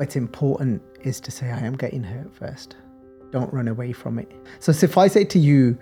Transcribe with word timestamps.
What's 0.00 0.16
important 0.16 0.80
is 1.02 1.20
to 1.20 1.30
say, 1.30 1.50
I 1.50 1.58
am 1.58 1.76
getting 1.76 2.02
hurt 2.02 2.34
first. 2.34 2.74
Don't 3.32 3.52
run 3.52 3.68
away 3.68 3.92
from 3.92 4.18
it. 4.18 4.32
So, 4.58 4.72
if 4.72 4.96
I 4.96 5.08
say 5.08 5.24
to 5.24 5.38
you, 5.38 5.76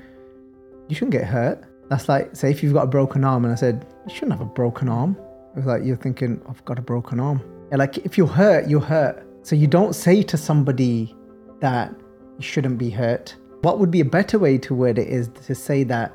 you 0.89 0.97
shouldn't 0.97 1.13
get 1.13 1.23
hurt, 1.23 1.63
that's 1.89 2.09
like, 2.09 2.35
say, 2.35 2.51
if 2.51 2.61
you've 2.61 2.73
got 2.73 2.83
a 2.83 2.89
broken 2.89 3.23
arm, 3.23 3.45
and 3.45 3.53
I 3.53 3.55
said, 3.55 3.87
you 4.09 4.13
shouldn't 4.13 4.33
have 4.33 4.41
a 4.41 4.51
broken 4.51 4.89
arm. 4.89 5.17
It's 5.55 5.67
like 5.67 5.85
you're 5.85 5.97
thinking, 5.97 6.43
I've 6.49 6.65
got 6.65 6.81
a 6.81 6.83
broken 6.83 7.21
arm. 7.21 7.41
Like, 7.71 7.99
if 7.99 8.19
you're 8.19 8.27
hurt, 8.27 8.69
you're 8.69 8.81
hurt. 8.81 9.25
So, 9.47 9.55
you 9.55 9.69
don't 9.69 9.95
say 9.95 10.25
to 10.25 10.37
somebody 10.37 11.15
that 11.61 11.95
you 12.39 12.43
shouldn't 12.43 12.77
be 12.77 12.91
hurt. 12.91 13.37
What 13.61 13.79
would 13.79 13.93
be 13.93 14.01
a 14.01 14.05
better 14.05 14.41
way 14.41 14.59
to 14.59 14.75
word 14.75 14.99
it 14.99 15.07
is 15.07 15.29
to 15.47 15.55
say 15.55 15.85
that 15.85 16.13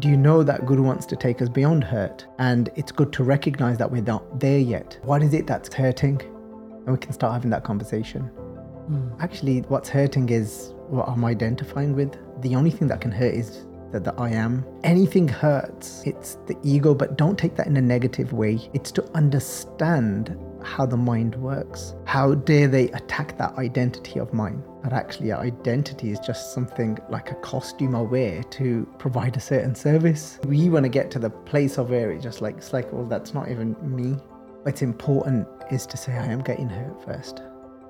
do 0.00 0.08
you 0.08 0.16
know 0.16 0.42
that 0.42 0.66
Guru 0.66 0.82
wants 0.82 1.06
to 1.06 1.14
take 1.14 1.40
us 1.40 1.48
beyond 1.48 1.84
hurt? 1.84 2.26
And 2.40 2.68
it's 2.74 2.90
good 2.90 3.12
to 3.12 3.22
recognize 3.22 3.78
that 3.78 3.92
we're 3.92 4.02
not 4.02 4.40
there 4.40 4.58
yet. 4.58 4.98
What 5.02 5.22
is 5.22 5.34
it 5.34 5.46
that's 5.46 5.72
hurting? 5.72 6.20
And 6.88 6.96
we 6.96 7.04
can 7.04 7.12
start 7.12 7.34
having 7.34 7.50
that 7.50 7.64
conversation. 7.64 8.22
Hmm. 8.22 9.10
Actually, 9.20 9.60
what's 9.68 9.90
hurting 9.90 10.30
is 10.30 10.72
what 10.88 11.06
I'm 11.06 11.22
identifying 11.22 11.94
with. 11.94 12.16
The 12.40 12.56
only 12.56 12.70
thing 12.70 12.88
that 12.88 13.02
can 13.02 13.12
hurt 13.12 13.34
is 13.34 13.66
that 13.92 14.04
the 14.04 14.14
I 14.14 14.30
am. 14.30 14.64
Anything 14.84 15.28
hurts. 15.28 16.02
It's 16.06 16.38
the 16.46 16.56
ego, 16.62 16.94
but 16.94 17.18
don't 17.18 17.38
take 17.38 17.56
that 17.56 17.66
in 17.66 17.76
a 17.76 17.82
negative 17.82 18.32
way. 18.32 18.70
It's 18.72 18.90
to 18.92 19.04
understand 19.14 20.34
how 20.62 20.86
the 20.86 20.96
mind 20.96 21.36
works. 21.36 21.94
How 22.06 22.34
dare 22.34 22.68
they 22.68 22.90
attack 22.92 23.36
that 23.36 23.58
identity 23.58 24.18
of 24.18 24.32
mine? 24.32 24.62
But 24.82 24.94
actually, 24.94 25.30
our 25.32 25.42
identity 25.42 26.10
is 26.10 26.18
just 26.20 26.54
something 26.54 26.96
like 27.10 27.30
a 27.30 27.34
costume 27.34 27.94
I 27.94 28.00
wear 28.00 28.42
to 28.42 28.88
provide 28.98 29.36
a 29.36 29.40
certain 29.40 29.74
service. 29.74 30.38
We 30.46 30.70
want 30.70 30.84
to 30.84 30.88
get 30.88 31.10
to 31.10 31.18
the 31.18 31.28
place 31.28 31.76
of 31.76 31.90
where 31.90 32.12
it 32.12 32.22
just 32.22 32.40
like 32.40 32.56
it's 32.56 32.72
like, 32.72 32.90
well, 32.94 33.04
that's 33.04 33.34
not 33.34 33.50
even 33.50 33.76
me. 33.82 34.16
It's 34.64 34.80
important 34.82 35.46
is 35.70 35.86
to 35.86 35.96
say 35.96 36.12
I 36.12 36.26
am 36.26 36.40
getting 36.40 36.68
hurt 36.68 37.04
first. 37.04 37.42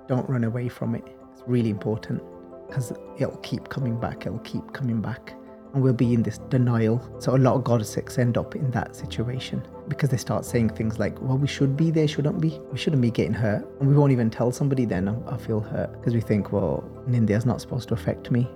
Don't 0.09 0.29
run 0.29 0.45
away 0.45 0.69
from 0.69 0.95
it. 0.95 1.05
It's 1.33 1.43
really 1.47 1.71
important 1.71 2.23
because 2.67 2.93
it'll 3.19 3.37
keep 3.39 3.69
coming 3.69 3.99
back. 3.99 4.27
It'll 4.27 4.39
keep 4.41 4.73
coming 4.73 5.01
back. 5.01 5.35
And 5.75 5.83
we'll 5.83 5.93
be 5.93 6.15
in 6.15 6.23
this 6.23 6.39
denial. 6.49 7.01
So 7.21 7.37
a 7.37 7.39
lot 7.39 7.55
of 7.55 7.63
goddesses 7.63 8.19
end 8.19 8.39
up 8.39 8.57
in 8.57 8.71
that 8.71 8.97
situation 8.97 9.63
because 9.87 10.09
they 10.09 10.17
start 10.17 10.45
saying 10.47 10.71
things 10.71 10.99
like, 10.99 11.21
well, 11.21 11.37
we 11.37 11.47
should 11.47 11.77
be 11.77 11.91
there, 11.91 12.09
shouldn't 12.09 12.41
we? 12.41 12.59
We 12.73 12.79
shouldn't 12.79 13.03
be 13.03 13.11
getting 13.11 13.35
hurt. 13.35 13.67
And 13.79 13.89
we 13.89 13.95
won't 13.95 14.13
even 14.13 14.31
tell 14.31 14.51
somebody 14.51 14.87
then 14.87 15.09
I 15.09 15.35
I 15.35 15.37
feel 15.37 15.61
hurt 15.61 15.93
because 15.93 16.15
we 16.15 16.21
think, 16.21 16.53
well, 16.53 16.83
Nindia's 17.07 17.45
not 17.45 17.61
supposed 17.61 17.89
to 17.89 17.95
affect 17.95 18.31
me. 18.31 18.49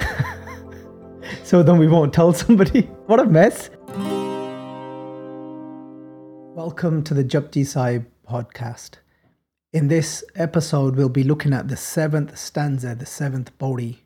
so 1.44 1.62
then 1.62 1.78
we 1.78 1.86
won't 1.86 2.12
tell 2.12 2.32
somebody. 2.32 2.82
What 3.06 3.20
a 3.20 3.26
mess. 3.26 3.70
Welcome 6.54 7.02
to 7.04 7.14
the 7.14 7.24
Japji 7.24 7.66
Sahib 7.66 8.11
podcast. 8.32 8.92
In 9.74 9.88
this 9.88 10.24
episode, 10.34 10.96
we'll 10.96 11.10
be 11.10 11.22
looking 11.22 11.52
at 11.52 11.68
the 11.68 11.76
seventh 11.76 12.38
stanza, 12.38 12.94
the 12.94 13.04
seventh 13.04 13.50
pauri, 13.58 14.04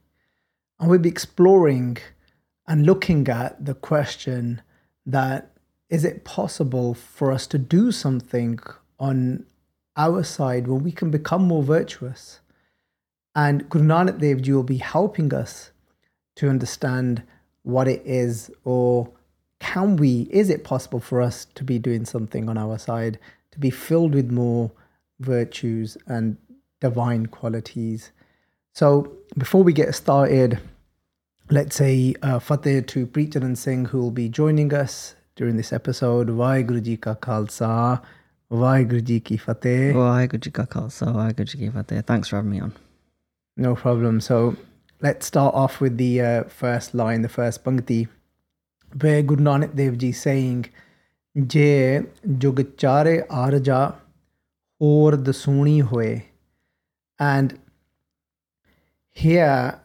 and 0.81 0.91
we'll 0.91 0.99
be 0.99 1.09
exploring 1.09 1.99
and 2.67 2.85
looking 2.85 3.29
at 3.29 3.65
the 3.65 3.75
question 3.75 4.63
that 5.05 5.53
is 5.89 6.05
it 6.05 6.25
possible 6.25 6.93
for 6.95 7.31
us 7.31 7.47
to 7.47 7.59
do 7.59 7.93
something 7.93 8.59
on 8.99 9.47
our 9.97 10.25
side 10.25 10.67
where 10.67 10.81
we 10.87 10.91
can 10.91 11.13
become 11.13 11.43
more 11.43 11.63
virtuous? 11.63 12.41
And 13.37 13.69
Guru 13.69 13.87
Nanak 13.87 14.19
Dev 14.19 14.43
Ji 14.43 14.53
will 14.53 14.65
be 14.65 14.79
helping 14.79 15.33
us 15.33 15.71
to 16.35 16.49
understand 16.49 17.23
what 17.63 17.87
it 17.87 18.03
is 18.05 18.51
or 18.65 19.13
can 19.61 19.97
we, 19.97 20.23
is 20.31 20.51
it 20.51 20.65
possible 20.65 21.01
for 21.01 21.23
us 21.23 21.47
to 21.55 21.63
be 21.63 21.79
doing 21.79 22.05
something 22.05 22.49
on 22.49 22.59
our 22.59 22.79
side, 22.79 23.19
to 23.57 23.61
be 23.61 23.71
filled 23.71 24.15
with 24.15 24.31
more 24.31 24.71
virtues 25.19 25.97
and 26.07 26.37
divine 26.81 27.27
qualities? 27.27 28.13
So 28.75 29.17
before 29.37 29.63
we 29.63 29.73
get 29.73 29.95
started, 29.95 30.61
let's 31.51 31.77
say 31.77 32.15
uh, 32.23 32.39
Fateh 32.39 32.83
to 32.83 33.07
Preetcharan 33.07 33.57
Singh, 33.57 33.87
who 33.87 33.99
will 33.99 34.11
be 34.11 34.29
joining 34.29 34.75
us 34.75 35.15
during 35.35 35.57
this 35.57 35.73
episode. 35.73 36.29
Vaheguru 36.29 36.83
Ji 36.83 36.99
Ka 36.99 37.15
Khalsa, 37.15 38.03
Vaheguru 38.51 39.03
Ji 39.03 39.21
Ki 39.21 39.39
Fateh. 39.39 39.95
Vaheguru 39.95 40.41
Ji 40.41 40.51
Ka 40.51 40.65
Khalsa, 40.65 41.15
Vaheguru 41.15 41.47
Ji 41.47 41.59
Ki 41.59 41.71
Fateh. 41.71 42.03
Thanks 42.03 42.29
for 42.29 42.37
having 42.37 42.51
me 42.51 42.61
on. 42.61 42.75
No 43.57 43.75
problem. 43.75 44.21
So 44.21 44.57
let's 45.01 45.25
start 45.25 45.55
off 45.55 45.81
with 45.81 45.97
the 45.97 46.21
uh, 46.21 46.45
first 46.45 46.95
line, 46.95 47.23
the 47.23 47.31
first 47.31 47.65
pankti, 47.65 48.09
where 49.01 49.23
Guru 49.23 49.43
Nanak 49.43 49.75
Dev 49.75 49.97
Ji 49.97 50.13
saying, 50.13 50.67
Je 51.37 52.03
jug 52.39 52.77
chare 52.79 53.27
arja 53.29 53.95
or 54.79 55.13
dasuni 55.13 55.83
hoye. 55.83 56.23
And 57.19 57.59
here, 59.13 59.81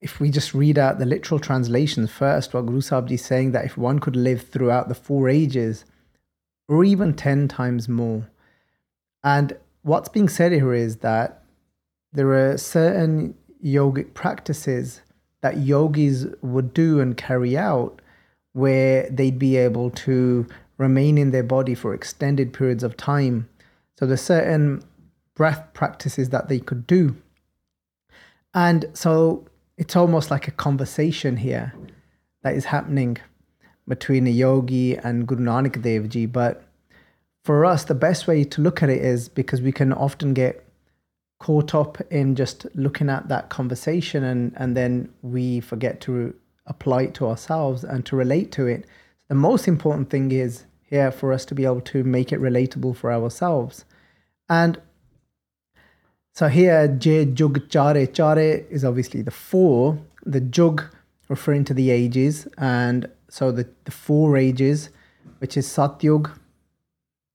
if 0.00 0.20
we 0.20 0.30
just 0.30 0.52
read 0.52 0.78
out 0.78 0.98
the 0.98 1.06
literal 1.06 1.40
translations 1.40 2.10
first, 2.10 2.52
what 2.52 2.66
Guru 2.66 2.80
Sahib 2.80 3.10
is 3.10 3.24
saying 3.24 3.52
that 3.52 3.64
if 3.64 3.78
one 3.78 4.00
could 4.00 4.16
live 4.16 4.48
throughout 4.48 4.88
the 4.88 4.94
four 4.94 5.28
ages, 5.28 5.84
or 6.68 6.84
even 6.84 7.14
10 7.14 7.48
times 7.48 7.88
more. 7.88 8.28
And 9.22 9.56
what's 9.82 10.08
being 10.08 10.28
said 10.28 10.52
here 10.52 10.74
is 10.74 10.96
that 10.96 11.42
there 12.12 12.32
are 12.32 12.56
certain 12.56 13.34
yogic 13.64 14.14
practices 14.14 15.02
that 15.42 15.58
yogis 15.58 16.26
would 16.40 16.72
do 16.72 17.00
and 17.00 17.16
carry 17.16 17.56
out 17.56 18.00
where 18.52 19.08
they'd 19.10 19.38
be 19.38 19.56
able 19.56 19.90
to 19.90 20.46
remain 20.82 21.16
in 21.16 21.30
their 21.30 21.42
body 21.42 21.74
for 21.74 21.94
extended 21.94 22.52
periods 22.52 22.82
of 22.82 22.96
time. 22.96 23.48
So 23.98 24.06
there's 24.06 24.20
certain 24.20 24.82
breath 25.34 25.62
practices 25.72 26.30
that 26.30 26.48
they 26.48 26.58
could 26.58 26.86
do. 26.86 27.16
And 28.54 28.84
so 28.92 29.46
it's 29.78 29.96
almost 29.96 30.30
like 30.30 30.46
a 30.48 30.50
conversation 30.66 31.38
here 31.38 31.72
that 32.42 32.54
is 32.54 32.66
happening 32.66 33.18
between 33.88 34.26
a 34.26 34.30
yogi 34.30 34.96
and 34.96 35.26
Guru 35.26 35.44
Nanak 35.44 35.80
Dev 35.82 36.08
Ji. 36.08 36.26
But 36.26 36.64
for 37.44 37.64
us, 37.64 37.84
the 37.84 37.94
best 37.94 38.26
way 38.26 38.44
to 38.44 38.60
look 38.60 38.82
at 38.82 38.90
it 38.90 39.02
is 39.02 39.28
because 39.28 39.60
we 39.62 39.72
can 39.72 39.92
often 39.92 40.34
get 40.34 40.64
caught 41.38 41.74
up 41.74 42.00
in 42.10 42.36
just 42.36 42.66
looking 42.74 43.08
at 43.08 43.28
that 43.28 43.48
conversation 43.48 44.22
and, 44.22 44.52
and 44.56 44.76
then 44.76 45.12
we 45.22 45.60
forget 45.60 46.00
to 46.00 46.34
apply 46.66 47.02
it 47.02 47.14
to 47.14 47.26
ourselves 47.26 47.82
and 47.82 48.06
to 48.06 48.14
relate 48.14 48.52
to 48.52 48.66
it. 48.66 48.86
The 49.28 49.34
most 49.34 49.66
important 49.66 50.10
thing 50.10 50.30
is 50.30 50.64
here 50.92 51.10
for 51.10 51.32
us 51.32 51.44
to 51.46 51.54
be 51.54 51.64
able 51.64 51.80
to 51.80 52.04
make 52.04 52.32
it 52.32 52.40
relatable 52.40 52.94
for 52.94 53.10
ourselves. 53.10 53.86
And 54.48 54.78
so 56.34 56.48
here, 56.48 56.86
Je 56.86 57.24
Jug 57.24 57.68
Chare. 57.70 58.06
Chare 58.06 58.66
is 58.70 58.84
obviously 58.84 59.22
the 59.22 59.30
four, 59.30 59.98
the 60.24 60.40
Jug 60.40 60.84
referring 61.28 61.64
to 61.64 61.74
the 61.74 61.90
ages, 61.90 62.46
and 62.58 63.08
so 63.28 63.50
the, 63.50 63.66
the 63.84 63.90
four 63.90 64.36
ages, 64.36 64.90
which 65.38 65.56
is 65.56 65.66
Satyug, 65.66 66.30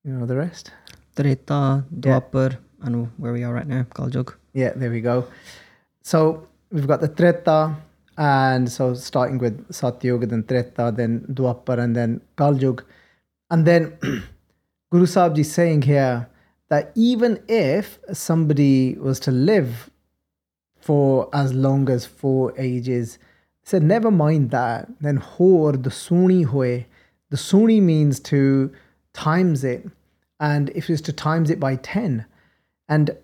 you 0.03 0.13
know 0.13 0.27
the 0.27 0.35
rest? 0.35 0.71
Treta, 1.15 1.83
Dwapar, 1.99 2.57
and 2.81 3.11
where 3.17 3.33
we 3.33 3.43
are 3.43 3.53
right 3.53 3.67
now, 3.67 3.83
Kaljug. 3.95 4.35
Yeah, 4.53 4.73
there 4.75 4.91
we 4.91 5.01
go. 5.01 5.25
So 6.03 6.47
we've 6.71 6.85
got 6.85 7.01
the 7.01 7.07
Treta, 7.07 7.75
and 8.17 8.71
so 8.71 8.93
starting 8.93 9.39
with 9.39 9.67
Satyug, 9.69 10.29
then 10.29 10.43
Treta, 10.43 10.93
then 10.95 11.25
Dwapar, 11.31 11.79
and 11.79 11.95
then 11.95 12.21
Kaljug. 12.37 12.83
And 13.49 13.65
then 13.65 13.97
Guru 14.91 15.05
Sahib 15.05 15.37
is 15.37 15.51
saying 15.51 15.83
here 15.83 16.29
that 16.69 16.91
even 16.95 17.41
if 17.47 17.99
somebody 18.11 18.95
was 18.95 19.19
to 19.21 19.31
live 19.31 19.89
for 20.79 21.29
as 21.33 21.53
long 21.53 21.89
as 21.89 22.05
four 22.05 22.53
ages, 22.57 23.19
said, 23.63 23.83
never 23.83 24.11
mind 24.11 24.51
that. 24.51 24.87
Then 25.01 25.17
hor, 25.17 25.73
the 25.73 25.89
suni 25.89 26.45
hoye. 26.45 26.85
The 27.29 27.37
suni 27.37 27.81
means 27.81 28.19
to 28.21 28.71
times 29.13 29.63
it. 29.63 29.85
And 30.39 30.69
if 30.69 30.89
it's 30.89 31.01
to 31.01 31.13
times 31.13 31.49
it 31.49 31.59
by 31.59 31.75
10. 31.75 32.25
And 32.87 33.17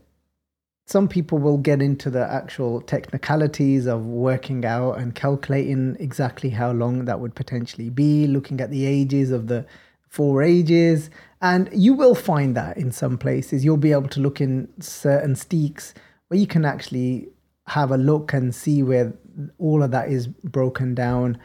some 0.86 1.08
people 1.08 1.38
will 1.38 1.58
get 1.58 1.81
into 1.81 2.10
the 2.10 2.30
actual 2.30 2.81
technicalities 2.81 3.86
of 3.86 4.06
working 4.06 4.66
out 4.66 4.98
and 4.98 5.16
calculating 5.16 5.96
exactly 6.00 6.50
how 6.50 6.72
long 6.72 7.06
that 7.06 7.22
would 7.22 7.36
potentially 7.36 7.90
be, 7.90 8.28
looking 8.28 8.60
at 8.60 8.69
the 8.69 8.86
ages 8.86 9.31
of 9.31 9.48
the 9.48 9.66
four 10.13 10.44
ages. 10.44 11.10
And 11.42 11.69
you 11.74 11.95
will 11.95 12.13
find 12.13 12.56
that 12.56 12.77
in 12.77 12.92
some 12.92 13.18
places. 13.18 13.65
You'll 13.65 13.77
be 13.77 13.92
able 13.92 14.10
to 14.10 14.19
look 14.19 14.39
in 14.39 14.69
certain 14.80 15.33
steeks 15.36 15.94
where 16.27 16.39
you 16.39 16.45
can 16.45 16.65
actually 16.65 17.30
have 17.68 17.92
a 17.92 17.98
look 17.98 18.31
and 18.31 18.54
see 18.54 18.83
where 18.83 19.13
all 19.57 19.81
of 19.81 19.89
that 19.92 20.10
is 20.10 20.27
broken 20.27 20.94
down. 20.94 21.39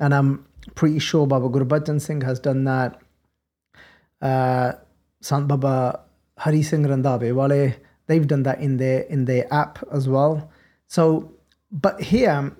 And 0.00 0.12
I'm 0.12 0.44
pretty 0.74 0.98
sure 0.98 1.26
Baba 1.26 1.48
Gurbachan 1.48 2.00
Singh 2.00 2.22
has 2.22 2.40
done 2.40 2.64
that. 2.64 3.00
Uh, 4.20 4.72
Sant 5.20 5.46
Baba 5.46 6.00
Hari 6.38 6.62
Singh 6.62 6.84
Randhawe 6.84 7.32
Wale, 7.32 7.74
they've 8.06 8.26
done 8.26 8.42
that 8.42 8.60
in 8.60 8.78
their 8.78 9.02
in 9.02 9.26
their 9.26 9.52
app 9.54 9.78
as 9.92 10.08
well. 10.08 10.50
So, 10.88 11.32
but 11.70 12.00
here, 12.00 12.52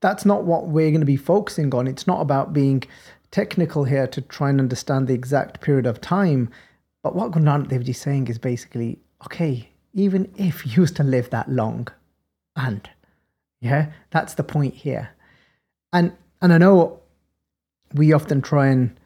that's 0.00 0.24
not 0.24 0.44
what 0.44 0.68
we're 0.68 0.90
going 0.90 1.00
to 1.00 1.06
be 1.06 1.16
focusing 1.16 1.74
on. 1.74 1.86
It's 1.86 2.06
not 2.06 2.20
about 2.20 2.52
being 2.52 2.84
technical 3.36 3.84
here 3.84 4.06
to 4.06 4.22
try 4.22 4.48
and 4.48 4.58
understand 4.58 5.06
the 5.06 5.12
exact 5.12 5.60
period 5.60 5.84
of 5.84 6.00
time. 6.00 6.48
But 7.02 7.14
what 7.14 7.32
Guru 7.32 7.44
Nanak 7.44 7.68
Dev 7.68 7.84
Ji 7.84 7.90
is 7.90 7.98
saying 7.98 8.28
is 8.28 8.38
basically 8.38 8.98
okay, 9.26 9.68
even 9.92 10.32
if 10.36 10.64
you 10.64 10.72
used 10.82 10.96
to 10.96 11.02
live 11.02 11.28
that 11.30 11.50
long, 11.50 11.86
and 12.56 12.88
yeah, 13.60 13.92
that's 14.10 14.34
the 14.34 14.42
point 14.42 14.72
here. 14.72 15.10
And 15.92 16.12
and 16.40 16.50
I 16.54 16.58
know 16.58 17.00
we 17.92 18.14
often 18.14 18.40
try 18.40 18.68
and 18.68 18.98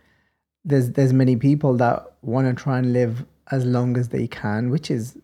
there's 0.65 0.91
there's 0.93 1.13
many 1.13 1.35
people 1.35 1.77
that 1.79 1.99
want 2.23 2.47
to 2.47 2.63
try 2.63 2.79
and 2.79 2.93
live 2.93 3.25
as 3.51 3.65
long 3.65 3.97
as 3.97 4.11
they 4.11 4.29
can, 4.29 4.71
which 4.71 4.93
is 4.93 5.19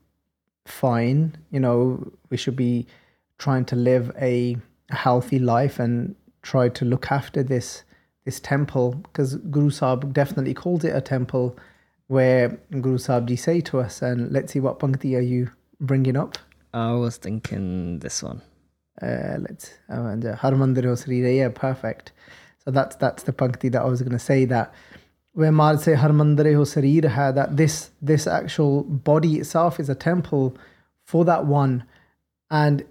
fine. 0.65 1.37
You 1.53 1.61
know, 1.61 2.13
we 2.31 2.37
should 2.37 2.57
be 2.57 2.89
trying 3.39 3.67
to 3.67 3.77
live 3.77 4.11
a 4.21 4.57
healthy 4.91 5.39
life 5.39 5.79
and 5.79 6.17
try 6.43 6.69
to 6.71 6.85
look 6.85 7.13
after 7.13 7.45
this 7.45 7.85
this 8.27 8.41
temple 8.41 8.93
because 9.05 9.37
Guru 9.37 9.71
Sahib 9.71 10.13
definitely 10.13 10.53
calls 10.53 10.85
it 10.85 10.95
a 10.95 11.01
temple 11.01 11.57
where 12.09 12.59
Guru 12.71 12.99
Sahib 12.99 13.29
Ji 13.29 13.37
say 13.37 13.61
to 13.63 13.81
us, 13.81 14.03
and 14.03 14.31
let's 14.31 14.53
see 14.53 14.61
what 14.61 14.79
pankti 14.79 15.17
are 15.17 15.21
you 15.21 15.51
bringing 15.81 16.17
up. 16.17 16.37
I 16.75 16.93
was 16.93 17.17
thinking 17.17 18.01
this 18.01 18.23
one. 18.23 18.43
Uh, 19.01 19.39
let's 19.41 19.71
uh, 19.91 20.03
and 20.07 20.25
uh, 20.25 20.37
Harmandir 20.37 21.03
Sri 21.03 21.39
yeah, 21.39 21.49
perfect. 21.49 22.13
So 22.65 22.71
that's 22.71 22.97
that's 22.97 23.23
the 23.23 23.33
pankti 23.33 23.71
that 23.73 23.83
I 23.83 23.87
was 23.87 24.03
going 24.03 24.13
to 24.13 24.19
say 24.19 24.45
that 24.47 24.75
where 25.33 25.53
Maharaj 25.53 25.83
say 25.83 25.95
Harmandir 25.95 26.57
Sarir 26.67 27.07
hai 27.07 27.31
that 27.31 27.57
this 27.57 27.91
this 28.03 28.27
actual 28.27 28.83
body 28.83 29.37
itself 29.37 29.79
is 29.79 29.89
a 29.89 29.95
temple 29.95 30.57
for 31.05 31.25
that 31.25 31.47
one, 31.47 31.85
and 32.51 32.85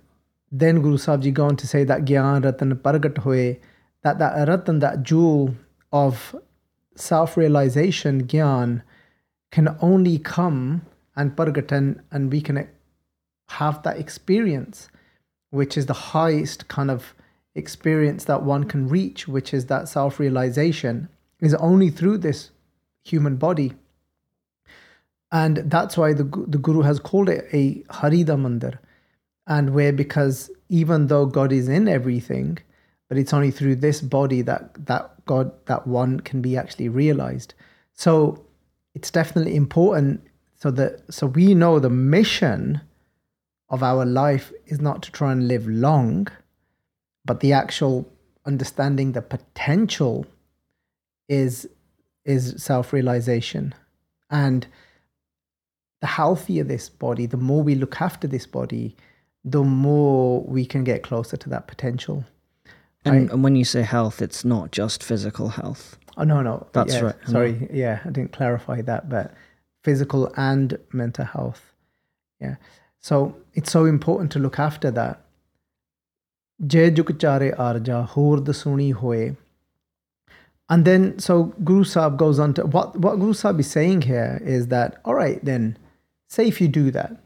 then 0.51 0.81
Guru 0.81 0.97
Sahib 0.97 1.23
Ji 1.23 1.31
go 1.31 1.45
on 1.45 1.57
to 1.57 1.67
say 1.67 1.83
that 1.83 2.05
Gyan 2.05 2.45
Ratan 2.45 2.75
Paragat 2.77 3.17
Hoye, 3.17 3.59
that 4.05 4.19
that 4.19 4.47
Ratan, 4.47 4.79
that 4.79 5.01
jewel 5.01 5.55
of 5.91 6.35
self 6.95 7.35
realization, 7.35 8.27
Gyan, 8.27 8.83
can 9.51 9.75
only 9.81 10.19
come 10.19 10.85
and 11.15 11.35
Pargatan, 11.35 12.01
and 12.11 12.31
we 12.31 12.39
can 12.39 12.69
have 13.49 13.81
that 13.81 13.97
experience, 13.97 14.89
which 15.49 15.75
is 15.75 15.87
the 15.87 16.01
highest 16.13 16.67
kind 16.67 16.91
of 16.91 17.15
experience 17.55 18.25
that 18.25 18.43
one 18.43 18.65
can 18.65 18.87
reach, 18.87 19.27
which 19.27 19.55
is 19.55 19.65
that 19.65 19.89
self 19.89 20.19
realization, 20.19 21.09
is 21.41 21.55
only 21.55 21.89
through 21.89 22.19
this 22.19 22.51
human 23.03 23.37
body. 23.37 23.73
And 25.31 25.57
that's 25.65 25.97
why 25.97 26.13
the, 26.13 26.25
the 26.47 26.59
Guru 26.59 26.81
has 26.81 26.99
called 26.99 27.27
it 27.29 27.47
a 27.51 27.81
Harida 27.89 28.37
Mandir. 28.37 28.77
And 29.47 29.73
where, 29.73 29.91
because 29.91 30.51
even 30.69 31.07
though 31.07 31.25
God 31.25 31.51
is 31.51 31.67
in 31.67 31.87
everything, 31.87 32.59
but 33.07 33.17
it's 33.17 33.33
only 33.33 33.51
through 33.51 33.75
this 33.75 34.01
body 34.01 34.41
that, 34.41 34.85
that 34.85 35.25
God, 35.25 35.51
that 35.65 35.87
one 35.87 36.19
can 36.19 36.41
be 36.41 36.57
actually 36.57 36.89
realized. 36.89 37.53
So 37.93 38.45
it's 38.93 39.11
definitely 39.11 39.55
important 39.55 40.21
so 40.55 40.71
that 40.71 41.13
so 41.13 41.27
we 41.27 41.53
know 41.53 41.79
the 41.79 41.89
mission 41.89 42.81
of 43.69 43.83
our 43.83 44.05
life 44.05 44.51
is 44.67 44.79
not 44.79 45.03
to 45.03 45.11
try 45.11 45.31
and 45.31 45.47
live 45.47 45.67
long, 45.67 46.27
but 47.25 47.39
the 47.39 47.53
actual 47.53 48.09
understanding 48.45 49.11
the 49.11 49.21
potential 49.21 50.25
is 51.27 51.67
is 52.23 52.55
self-realization 52.57 53.73
and 54.29 54.67
the 56.01 56.07
healthier 56.07 56.63
this 56.63 56.89
body 56.89 57.25
the 57.25 57.37
more 57.37 57.63
we 57.63 57.75
look 57.75 58.01
after 58.01 58.27
this 58.27 58.45
body 58.45 58.95
the 59.43 59.63
more 59.63 60.41
we 60.43 60.65
can 60.65 60.83
get 60.83 61.03
closer 61.03 61.37
to 61.37 61.49
that 61.49 61.67
potential 61.67 62.23
and, 63.05 63.29
I, 63.29 63.33
and 63.33 63.43
when 63.43 63.55
you 63.55 63.65
say 63.65 63.81
health, 63.81 64.21
it's 64.21 64.43
not 64.43 64.71
just 64.71 65.03
physical 65.03 65.49
health. 65.49 65.97
Oh 66.17 66.23
no, 66.23 66.41
no, 66.41 66.67
that's 66.73 66.95
yeah, 66.95 67.01
right. 67.01 67.15
Sorry, 67.27 67.53
no. 67.53 67.67
yeah, 67.71 67.99
I 68.05 68.09
didn't 68.09 68.31
clarify 68.31 68.81
that, 68.81 69.09
but 69.09 69.33
physical 69.83 70.31
and 70.37 70.77
mental 70.91 71.25
health. 71.25 71.73
Yeah, 72.39 72.55
so 72.99 73.35
it's 73.53 73.71
so 73.71 73.85
important 73.85 74.31
to 74.33 74.39
look 74.39 74.59
after 74.59 74.91
that. 74.91 75.21
Je 76.65 76.89
Jug 76.91 77.19
Chare 77.19 77.51
Arja, 77.57 78.07
Hor 78.07 78.37
Dasuni 78.37 78.93
Hoye. 78.93 79.35
And 80.69 80.83
then, 80.83 81.19
so 81.19 81.53
Guru 81.63 81.83
Sahib 81.83 82.17
goes 82.17 82.39
on 82.39 82.53
to 82.55 82.65
what, 82.65 82.97
what 82.97 83.19
Guru 83.19 83.33
Sahib 83.33 83.59
is 83.59 83.69
saying 83.69 84.03
here 84.03 84.41
is 84.43 84.67
that, 84.67 84.99
all 85.05 85.13
right, 85.13 85.43
then, 85.43 85.77
say 86.27 86.47
if 86.47 86.59
you 86.59 86.67
do 86.67 86.89
that, 86.91 87.17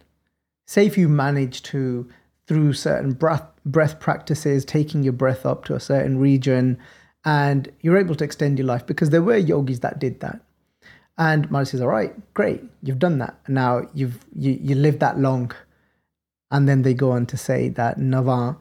say 0.67 0.85
if 0.85 0.97
you 0.97 1.07
manage 1.07 1.63
to, 1.63 2.09
through 2.47 2.73
certain 2.73 3.13
breath 3.13 3.47
breath 3.71 3.99
practices, 3.99 4.65
taking 4.65 5.03
your 5.03 5.13
breath 5.13 5.45
up 5.45 5.65
to 5.65 5.75
a 5.75 5.79
certain 5.79 6.17
region, 6.19 6.77
and 7.25 7.71
you're 7.81 7.97
able 7.97 8.15
to 8.15 8.23
extend 8.23 8.57
your 8.57 8.67
life 8.67 8.85
because 8.85 9.09
there 9.09 9.21
were 9.21 9.37
yogis 9.37 9.81
that 9.81 9.99
did 9.99 10.19
that. 10.21 10.39
And 11.17 11.49
Maharaj 11.51 11.69
says, 11.69 11.81
all 11.81 11.89
right, 11.89 12.13
great, 12.33 12.63
you've 12.81 12.99
done 12.99 13.17
that. 13.19 13.37
Now 13.47 13.87
you've 13.93 14.19
you, 14.33 14.57
you 14.61 14.75
lived 14.75 15.01
that 15.01 15.19
long. 15.19 15.51
And 16.51 16.67
then 16.67 16.81
they 16.81 16.93
go 16.93 17.11
on 17.11 17.25
to 17.27 17.37
say 17.37 17.69
that 17.69 17.99
Nava 17.99 18.57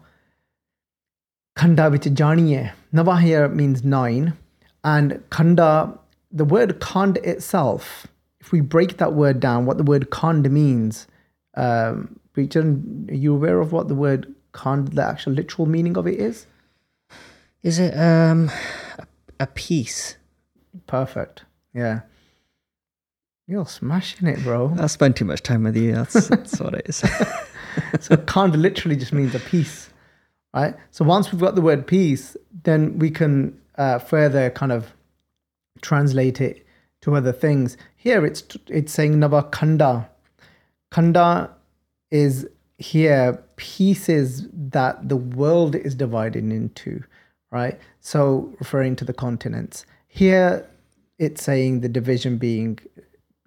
Khanda 1.57 1.91
vich 1.91 2.03
janiye. 2.03 2.73
Nava 2.93 3.21
here 3.21 3.49
means 3.49 3.85
nine 3.85 4.37
and 4.85 5.23
khanda, 5.31 5.99
the 6.31 6.45
word 6.45 6.81
khand 6.81 7.17
itself, 7.19 8.07
if 8.41 8.53
we 8.53 8.61
break 8.61 8.99
that 8.99 9.13
word 9.13 9.41
down, 9.41 9.67
what 9.67 9.77
the 9.77 9.83
word 9.83 10.11
khand 10.11 10.51
means, 10.51 11.07
um, 11.57 12.19
are 12.37 13.15
you 13.15 13.35
aware 13.35 13.61
of 13.61 13.73
what 13.73 13.89
the 13.89 13.95
word 13.95 14.33
khand, 14.59 14.95
the 14.95 15.05
actual 15.05 15.33
literal 15.33 15.67
meaning 15.67 15.97
of 15.97 16.07
it 16.07 16.19
is? 16.19 16.47
Is 17.63 17.79
it 17.79 17.95
um, 17.97 18.51
a 18.99 19.07
a 19.41 19.47
piece? 19.47 20.17
Perfect. 20.87 21.45
Yeah. 21.75 22.01
You're 23.47 23.67
smashing 23.67 24.29
it, 24.29 24.43
bro. 24.43 24.75
I 24.79 24.87
spent 24.89 25.17
too 25.17 25.25
much 25.25 25.43
time 25.43 25.65
with 25.65 25.77
you. 25.77 25.95
That's, 25.95 26.29
that's 26.29 26.61
what 26.61 26.75
it 26.75 26.89
is. 26.89 26.97
so 28.01 28.17
khand 28.17 28.57
literally 28.57 28.97
just 28.97 29.13
means 29.13 29.35
a 29.35 29.41
piece, 29.41 29.91
right? 30.55 30.75
So 30.91 31.05
once 31.05 31.33
we've 31.33 31.41
got 31.41 31.55
the 31.55 31.63
word 31.63 31.87
piece, 31.87 32.37
then 32.65 32.99
we 32.99 33.11
can 33.11 33.59
uh, 33.77 33.99
further 33.99 34.51
kind 34.51 34.73
of 34.73 34.93
translate 35.81 36.41
it 36.41 36.67
to 37.03 37.15
other 37.17 37.33
things. 37.33 37.77
Here 37.97 38.27
it's 38.27 38.43
it's 38.67 38.93
saying 38.93 39.15
Nava 39.15 39.51
Khanda. 39.51 40.09
Khanda 40.91 41.51
is 42.11 42.47
here 42.79 43.43
pieces 43.57 44.47
that 44.53 45.09
the 45.09 45.17
world 45.17 45.75
is 45.75 45.95
divided 45.95 46.45
into, 46.45 47.03
right? 47.51 47.79
So 48.01 48.55
referring 48.59 48.97
to 48.97 49.05
the 49.05 49.13
continents. 49.13 49.85
Here 50.07 50.69
it's 51.19 51.43
saying 51.43 51.81
the 51.81 51.89
division 51.89 52.39
being 52.39 52.79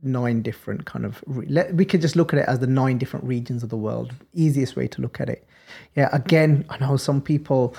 nine 0.03 0.41
different 0.41 0.85
kind 0.85 1.05
of 1.05 1.23
we 1.27 1.85
could 1.85 2.01
just 2.01 2.15
look 2.15 2.33
at 2.33 2.39
it 2.39 2.47
as 2.47 2.57
the 2.57 2.65
nine 2.65 2.97
different 2.97 3.23
regions 3.23 3.61
of 3.61 3.69
the 3.69 3.77
world 3.77 4.15
easiest 4.33 4.75
way 4.75 4.87
to 4.87 4.99
look 4.99 5.21
at 5.21 5.29
it 5.29 5.45
yeah 5.95 6.09
again 6.11 6.65
i 6.71 6.77
know 6.79 6.97
some 6.97 7.21
people 7.21 7.75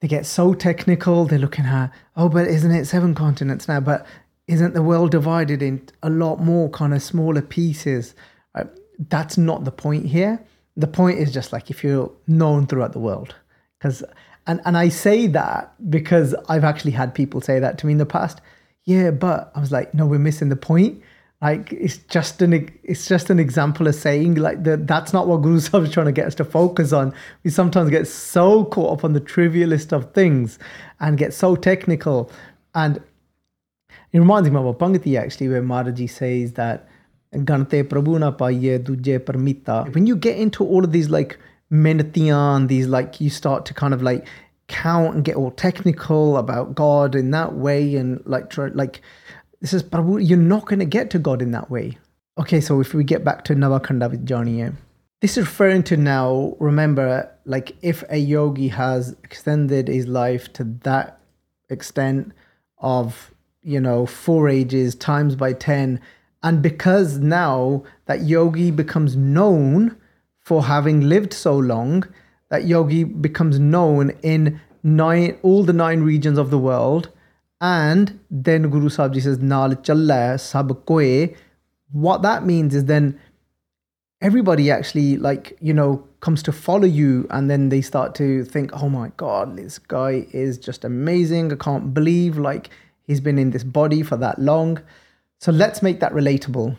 they 0.00 0.08
get 0.08 0.26
so 0.26 0.54
technical. 0.54 1.26
They're 1.26 1.38
looking 1.38 1.66
at, 1.66 1.92
oh, 2.16 2.28
but 2.28 2.46
isn't 2.48 2.70
it 2.70 2.86
seven 2.86 3.14
continents 3.14 3.68
now? 3.68 3.80
But 3.80 4.06
isn't 4.46 4.74
the 4.74 4.82
world 4.82 5.10
divided 5.10 5.62
in 5.62 5.86
a 6.02 6.10
lot 6.10 6.40
more 6.40 6.68
kind 6.70 6.94
of 6.94 7.02
smaller 7.02 7.42
pieces? 7.42 8.14
Uh, 8.54 8.64
that's 9.08 9.36
not 9.36 9.64
the 9.64 9.70
point 9.70 10.06
here. 10.06 10.42
The 10.80 10.86
point 10.86 11.18
is 11.18 11.32
just 11.32 11.52
like 11.52 11.70
if 11.70 11.82
you're 11.84 12.10
known 12.26 12.66
throughout 12.66 12.92
the 12.92 12.98
world. 12.98 13.34
Because 13.78 14.02
and, 14.46 14.60
and 14.64 14.76
I 14.76 14.88
say 14.88 15.26
that 15.28 15.74
because 15.90 16.34
I've 16.48 16.64
actually 16.64 16.92
had 16.92 17.14
people 17.14 17.40
say 17.40 17.58
that 17.58 17.78
to 17.78 17.86
me 17.86 17.92
in 17.92 17.98
the 17.98 18.06
past. 18.06 18.40
Yeah, 18.84 19.10
but 19.10 19.52
I 19.54 19.60
was 19.60 19.70
like, 19.70 19.92
no, 19.94 20.06
we're 20.06 20.18
missing 20.18 20.48
the 20.48 20.56
point 20.56 21.02
like 21.42 21.72
it's 21.72 21.96
just 21.96 22.42
an 22.42 22.70
it's 22.82 23.08
just 23.08 23.30
an 23.30 23.38
example 23.38 23.86
of 23.86 23.94
saying 23.94 24.34
like 24.34 24.62
that 24.64 24.86
that's 24.86 25.12
not 25.12 25.26
what 25.26 25.38
Guru 25.38 25.58
Sahib 25.60 25.86
is 25.86 25.92
trying 25.92 26.06
to 26.06 26.12
get 26.12 26.26
us 26.26 26.34
to 26.36 26.44
focus 26.44 26.92
on. 26.92 27.14
We 27.44 27.50
sometimes 27.50 27.90
get 27.90 28.06
so 28.06 28.64
caught 28.66 28.98
up 28.98 29.04
on 29.04 29.14
the 29.14 29.20
trivialist 29.20 29.92
of 29.92 30.12
things 30.12 30.58
and 30.98 31.16
get 31.16 31.32
so 31.32 31.56
technical. 31.56 32.30
And 32.74 32.98
it 34.12 34.18
reminds 34.18 34.50
me 34.50 34.56
of 34.56 34.66
a 34.66 34.74
Pangati 34.74 35.18
actually, 35.18 35.48
where 35.48 35.62
Maharaji 35.62 36.10
says 36.10 36.52
that 36.52 36.88
Gante 37.34 37.84
Prabhu 37.84 38.18
paiye 38.36 38.78
duje 38.78 39.18
parmita. 39.18 39.92
When 39.94 40.06
you 40.06 40.16
get 40.16 40.38
into 40.38 40.64
all 40.64 40.84
of 40.84 40.92
these 40.92 41.10
like 41.10 41.38
menatiyan, 41.72 42.68
these 42.68 42.86
like 42.86 43.20
you 43.20 43.30
start 43.30 43.66
to 43.66 43.74
kind 43.74 43.94
of 43.94 44.02
like 44.02 44.26
count 44.66 45.14
and 45.14 45.24
get 45.24 45.36
all 45.36 45.50
technical 45.50 46.36
about 46.36 46.74
God 46.74 47.14
in 47.14 47.30
that 47.32 47.54
way 47.54 47.96
and 47.96 48.22
like 48.24 48.50
try, 48.50 48.66
like 48.68 49.02
this 49.60 49.72
is 49.72 49.82
Prabhu, 49.82 50.26
you're 50.26 50.38
not 50.38 50.66
going 50.66 50.78
to 50.78 50.84
get 50.84 51.10
to 51.10 51.18
God 51.18 51.42
in 51.42 51.50
that 51.52 51.70
way. 51.70 51.98
Okay, 52.38 52.60
so 52.60 52.80
if 52.80 52.94
we 52.94 53.04
get 53.04 53.24
back 53.24 53.44
to 53.44 53.54
Navakhanda 53.54 54.10
vich 54.10 54.20
janiye, 54.20 54.74
this 55.20 55.36
is 55.36 55.44
referring 55.44 55.82
to 55.84 55.96
now, 55.96 56.56
remember, 56.58 57.30
like 57.44 57.76
if 57.82 58.02
a 58.08 58.16
yogi 58.16 58.68
has 58.68 59.14
extended 59.22 59.88
his 59.88 60.06
life 60.06 60.50
to 60.54 60.64
that 60.84 61.20
extent 61.68 62.32
of, 62.78 63.34
you 63.62 63.80
know, 63.80 64.06
four 64.06 64.48
ages 64.48 64.94
times 64.94 65.36
by 65.36 65.52
10, 65.52 66.00
and 66.42 66.62
because 66.62 67.18
now 67.18 67.84
that 68.06 68.22
yogi 68.22 68.70
becomes 68.70 69.16
known 69.16 69.96
for 70.38 70.64
having 70.64 71.02
lived 71.02 71.32
so 71.32 71.56
long, 71.56 72.04
that 72.48 72.64
yogi 72.66 73.04
becomes 73.04 73.58
known 73.58 74.10
in 74.22 74.60
nine 74.82 75.38
all 75.42 75.62
the 75.62 75.72
nine 75.72 76.02
regions 76.02 76.38
of 76.38 76.50
the 76.50 76.58
world 76.58 77.10
and 77.60 78.18
then 78.30 78.70
Guru 78.70 78.88
Sahib 78.88 79.12
Ji 79.12 79.20
says, 79.20 79.38
Nal 79.38 79.70
challa 79.76 80.40
sab 80.40 80.86
koe. 80.86 81.28
What 81.92 82.22
that 82.22 82.46
means 82.46 82.74
is 82.74 82.86
then 82.86 83.20
everybody 84.22 84.70
actually 84.70 85.16
like 85.16 85.56
you 85.60 85.74
know 85.74 86.06
comes 86.20 86.42
to 86.42 86.52
follow 86.52 86.86
you 86.86 87.26
and 87.30 87.50
then 87.50 87.70
they 87.70 87.80
start 87.80 88.14
to 88.14 88.44
think 88.44 88.70
oh 88.82 88.88
my 88.88 89.10
god 89.16 89.56
this 89.56 89.78
guy 89.78 90.26
is 90.32 90.58
just 90.58 90.84
amazing 90.84 91.50
i 91.50 91.56
can't 91.56 91.94
believe 91.94 92.36
like 92.36 92.68
he's 93.06 93.18
been 93.18 93.38
in 93.38 93.50
this 93.50 93.64
body 93.64 94.02
for 94.02 94.18
that 94.18 94.38
long 94.38 94.78
so 95.40 95.50
let's 95.52 95.82
make 95.82 96.00
that 96.00 96.12
relatable 96.12 96.76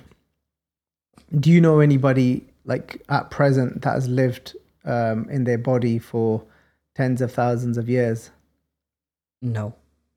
do 1.39 1.49
you 1.49 1.59
know 1.61 1.79
anybody 1.79 2.45
like 2.65 3.01
at 3.09 3.29
present 3.31 3.81
that 3.81 3.93
has 3.93 4.07
lived 4.07 4.55
um, 4.85 5.27
in 5.29 5.43
their 5.43 5.57
body 5.57 5.99
for 5.99 6.43
tens 6.95 7.21
of 7.21 7.31
thousands 7.31 7.77
of 7.77 7.89
years 7.89 8.31
No. 9.41 9.73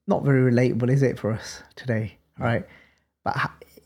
not 0.06 0.24
very 0.24 0.50
relatable, 0.52 0.90
is 0.90 1.02
it, 1.02 1.18
for 1.18 1.32
us 1.32 1.62
today? 1.76 2.18
Right. 2.38 2.66
But 3.24 3.36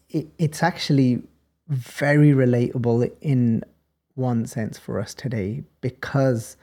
it, 0.09 0.27
it's 0.39 0.63
actually 0.63 1.23
very 1.69 2.33
relatable 2.33 3.11
in 3.21 3.63
one 4.15 4.47
sense 4.47 4.79
for 4.79 4.99
us 4.99 5.15
today 5.15 5.63
because 5.81 6.57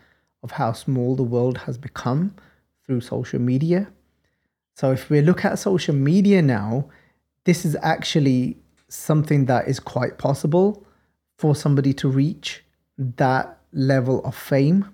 of 0.43 0.51
how 0.51 0.73
small 0.73 1.15
the 1.15 1.23
world 1.23 1.59
has 1.59 1.77
become 1.77 2.35
through 2.85 3.01
social 3.01 3.39
media. 3.39 3.87
So 4.75 4.91
if 4.91 5.09
we 5.09 5.21
look 5.21 5.45
at 5.45 5.57
social 5.57 5.95
media 5.95 6.41
now, 6.41 6.89
this 7.45 7.65
is 7.65 7.77
actually 7.81 8.57
something 8.89 9.45
that 9.45 9.67
is 9.67 9.79
quite 9.79 10.17
possible 10.17 10.85
for 11.37 11.55
somebody 11.55 11.93
to 11.93 12.09
reach 12.09 12.63
that 12.97 13.57
level 13.71 14.23
of 14.23 14.35
fame 14.35 14.93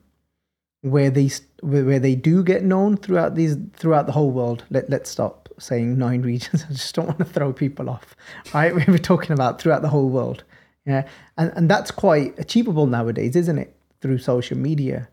where 0.82 1.12
they 1.12 1.30
where 1.62 2.00
they 2.00 2.16
do 2.16 2.44
get 2.44 2.64
known 2.64 2.98
throughout 2.98 3.36
these 3.36 3.56
throughout 3.76 4.06
the 4.06 4.12
whole 4.12 4.32
world. 4.32 4.64
Let 4.70 4.90
let's 4.90 5.10
stop 5.10 5.50
saying 5.60 5.98
nine 5.98 6.22
regions. 6.32 6.66
I 6.68 6.74
just 6.74 6.94
don't 6.96 7.08
want 7.08 7.20
to 7.20 7.26
throw 7.26 7.54
people 7.54 7.90
off. 7.90 8.16
Right, 8.54 8.76
we 8.88 8.92
were 8.92 8.98
talking 8.98 9.32
about 9.32 9.62
throughout 9.62 9.82
the 9.82 9.90
whole 9.90 10.10
world. 10.10 10.44
Yeah, 10.86 11.08
and 11.38 11.52
and 11.56 11.70
that's 11.70 11.92
quite 11.92 12.38
achievable 12.40 12.88
nowadays, 12.88 13.36
isn't 13.36 13.58
it? 13.58 13.76
Through 14.02 14.18
social 14.18 14.58
media, 14.58 15.08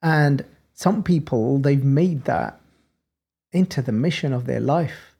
and 0.00 0.44
some 0.74 1.02
people 1.02 1.58
they've 1.58 1.84
made 1.84 2.24
that 2.24 2.60
into 3.50 3.82
the 3.82 3.92
mission 3.92 4.32
of 4.32 4.46
their 4.46 4.60
life, 4.60 5.16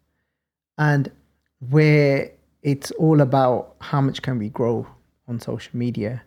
and 0.79 1.11
where 1.71 2.31
it's 2.63 2.91
all 2.93 3.21
about 3.21 3.77
how 3.81 4.01
much 4.01 4.23
can 4.23 4.39
we 4.39 4.49
grow 4.49 4.87
on 5.29 5.41
social 5.41 5.77
media, 5.77 6.23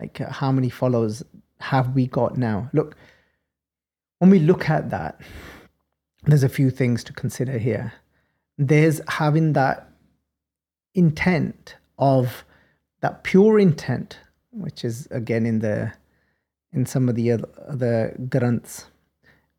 like 0.00 0.20
uh, 0.20 0.30
how 0.30 0.52
many 0.52 0.68
followers 0.68 1.22
have 1.60 1.94
we 1.94 2.06
got 2.06 2.36
now? 2.36 2.68
Look, 2.72 2.96
when 4.18 4.30
we 4.30 4.38
look 4.38 4.68
at 4.70 4.90
that, 4.90 5.20
there's 6.24 6.44
a 6.44 6.48
few 6.48 6.70
things 6.70 7.04
to 7.04 7.12
consider 7.12 7.58
here. 7.58 7.92
There's 8.58 9.00
having 9.08 9.52
that 9.52 9.88
intent 10.94 11.76
of 11.98 12.44
that 13.00 13.22
pure 13.22 13.58
intent, 13.58 14.18
which 14.50 14.84
is 14.84 15.06
again 15.10 15.46
in 15.46 15.60
the 15.60 15.92
in 16.72 16.84
some 16.84 17.08
of 17.08 17.14
the 17.14 17.32
other, 17.32 18.14
granths, 18.28 18.86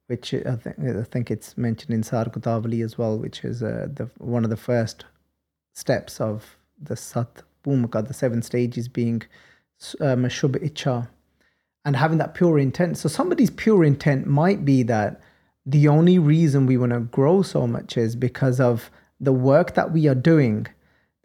which 0.07 0.33
I 0.33 0.55
think, 0.55 0.77
I 0.79 1.03
think 1.03 1.31
it's 1.31 1.57
mentioned 1.57 1.93
in 1.93 2.01
Sargotavali 2.03 2.83
as 2.83 2.97
well, 2.97 3.17
which 3.17 3.43
is 3.43 3.63
uh, 3.63 3.87
the 3.91 4.09
one 4.17 4.43
of 4.43 4.49
the 4.49 4.57
first 4.57 5.05
steps 5.77 6.19
of 6.19 6.57
the 6.81 6.95
Sat 6.95 7.43
Bhumika, 7.63 8.07
the 8.07 8.13
seven 8.13 8.41
stages 8.41 8.87
being 8.87 9.21
um, 10.01 10.23
Shubha 10.23 10.59
Icha, 10.67 11.07
and 11.85 11.95
having 11.95 12.17
that 12.17 12.33
pure 12.33 12.57
intent. 12.57 12.97
So 12.97 13.07
somebody's 13.07 13.51
pure 13.51 13.83
intent 13.83 14.25
might 14.25 14.65
be 14.65 14.81
that 14.83 15.21
the 15.65 15.87
only 15.87 16.17
reason 16.17 16.65
we 16.65 16.77
want 16.77 16.93
to 16.93 17.01
grow 17.01 17.43
so 17.43 17.67
much 17.67 17.95
is 17.95 18.15
because 18.15 18.59
of 18.59 18.89
the 19.19 19.31
work 19.31 19.75
that 19.75 19.91
we 19.91 20.07
are 20.07 20.15
doing, 20.15 20.65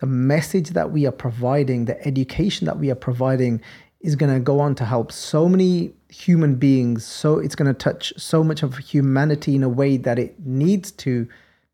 the 0.01 0.07
message 0.07 0.71
that 0.71 0.91
we 0.91 1.07
are 1.07 1.13
providing, 1.13 1.87
the 1.87 2.07
education 2.07 2.67
that 2.67 2.79
we 2.79 2.91
are 2.91 3.03
providing 3.09 3.61
is 4.01 4.17
going 4.17 4.35
to 4.35 4.41
go 4.41 4.61
on 4.61 4.75
to 4.75 4.85
help 4.85 5.13
so 5.13 5.49
many 5.49 5.95
human 6.11 6.57
beings. 6.57 7.07
So 7.07 7.39
it's 7.39 7.55
going 7.55 7.73
to 7.73 7.85
touch 7.89 8.13
so 8.19 8.45
much 8.45 8.63
of 8.63 8.77
humanity 8.77 9.55
in 9.55 9.63
a 9.63 9.69
way 9.69 9.97
that 9.97 10.19
it 10.19 10.45
needs 10.45 10.91
to 10.93 11.27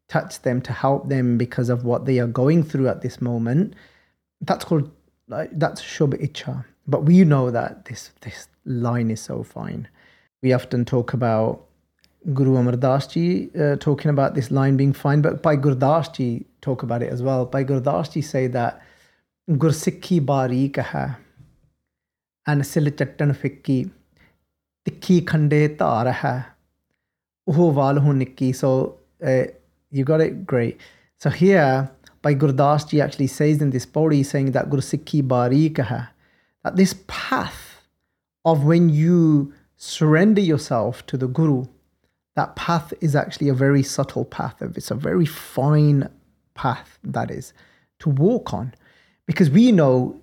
touch 0.09 0.41
them 0.43 0.61
to 0.63 0.73
help 0.73 1.09
them 1.09 1.37
because 1.39 1.69
of 1.69 1.85
what 1.85 2.07
they 2.07 2.19
are 2.19 2.27
going 2.27 2.63
through 2.63 2.89
at 2.89 3.03
this 3.03 3.21
moment. 3.21 3.75
That's 4.41 4.65
called 4.65 4.91
that's 5.29 5.83
Shubha 5.83 6.21
Icha. 6.21 6.65
But 6.87 7.05
we 7.05 7.25
know 7.25 7.51
that 7.51 7.85
this 7.85 8.11
this 8.23 8.49
line 8.65 9.11
is 9.11 9.21
so 9.21 9.43
fine. 9.43 9.89
We 10.43 10.53
often 10.53 10.85
talk 10.85 11.13
about 11.13 11.65
Guru 12.33 12.57
Amar 12.57 12.77
Das 12.77 13.07
Ji 13.07 13.51
uh, 13.59 13.77
talking 13.77 14.11
about 14.11 14.35
this 14.35 14.51
line 14.51 14.77
being 14.77 14.93
fine, 14.93 15.21
but 15.21 15.43
Bhai 15.43 15.57
Gurdas 15.57 16.13
Ji 16.15 16.47
talk 16.61 16.83
about 16.83 17.03
it 17.03 17.13
as 17.13 17.23
well. 17.23 17.45
Bhai 17.47 17.65
Gurdas 17.65 18.13
Ji 18.13 18.23
say 18.23 18.47
that 18.49 18.83
Gursikhi 19.51 20.21
bareek 20.21 20.77
hai 20.77 21.17
and 22.47 22.67
sil 22.67 22.89
chattan 23.01 23.35
fikki 23.43 23.91
tikhi 24.87 25.21
khande 25.23 25.79
tar 25.79 26.11
hai 26.11 26.45
oh 27.47 28.13
nikki. 28.13 28.53
So 28.53 28.99
uh, 29.25 29.45
you 29.91 30.05
got 30.05 30.21
it 30.21 30.47
great. 30.47 30.81
So 31.19 31.31
here, 31.31 31.91
Bhai 32.23 32.35
Gurdas 32.35 32.89
Ji 32.89 33.01
actually 33.01 33.27
says 33.27 33.61
in 33.63 33.71
this 33.71 33.87
pauri, 33.87 34.23
saying 34.23 34.53
that 34.53 34.71
Gursikhi 34.71 35.23
bareek 35.23 35.79
hai, 35.79 36.09
that 36.65 36.77
this 36.77 36.95
path 37.07 37.87
of 38.45 38.65
when 38.65 38.89
you 38.89 39.53
surrender 39.77 40.41
yourself 40.41 41.07
to 41.07 41.17
the 41.17 41.27
Guru, 41.27 41.67
that 42.35 42.57
path 42.57 42.93
is 43.01 43.17
actually 43.17 43.49
a 43.49 43.55
very 43.55 43.83
subtle 43.83 44.25
path. 44.25 44.57
It's 44.61 44.91
a 44.91 44.95
very 44.95 45.27
fine 45.27 46.09
path, 46.55 46.99
that 47.03 47.31
is, 47.31 47.53
to 48.01 48.11
walk 48.11 48.55
on. 48.55 48.75
Because 49.27 49.51
we 49.51 49.73
know 49.73 50.21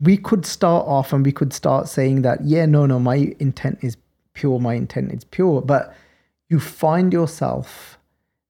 we 0.00 0.16
could 0.16 0.44
start 0.44 0.86
off 0.86 1.12
and 1.12 1.24
we 1.24 1.32
could 1.32 1.52
start 1.52 1.88
saying 1.88 2.22
that, 2.22 2.44
yeah, 2.44 2.66
no, 2.66 2.86
no, 2.86 2.98
my 2.98 3.34
intent 3.38 3.78
is 3.82 3.96
pure, 4.34 4.58
my 4.58 4.74
intent 4.74 5.12
is 5.12 5.24
pure. 5.24 5.62
But 5.62 5.94
you 6.48 6.60
find 6.60 7.12
yourself 7.12 7.98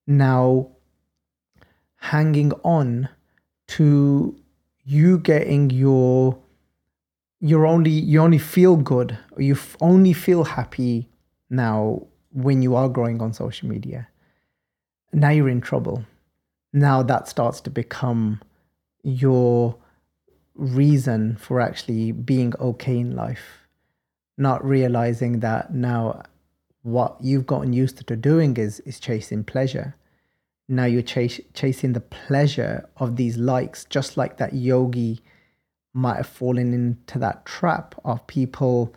now 0.06 0.68
hanging 1.96 2.52
on 2.62 3.08
to 3.66 4.36
you 4.84 5.18
getting 5.18 5.70
your 5.70 6.38
you're 7.40 7.66
only 7.66 7.90
you 7.90 8.20
only 8.20 8.38
feel 8.38 8.76
good 8.76 9.18
or 9.32 9.42
you 9.42 9.54
f- 9.54 9.76
only 9.80 10.12
feel 10.12 10.44
happy 10.44 11.08
now 11.50 12.06
when 12.32 12.62
you 12.62 12.74
are 12.74 12.88
growing 12.88 13.20
on 13.22 13.32
social 13.32 13.68
media. 13.68 14.08
Now 15.12 15.30
you're 15.30 15.48
in 15.48 15.60
trouble. 15.60 16.04
Now 16.72 17.02
that 17.02 17.28
starts 17.28 17.60
to 17.62 17.70
become 17.70 18.40
your 19.02 19.76
reason 20.54 21.36
for 21.36 21.60
actually 21.60 22.12
being 22.12 22.54
okay 22.58 22.98
in 22.98 23.14
life. 23.14 23.68
Not 24.36 24.64
realizing 24.64 25.40
that 25.40 25.72
now 25.72 26.22
what 26.84 27.16
you've 27.20 27.46
gotten 27.46 27.72
used 27.72 28.06
to 28.06 28.16
doing 28.16 28.56
is 28.56 28.78
is 28.80 29.00
chasing 29.00 29.42
pleasure. 29.42 29.96
Now 30.68 30.84
you're 30.84 31.02
chase, 31.02 31.40
chasing 31.52 31.92
the 31.92 32.00
pleasure 32.00 32.88
of 32.96 33.16
these 33.16 33.36
likes 33.36 33.84
just 33.84 34.16
like 34.16 34.36
that 34.36 34.54
yogi 34.54 35.20
might 35.92 36.16
have 36.16 36.26
fallen 36.26 36.72
into 36.72 37.18
that 37.18 37.44
trap 37.44 37.94
of 38.04 38.26
people 38.26 38.94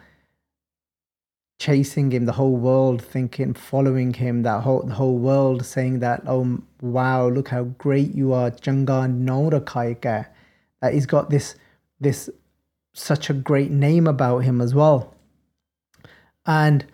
chasing 1.60 2.12
him 2.12 2.26
the 2.26 2.34
whole 2.34 2.56
world 2.56 3.02
thinking 3.02 3.54
following 3.54 4.14
him 4.14 4.44
that 4.44 4.62
whole 4.62 4.84
the 4.84 4.94
whole 4.94 5.18
world 5.18 5.66
saying 5.66 6.00
that 6.00 6.22
oh 6.28 6.62
wow 6.82 7.28
look 7.28 7.48
how 7.50 7.64
great 7.86 8.14
you 8.14 8.32
are 8.32 8.52
changa 8.52 9.00
naao 9.28 9.52
rakhaae 9.52 10.00
kai 10.00 10.28
that 10.82 10.94
he's 10.94 11.08
got 11.08 11.32
this 11.32 11.56
this 12.00 12.30
such 12.98 13.30
a 13.30 13.34
great 13.34 13.72
name 13.72 14.08
about 14.08 14.40
him 14.40 14.60
as 14.60 14.74
well. 14.74 15.14
And 16.46 16.86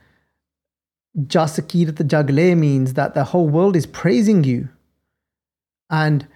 Jasakirat 1.17 1.95
Jagle 2.07 2.57
means 2.57 2.93
that 2.93 3.13
the 3.13 3.23
whole 3.25 3.47
world 3.47 3.75
is 3.75 3.85
praising 3.85 4.43
you. 4.43 4.69
And 5.89 6.27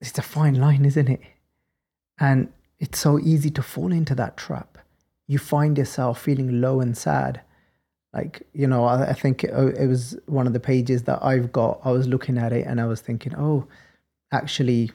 it's 0.00 0.16
a 0.18 0.22
fine 0.22 0.54
line, 0.54 0.84
isn't 0.84 1.08
it? 1.08 1.20
And 2.18 2.52
it's 2.78 2.98
so 2.98 3.18
easy 3.18 3.50
to 3.50 3.62
fall 3.62 3.92
into 3.92 4.14
that 4.14 4.36
trap. 4.36 4.78
You 5.26 5.38
find 5.38 5.76
yourself 5.76 6.20
feeling 6.20 6.60
low 6.60 6.80
and 6.80 6.96
sad. 6.96 7.42
Like, 8.14 8.42
you 8.54 8.66
know, 8.66 8.84
I, 8.84 9.10
I 9.10 9.12
think 9.12 9.44
it, 9.44 9.50
it 9.50 9.86
was 9.86 10.16
one 10.26 10.46
of 10.46 10.54
the 10.54 10.60
pages 10.60 11.02
that 11.04 11.22
I've 11.22 11.52
got. 11.52 11.80
I 11.84 11.92
was 11.92 12.08
looking 12.08 12.38
at 12.38 12.52
it 12.52 12.66
and 12.66 12.80
I 12.80 12.86
was 12.86 13.00
thinking, 13.00 13.34
oh, 13.36 13.66
actually, 14.32 14.90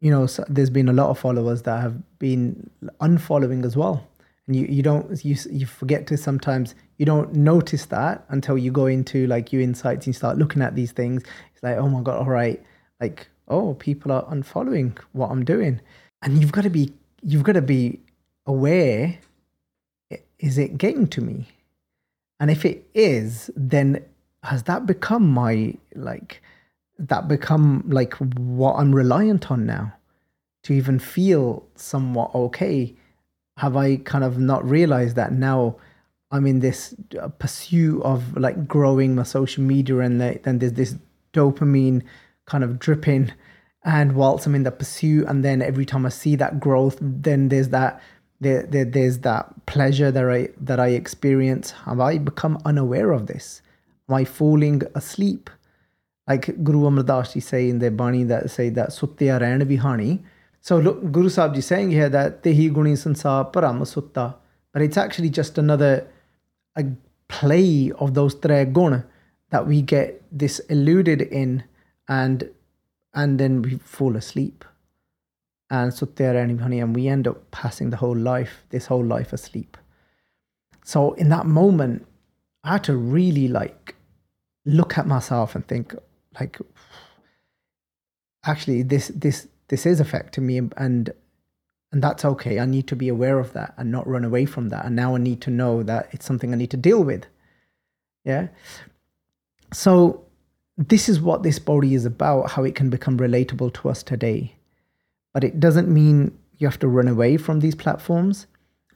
you 0.00 0.10
know, 0.10 0.26
so 0.26 0.44
there's 0.48 0.70
been 0.70 0.88
a 0.88 0.92
lot 0.92 1.10
of 1.10 1.18
followers 1.18 1.62
that 1.62 1.80
have 1.80 2.18
been 2.18 2.70
unfollowing 3.00 3.64
as 3.64 3.76
well 3.76 4.08
and 4.46 4.56
you, 4.56 4.66
you 4.66 4.82
don't 4.82 5.24
you, 5.24 5.36
you 5.50 5.66
forget 5.66 6.06
to 6.08 6.16
sometimes 6.16 6.74
you 6.96 7.06
don't 7.06 7.34
notice 7.34 7.86
that 7.86 8.24
until 8.28 8.56
you 8.56 8.70
go 8.70 8.86
into 8.86 9.26
like 9.26 9.52
your 9.52 9.62
insights 9.62 10.06
and 10.06 10.14
start 10.14 10.38
looking 10.38 10.62
at 10.62 10.74
these 10.74 10.92
things. 10.92 11.22
It's 11.52 11.62
like 11.62 11.76
oh 11.76 11.88
my 11.88 12.02
god 12.02 12.18
all 12.18 12.26
right. 12.30 12.62
Like 13.00 13.28
oh 13.48 13.74
people 13.74 14.12
are 14.12 14.24
unfollowing 14.26 14.96
what 15.12 15.30
i'm 15.30 15.44
doing. 15.44 15.80
And 16.22 16.40
you've 16.40 16.52
got 16.52 16.62
to 16.62 16.70
be 16.70 16.92
you've 17.22 17.42
got 17.42 17.52
to 17.52 17.62
be 17.62 18.00
aware 18.46 19.18
is 20.38 20.58
it 20.58 20.78
getting 20.78 21.06
to 21.08 21.20
me? 21.20 21.48
And 22.38 22.50
if 22.50 22.64
it 22.64 22.86
is 22.94 23.50
then 23.56 24.04
has 24.42 24.64
that 24.64 24.86
become 24.86 25.28
my 25.28 25.74
like 25.94 26.42
that 26.98 27.26
become 27.28 27.82
like 27.88 28.14
what 28.14 28.74
i'm 28.74 28.94
reliant 28.94 29.50
on 29.50 29.66
now? 29.66 29.94
To 30.64 30.72
even 30.72 30.98
feel 30.98 31.66
somewhat 31.74 32.34
okay, 32.34 32.94
have 33.58 33.76
I 33.76 33.96
kind 33.96 34.24
of 34.24 34.38
not 34.38 34.64
realized 34.64 35.16
that 35.16 35.32
now 35.32 35.76
I'm 36.34 36.46
in 36.46 36.58
this 36.58 36.94
uh, 37.20 37.28
pursuit 37.28 38.02
of 38.02 38.36
like 38.36 38.66
growing 38.66 39.14
my 39.14 39.22
social 39.22 39.62
media 39.62 39.98
and 39.98 40.20
then 40.20 40.58
there's 40.58 40.72
this 40.72 40.96
dopamine 41.32 42.02
kind 42.46 42.64
of 42.64 42.78
dripping. 42.78 43.32
And 43.84 44.16
whilst 44.16 44.46
I'm 44.46 44.54
in 44.54 44.64
the 44.64 44.72
pursuit 44.72 45.26
and 45.28 45.44
then 45.44 45.62
every 45.62 45.86
time 45.86 46.04
I 46.04 46.08
see 46.08 46.34
that 46.36 46.58
growth 46.58 46.98
then 47.00 47.48
there's 47.48 47.68
that 47.68 48.00
there, 48.40 48.64
there 48.64 48.84
there's 48.84 49.18
that 49.20 49.66
pleasure 49.66 50.10
that 50.10 50.28
I 50.28 50.48
that 50.60 50.80
I 50.80 50.88
experience. 50.88 51.70
Have 51.86 52.00
I 52.00 52.18
become 52.18 52.58
unaware 52.64 53.12
of 53.12 53.26
this? 53.26 53.62
Am 54.08 54.16
I 54.16 54.24
falling 54.24 54.82
asleep? 54.94 55.50
Like 56.26 56.64
Guru 56.64 56.86
Amar 56.86 57.22
Ji 57.22 57.40
say 57.40 57.68
in 57.68 57.78
the 57.78 57.90
Bani 57.90 58.24
that 58.24 58.50
say 58.50 58.70
that 58.70 58.90
Sutya 58.90 59.40
Rain 59.40 59.60
Vihani 59.60 60.24
so 60.64 60.78
look 60.78 61.12
Guru 61.12 61.28
Sahib 61.28 61.54
Ji 61.54 61.60
saying 61.60 61.90
here 61.90 62.08
that 62.08 62.42
Tehi 62.42 62.72
Guni 62.72 62.94
Sansar 62.96 63.52
Param 63.52 63.80
Sutta. 63.82 64.36
But 64.72 64.80
it's 64.80 64.96
actually 64.96 65.28
just 65.28 65.58
another 65.58 66.08
a 66.76 66.84
play 67.28 67.92
of 67.98 68.14
those 68.14 68.34
tre 68.34 68.64
that 69.50 69.66
we 69.66 69.82
get 69.82 70.22
this 70.30 70.58
eluded 70.68 71.22
in 71.22 71.64
and 72.08 72.50
and 73.14 73.38
then 73.38 73.62
we 73.62 73.78
fall 73.78 74.16
asleep. 74.16 74.64
And 75.70 75.92
there 76.16 76.36
and 76.80 76.94
we 76.94 77.08
end 77.08 77.26
up 77.26 77.50
passing 77.50 77.90
the 77.90 77.96
whole 77.96 78.16
life 78.16 78.64
this 78.70 78.86
whole 78.86 79.04
life 79.04 79.32
asleep. 79.32 79.76
So 80.84 81.12
in 81.14 81.28
that 81.30 81.46
moment 81.46 82.06
i 82.64 82.72
had 82.72 82.84
to 82.84 82.96
really 82.96 83.46
like 83.46 83.94
look 84.64 84.98
at 84.98 85.06
myself 85.06 85.54
and 85.54 85.66
think 85.68 85.94
like 86.40 86.58
actually 88.44 88.82
this 88.82 89.08
this 89.14 89.46
this 89.68 89.86
is 89.86 90.00
affecting 90.00 90.46
me 90.46 90.60
and 90.76 91.12
and 91.94 92.02
that's 92.02 92.24
okay. 92.24 92.58
I 92.58 92.66
need 92.66 92.88
to 92.88 92.96
be 92.96 93.08
aware 93.08 93.38
of 93.38 93.52
that 93.52 93.72
and 93.76 93.92
not 93.92 94.06
run 94.06 94.24
away 94.24 94.46
from 94.46 94.70
that. 94.70 94.84
And 94.84 94.96
now 94.96 95.14
i 95.14 95.18
need 95.18 95.40
to 95.42 95.50
know 95.50 95.84
that 95.84 96.08
it's 96.10 96.26
something 96.26 96.52
i 96.52 96.56
need 96.56 96.72
to 96.72 96.76
deal 96.76 97.04
with. 97.04 97.24
Yeah? 98.24 98.48
So 99.72 100.24
this 100.76 101.08
is 101.08 101.20
what 101.20 101.44
this 101.44 101.60
pauri 101.60 101.94
is 101.94 102.04
about 102.04 102.50
how 102.50 102.64
it 102.64 102.74
can 102.74 102.90
become 102.90 103.16
relatable 103.16 103.74
to 103.74 103.88
us 103.88 104.02
today. 104.02 104.56
But 105.32 105.44
it 105.44 105.60
doesn't 105.60 105.88
mean 105.88 106.36
you 106.58 106.66
have 106.66 106.80
to 106.80 106.88
run 106.88 107.06
away 107.06 107.36
from 107.36 107.60
these 107.60 107.76
platforms 107.76 108.48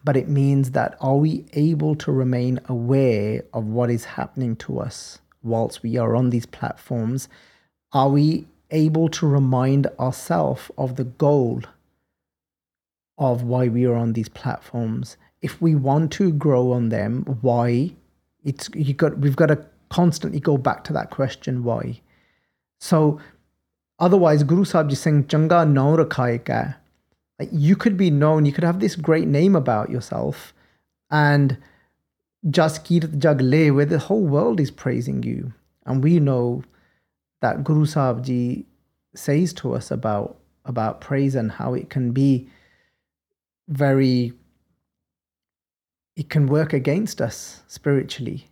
but 0.04 0.16
it 0.16 0.28
means 0.28 0.70
that 0.70 0.96
are 1.00 1.16
we 1.16 1.44
able 1.52 1.94
to 1.96 2.12
remain 2.12 2.60
aware 2.66 3.44
of 3.52 3.66
what 3.66 3.90
is 3.90 4.04
happening 4.04 4.56
to 4.56 4.80
us 4.80 5.18
whilst 5.42 5.82
we 5.82 5.96
are 5.96 6.16
on 6.16 6.30
these 6.30 6.46
platforms? 6.46 7.28
Are 7.92 8.08
we 8.08 8.46
able 8.70 9.08
to 9.08 9.26
remind 9.26 9.86
ourselves 9.98 10.70
of 10.78 10.96
the 10.96 11.04
goal 11.04 11.62
of 13.18 13.42
why 13.42 13.68
we 13.68 13.84
are 13.84 13.96
on 13.96 14.12
these 14.12 14.28
platforms. 14.28 15.16
If 15.42 15.60
we 15.60 15.74
want 15.74 16.12
to 16.12 16.32
grow 16.32 16.72
on 16.72 16.88
them, 16.88 17.24
why? 17.42 17.94
It's 18.44 18.70
you 18.74 18.94
got 18.94 19.18
we've 19.18 19.36
got 19.36 19.46
to 19.46 19.64
constantly 19.90 20.40
go 20.40 20.56
back 20.56 20.84
to 20.84 20.92
that 20.92 21.10
question 21.10 21.64
why. 21.64 22.00
So 22.80 23.20
otherwise 23.98 24.42
Guru 24.44 24.64
Sahib 24.64 24.92
is 24.92 25.00
saying 25.00 25.24
Changa 25.24 25.68
no 25.68 25.96
rakhaye 25.96 26.76
Like 27.38 27.48
you 27.52 27.76
could 27.76 27.96
be 27.96 28.10
known, 28.10 28.46
you 28.46 28.52
could 28.52 28.64
have 28.64 28.80
this 28.80 28.96
great 28.96 29.26
name 29.26 29.56
about 29.56 29.90
yourself 29.90 30.54
and 31.10 31.58
just 32.48 32.84
kirat 32.84 33.18
jagle 33.18 33.74
where 33.74 33.86
the 33.86 33.98
whole 33.98 34.24
world 34.24 34.60
is 34.60 34.70
praising 34.70 35.22
you. 35.22 35.52
And 35.86 36.04
we 36.04 36.20
know 36.20 36.62
that 37.40 37.64
Guru 37.64 37.86
Sahib 37.86 38.24
Ji 38.24 38.66
says 39.14 39.52
to 39.54 39.74
us 39.74 39.90
about 39.90 40.36
about 40.64 41.00
praise 41.00 41.34
and 41.34 41.50
how 41.50 41.74
it 41.74 41.90
can 41.90 42.12
be 42.12 42.48
very 43.68 44.32
it 46.16 46.28
can 46.28 46.48
work 46.48 46.72
against 46.72 47.20
us 47.20 47.62
spiritually. 47.68 48.48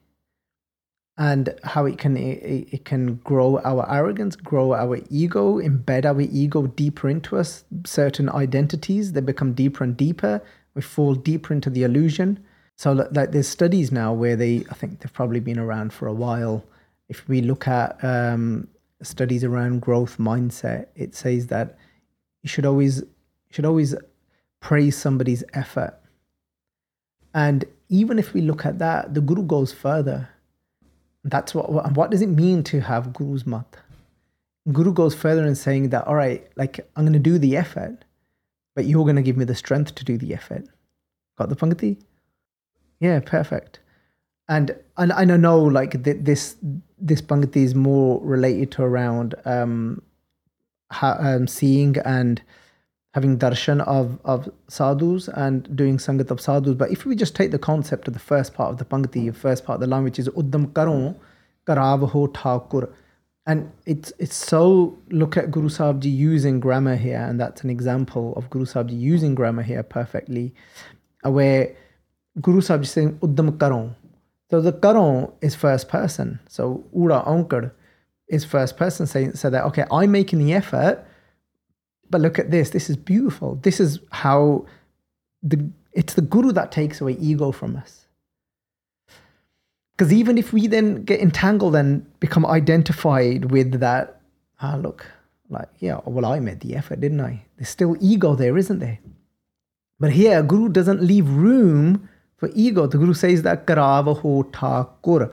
And 1.18 1.58
how 1.64 1.86
it 1.86 1.98
can 1.98 2.16
it, 2.16 2.68
it 2.70 2.84
can 2.84 3.16
grow 3.16 3.58
our 3.60 3.90
arrogance 3.90 4.36
grow 4.36 4.74
our 4.74 4.98
ego 5.10 5.58
embed 5.58 6.04
our 6.04 6.20
ego 6.20 6.66
deeper 6.66 7.08
into 7.08 7.38
us. 7.38 7.64
Certain 7.84 8.28
identities 8.28 9.12
they 9.12 9.22
become 9.22 9.54
deeper 9.54 9.82
and 9.82 9.96
deeper. 9.96 10.42
We 10.74 10.82
fall 10.82 11.14
deeper 11.14 11.54
into 11.54 11.70
the 11.70 11.84
illusion. 11.84 12.44
So 12.76 12.92
like 12.92 13.32
there's 13.32 13.48
studies 13.48 13.90
now 13.90 14.12
where 14.12 14.36
they 14.36 14.66
i 14.70 14.74
think 14.74 15.00
they've 15.00 15.12
probably 15.12 15.40
been 15.40 15.58
around 15.58 15.94
for 15.94 16.06
a 16.06 16.12
while. 16.12 16.62
If 17.08 17.26
we 17.28 17.40
look 17.40 17.66
at 17.66 18.04
um, 18.04 18.68
studies 19.02 19.42
around 19.42 19.80
growth 19.80 20.18
mindset 20.18 20.88
it 20.94 21.14
says 21.14 21.46
that 21.46 21.78
you 22.42 22.48
should 22.48 22.66
always 22.66 23.02
should 23.50 23.64
always 23.64 23.94
praise 24.60 24.96
somebody's 24.96 25.44
effort. 25.54 25.98
And 27.34 27.64
even 27.88 28.18
if 28.18 28.32
we 28.32 28.40
look 28.40 28.64
at 28.64 28.78
that, 28.78 29.14
the 29.14 29.20
Guru 29.20 29.42
goes 29.42 29.72
further. 29.72 30.28
That's 31.24 31.54
what, 31.54 31.92
what 31.92 32.10
does 32.10 32.22
it 32.22 32.28
mean 32.28 32.62
to 32.64 32.80
have 32.80 33.12
Guru's 33.12 33.46
mat? 33.46 33.76
Guru 34.72 34.92
goes 34.92 35.14
further 35.14 35.46
in 35.46 35.54
saying 35.54 35.90
that, 35.90 36.06
all 36.06 36.14
right, 36.14 36.48
like 36.56 36.80
I'm 36.96 37.04
going 37.04 37.12
to 37.12 37.18
do 37.18 37.38
the 37.38 37.56
effort, 37.56 38.04
but 38.74 38.86
you're 38.86 39.04
going 39.04 39.16
to 39.16 39.22
give 39.22 39.36
me 39.36 39.44
the 39.44 39.54
strength 39.54 39.94
to 39.96 40.04
do 40.04 40.18
the 40.18 40.34
effort. 40.34 40.66
Got 41.36 41.50
the 41.50 41.56
Pangati? 41.56 42.00
Yeah, 43.00 43.20
perfect. 43.20 43.80
And 44.48 44.76
and 44.96 45.12
I 45.12 45.24
know 45.24 45.58
like 45.60 46.04
this 46.04 46.56
this 46.98 47.20
Pangati 47.20 47.56
is 47.56 47.74
more 47.74 48.20
related 48.24 48.70
to 48.72 48.82
around 48.82 49.34
um, 49.44 50.02
ha, 50.90 51.16
um 51.18 51.46
seeing 51.48 51.96
and 51.98 52.40
having 53.16 53.38
darshan 53.38 53.80
of, 53.86 54.18
of 54.26 54.46
sadhus 54.68 55.26
and 55.28 55.74
doing 55.74 55.96
sangat 55.96 56.30
of 56.30 56.38
sadhus. 56.38 56.74
But 56.74 56.90
if 56.90 57.06
we 57.06 57.16
just 57.16 57.34
take 57.34 57.50
the 57.50 57.58
concept 57.58 58.08
of 58.08 58.12
the 58.12 58.20
first 58.20 58.52
part 58.52 58.70
of 58.72 58.76
the 58.76 58.84
Pangati, 58.84 59.24
the 59.24 59.32
first 59.32 59.64
part 59.64 59.76
of 59.76 59.80
the 59.80 59.86
line, 59.86 60.04
which 60.04 60.18
is 60.18 60.28
Uddam 60.28 60.66
Karon, 60.74 61.16
Karav 61.66 62.10
Ho 62.10 62.26
Thakur. 62.26 62.90
And 63.46 63.72
it's 63.86 64.12
it's 64.18 64.36
so 64.36 64.98
look 65.08 65.38
at 65.38 65.50
Guru 65.50 65.70
Sahib 65.70 66.02
Ji 66.02 66.10
using 66.10 66.60
grammar 66.60 66.96
here, 66.96 67.24
and 67.26 67.40
that's 67.40 67.64
an 67.64 67.70
example 67.70 68.34
of 68.36 68.50
Guru 68.50 68.66
Sahib 68.66 68.90
Ji 68.90 68.96
using 68.96 69.34
grammar 69.34 69.62
here 69.62 69.82
perfectly, 69.82 70.52
uh, 71.24 71.30
where 71.30 71.74
Guru 72.42 72.60
Sahib 72.60 72.82
Ji 72.82 72.88
saying 72.88 73.18
Uddam 73.20 73.56
Karon. 73.56 73.94
So 74.50 74.60
the 74.60 74.74
Karon 74.74 75.32
is 75.40 75.54
first 75.54 75.88
person. 75.88 76.38
So 76.48 76.84
Ura 76.92 77.22
Ankar 77.26 77.70
is 78.28 78.44
first 78.44 78.76
person 78.76 79.06
saying 79.06 79.36
so 79.36 79.48
that 79.48 79.64
okay, 79.64 79.84
I'm 79.90 80.12
making 80.12 80.40
the 80.40 80.52
effort 80.52 81.05
but 82.10 82.20
look 82.20 82.38
at 82.38 82.50
this. 82.50 82.70
This 82.70 82.88
is 82.90 82.96
beautiful. 82.96 83.56
This 83.62 83.80
is 83.80 83.98
how 84.10 84.66
the 85.42 85.70
it's 85.92 86.14
the 86.14 86.22
guru 86.22 86.52
that 86.52 86.72
takes 86.72 87.00
away 87.00 87.16
ego 87.18 87.52
from 87.52 87.76
us. 87.76 88.06
Because 89.96 90.12
even 90.12 90.36
if 90.36 90.52
we 90.52 90.66
then 90.66 91.04
get 91.04 91.20
entangled 91.20 91.74
and 91.74 92.04
become 92.20 92.44
identified 92.44 93.50
with 93.50 93.80
that, 93.80 94.20
ah, 94.60 94.76
look, 94.76 95.06
like, 95.48 95.68
yeah, 95.78 96.00
well, 96.04 96.26
I 96.26 96.38
made 96.40 96.60
the 96.60 96.76
effort, 96.76 97.00
didn't 97.00 97.22
I? 97.22 97.44
There's 97.56 97.70
still 97.70 97.96
ego 98.00 98.34
there, 98.34 98.58
isn't 98.58 98.78
there? 98.78 98.98
But 99.98 100.12
here, 100.12 100.42
Guru 100.42 100.68
doesn't 100.68 101.02
leave 101.02 101.28
room 101.30 102.08
for 102.36 102.50
ego. 102.54 102.86
The 102.86 102.98
Guru 102.98 103.14
says 103.14 103.42
that 103.42 103.66
karavaho 103.66 104.52
thakur. 104.52 105.32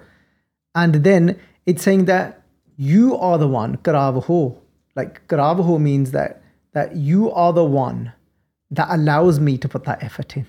And 0.75 0.95
then 0.95 1.37
it's 1.65 1.83
saying 1.83 2.05
that 2.05 2.41
you 2.77 3.17
are 3.17 3.37
the 3.37 3.47
one, 3.47 3.77
karavaho. 3.77 4.57
Like 4.95 5.27
karavaho 5.27 5.81
means 5.81 6.11
that 6.11 6.42
that 6.73 6.95
you 6.95 7.31
are 7.31 7.53
the 7.53 7.63
one 7.63 8.11
that 8.71 8.87
allows 8.89 9.39
me 9.39 9.57
to 9.57 9.69
put 9.69 9.83
that 9.85 10.03
effort 10.03 10.35
in. 10.35 10.47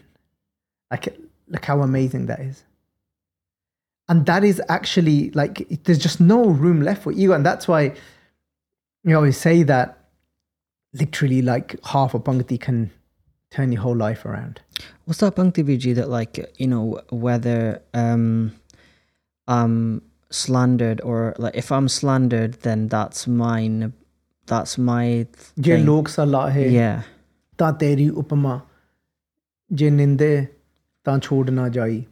Like, 0.90 1.16
look 1.48 1.64
how 1.64 1.82
amazing 1.82 2.26
that 2.26 2.40
is. 2.40 2.64
And 4.08 4.26
that 4.26 4.44
is 4.44 4.60
actually 4.68 5.30
like, 5.30 5.66
there's 5.84 5.98
just 5.98 6.20
no 6.20 6.44
room 6.44 6.82
left 6.82 7.02
for 7.02 7.12
ego. 7.12 7.32
And 7.32 7.44
that's 7.44 7.68
why 7.68 7.94
you 9.02 9.16
always 9.16 9.36
say 9.36 9.62
that 9.62 9.98
literally 10.92 11.42
like 11.42 11.76
half 11.84 12.14
a 12.14 12.20
Pangati 12.20 12.60
can 12.60 12.90
turn 13.50 13.72
your 13.72 13.82
whole 13.82 13.96
life 13.96 14.24
around. 14.24 14.60
What's 15.04 15.20
that 15.20 15.36
Pangati 15.36 15.64
Viji 15.64 15.94
that 15.94 16.08
like, 16.08 16.52
you 16.58 16.66
know, 16.66 17.00
whether 17.10 17.82
um, 17.92 18.52
I'm 19.46 20.02
slandered 20.30 21.00
or 21.02 21.34
like 21.38 21.56
if 21.56 21.70
I'm 21.70 21.88
slandered, 21.88 22.54
then 22.62 22.88
that's 22.88 23.26
mine 23.26 23.92
that's 24.51 24.83
my 24.83 25.25
ਜੇ 25.59 25.77
ਲੋਕ 25.77 26.07
ਸਲਾਹ 26.07 26.49
ਹੈ 26.49 26.65
yeah 26.65 27.03
ਤਾਂ 27.57 27.73
ਤੇਰੀ 27.73 28.09
ਉਪਮਾ 28.09 28.59
ਜੇ 29.71 29.89
ਨਿੰਦੇ 29.89 30.47
ਤਾਂ 31.03 31.19
ਛੋੜ 31.19 31.49
ਨਾ 31.49 31.69
ਜਾਈ 31.69 32.05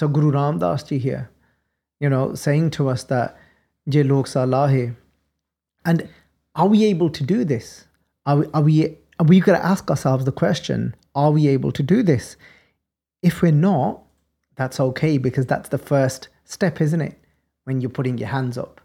so 0.00 0.08
guru 0.08 0.30
ramdas 0.34 0.84
ji 0.88 0.98
here 1.06 1.22
you 2.02 2.10
know 2.10 2.24
saying 2.42 2.68
to 2.76 2.84
us 2.92 3.02
that 3.12 3.40
je 3.94 4.02
lok 4.10 4.28
salah 4.32 4.66
hai 4.74 4.84
and 5.90 6.02
are 6.54 6.68
we 6.74 6.84
able 6.84 7.10
to 7.18 7.26
do 7.32 7.38
this 7.52 7.68
are 8.26 8.36
we 8.40 8.46
are 8.52 8.64
we 8.68 8.76
are 9.18 9.26
we 9.32 9.40
got 9.40 9.56
to 9.58 9.64
ask 9.72 9.90
ourselves 9.90 10.24
the 10.24 10.34
question 10.42 10.86
are 11.14 11.30
we 11.36 11.46
able 11.48 11.72
to 11.78 11.86
do 11.94 11.98
this 12.10 12.30
if 13.22 13.42
we're 13.42 13.58
not 13.58 14.00
that's 14.56 14.80
okay 14.80 15.18
because 15.18 15.46
that's 15.46 15.68
the 15.68 15.82
first 15.92 16.28
step 16.44 16.80
isn't 16.80 17.00
it 17.00 17.18
when 17.64 17.80
you're 17.80 17.96
putting 18.00 18.18
your 18.18 18.28
hands 18.28 18.58
up 18.58 18.80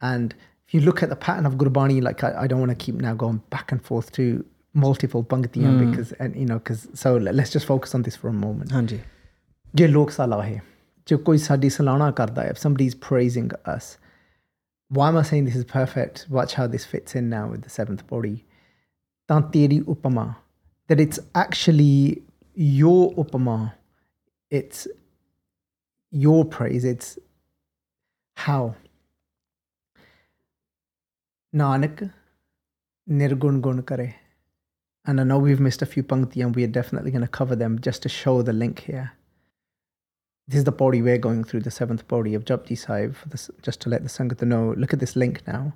and 0.00 0.34
if 0.67 0.73
you 0.73 0.81
look 0.81 1.03
at 1.03 1.09
the 1.09 1.15
pattern 1.15 1.45
of 1.45 1.53
Gurbani, 1.55 2.01
like 2.01 2.23
I, 2.23 2.43
I 2.43 2.47
don't 2.47 2.59
want 2.59 2.71
to 2.71 2.75
keep 2.75 2.95
now 2.95 3.13
going 3.13 3.41
back 3.49 3.71
and 3.71 3.83
forth 3.83 4.11
to 4.13 4.43
multiple 4.73 5.23
पंक्तियां 5.23 5.71
mm. 5.71 5.89
because 5.89 6.11
and 6.13 6.35
you 6.35 6.45
know 6.45 6.59
because 6.59 6.87
so 6.93 7.15
let's 7.17 7.51
just 7.51 7.65
focus 7.65 7.95
on 7.95 8.01
this 8.01 8.15
for 8.15 8.27
a 8.27 8.33
moment. 8.33 8.71
if 12.49 12.57
somebody 12.57 12.85
is 12.85 12.95
praising 12.95 13.51
us 13.65 13.97
why 14.89 15.07
am 15.07 15.17
i 15.17 15.23
saying 15.23 15.45
this 15.45 15.55
is 15.55 15.65
perfect? 15.65 16.27
Watch 16.29 16.53
how 16.53 16.67
this 16.67 16.85
fits 16.85 17.15
in 17.15 17.29
now 17.29 17.47
with 17.47 17.63
the 17.63 17.69
seventh 17.69 18.05
pauri. 18.07 18.45
that 19.27 20.99
it's 20.99 21.19
actually 21.33 22.21
your 22.53 23.13
upama 23.15 23.73
it's 24.49 24.87
your 26.11 26.45
praise 26.45 26.85
it's 26.85 27.17
how? 28.35 28.75
Nanak 31.55 32.11
nirgun 33.09 33.61
gun 33.61 33.81
kare. 33.83 34.15
And 35.05 35.21
i 35.21 35.23
know 35.23 35.37
we've 35.37 35.59
missed 35.59 35.81
a 35.81 35.85
few 35.85 36.03
pankti 36.03 36.43
and 36.43 36.55
we 36.55 36.63
are 36.63 36.73
definitely 36.79 37.11
going 37.11 37.21
to 37.21 37.27
cover 37.27 37.55
them 37.55 37.79
just 37.79 38.01
to 38.03 38.09
show 38.09 38.41
the 38.41 38.53
link 38.53 38.79
here. 38.79 39.13
This 40.47 40.59
is 40.59 40.63
the 40.63 40.71
pauri 40.71 41.01
we're 41.01 41.17
going 41.17 41.43
through 41.43 41.61
the 41.61 41.71
seventh 41.71 42.07
pauri 42.07 42.33
of 42.33 42.45
Japji 42.45 42.77
Sahib 42.77 43.15
this, 43.27 43.49
just 43.61 43.79
to 43.81 43.89
let 43.89 44.03
the 44.03 44.09
Sangat 44.09 44.41
know. 44.41 44.73
Look 44.77 44.93
at 44.93 44.99
this 44.99 45.15
link 45.15 45.41
now. 45.47 45.73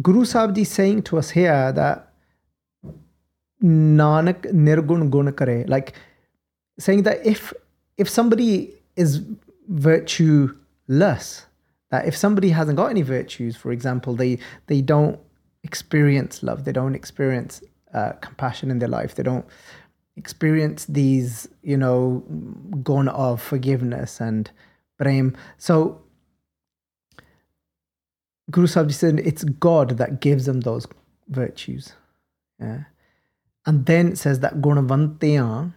Guru 0.00 0.24
Sahib 0.24 0.56
is 0.58 0.70
saying 0.70 1.02
to 1.04 1.18
us 1.18 1.30
here 1.30 1.72
that 1.72 2.08
Nanak 3.62 4.42
nirgun 4.52 5.10
gun 5.10 5.32
kare 5.32 5.64
like 5.68 5.94
saying 6.78 7.04
that 7.04 7.24
if 7.24 7.52
if 7.96 8.08
somebody 8.08 8.74
is 8.96 9.20
virtueless 9.70 11.44
that 11.92 12.06
if 12.06 12.16
somebody 12.16 12.50
hasn't 12.50 12.76
got 12.76 12.90
any 12.90 13.02
virtues 13.02 13.56
for 13.56 13.70
example 13.70 14.16
they 14.16 14.38
they 14.66 14.80
don't 14.80 15.20
experience 15.62 16.42
love 16.42 16.64
they 16.64 16.72
don't 16.72 16.96
experience 16.96 17.62
uh, 17.94 18.12
compassion 18.20 18.70
in 18.70 18.80
their 18.80 18.88
life 18.88 19.14
they 19.14 19.22
don't 19.22 19.46
experience 20.16 20.84
these 20.86 21.48
you 21.62 21.76
know 21.76 22.24
gun 22.82 23.08
of 23.08 23.40
forgiveness 23.40 24.20
and 24.20 24.50
prem 24.98 25.36
so 25.58 26.02
guru 28.50 28.66
sahib 28.66 28.90
said 28.90 29.20
it's 29.20 29.44
god 29.44 29.96
that 29.98 30.20
gives 30.20 30.46
them 30.46 30.60
those 30.62 30.86
virtues. 31.32 31.92
Yeah. 32.60 32.84
And 33.66 33.86
then 33.86 34.08
it 34.12 34.18
says 34.18 34.40
that 34.40 34.60
gunavantya 34.60 35.72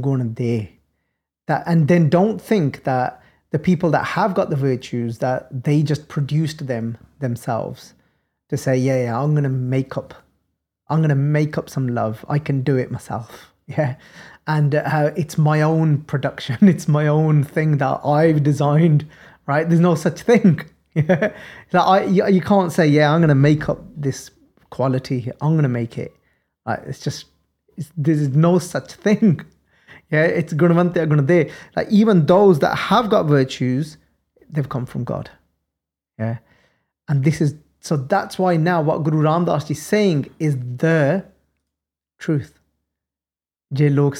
gun 0.00 0.34
de 0.34 0.78
that 1.46 1.64
and 1.66 1.88
then 1.88 2.08
don't 2.08 2.40
think 2.40 2.84
that 2.84 3.22
the 3.50 3.58
people 3.58 3.90
that 3.90 4.04
have 4.04 4.34
got 4.34 4.50
the 4.50 4.56
virtues 4.56 5.18
that 5.18 5.64
they 5.64 5.82
just 5.82 6.08
produced 6.08 6.66
them 6.66 6.98
themselves 7.18 7.94
to 8.48 8.56
say 8.56 8.76
yeah, 8.76 9.04
yeah 9.04 9.20
i'm 9.20 9.34
to 9.34 9.48
make 9.48 9.96
up. 9.96 10.14
I'm 10.88 11.06
to 11.06 11.14
make 11.14 11.56
up 11.56 11.70
some 11.70 11.86
love. 11.86 12.24
I 12.28 12.40
can 12.40 12.62
do 12.62 12.76
it 12.76 12.90
myself. 12.90 13.46
Yeah. 13.78 13.94
And 14.48 14.74
uh, 14.74 15.12
it's 15.16 15.38
my 15.38 15.62
own 15.62 15.98
production. 16.02 16.58
It's 16.68 16.88
my 16.88 17.06
own 17.06 17.44
thing 17.44 17.76
that 17.78 18.00
i've 18.04 18.42
designed 18.42 19.06
right? 19.50 19.68
There's 19.68 19.80
no 19.80 19.94
such 19.94 20.22
thing. 20.22 20.60
Yeah. 20.92 21.32
Like 21.72 21.86
I, 21.86 22.04
you, 22.06 22.26
you 22.26 22.40
can't 22.40 22.72
say 22.72 22.88
yeah 22.88 23.14
i'm 23.14 23.22
to 23.28 23.32
make 23.32 23.68
up 23.68 23.78
this 23.96 24.32
quality. 24.70 25.30
I'm 25.40 25.62
to 25.62 25.68
make 25.68 25.96
it. 25.98 26.12
Like, 26.66 26.80
it's 26.84 26.98
just 26.98 27.26
it's, 27.76 27.92
there's 27.96 28.30
no 28.30 28.58
such 28.58 28.94
thing 28.94 29.40
yeah, 30.10 30.24
it's 30.24 30.52
gunavante 30.52 31.06
gunade. 31.06 31.50
Like 31.76 31.88
even 31.90 32.26
those 32.26 32.58
that 32.58 32.76
have 32.76 33.08
got 33.08 33.26
virtues, 33.26 33.96
they've 34.50 34.68
come 34.68 34.86
from 34.86 35.04
God. 35.04 35.30
Yeah. 36.18 36.38
And 37.08 37.24
this 37.24 37.40
is 37.40 37.54
so 37.80 37.96
that's 37.96 38.38
why 38.38 38.56
now 38.56 38.82
what 38.82 39.04
Guru 39.04 39.22
Ramdas 39.22 39.70
is 39.70 39.80
saying 39.80 40.28
is 40.38 40.56
the 40.56 41.24
truth. 42.18 42.54
Log. 43.72 44.16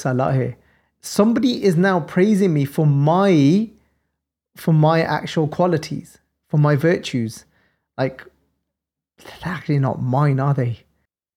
Somebody 1.03 1.65
is 1.65 1.77
now 1.77 2.01
praising 2.01 2.55
me 2.55 2.65
for 2.65 2.87
my 2.87 3.69
for 4.57 4.73
my 4.73 5.03
actual 5.03 5.49
qualities, 5.49 6.19
for 6.49 6.59
my 6.59 6.77
virtues. 6.77 7.47
Like 7.99 8.25
they're 9.19 9.53
actually 9.53 9.81
not 9.81 10.01
mine, 10.01 10.39
are 10.39 10.55
they? 10.55 10.85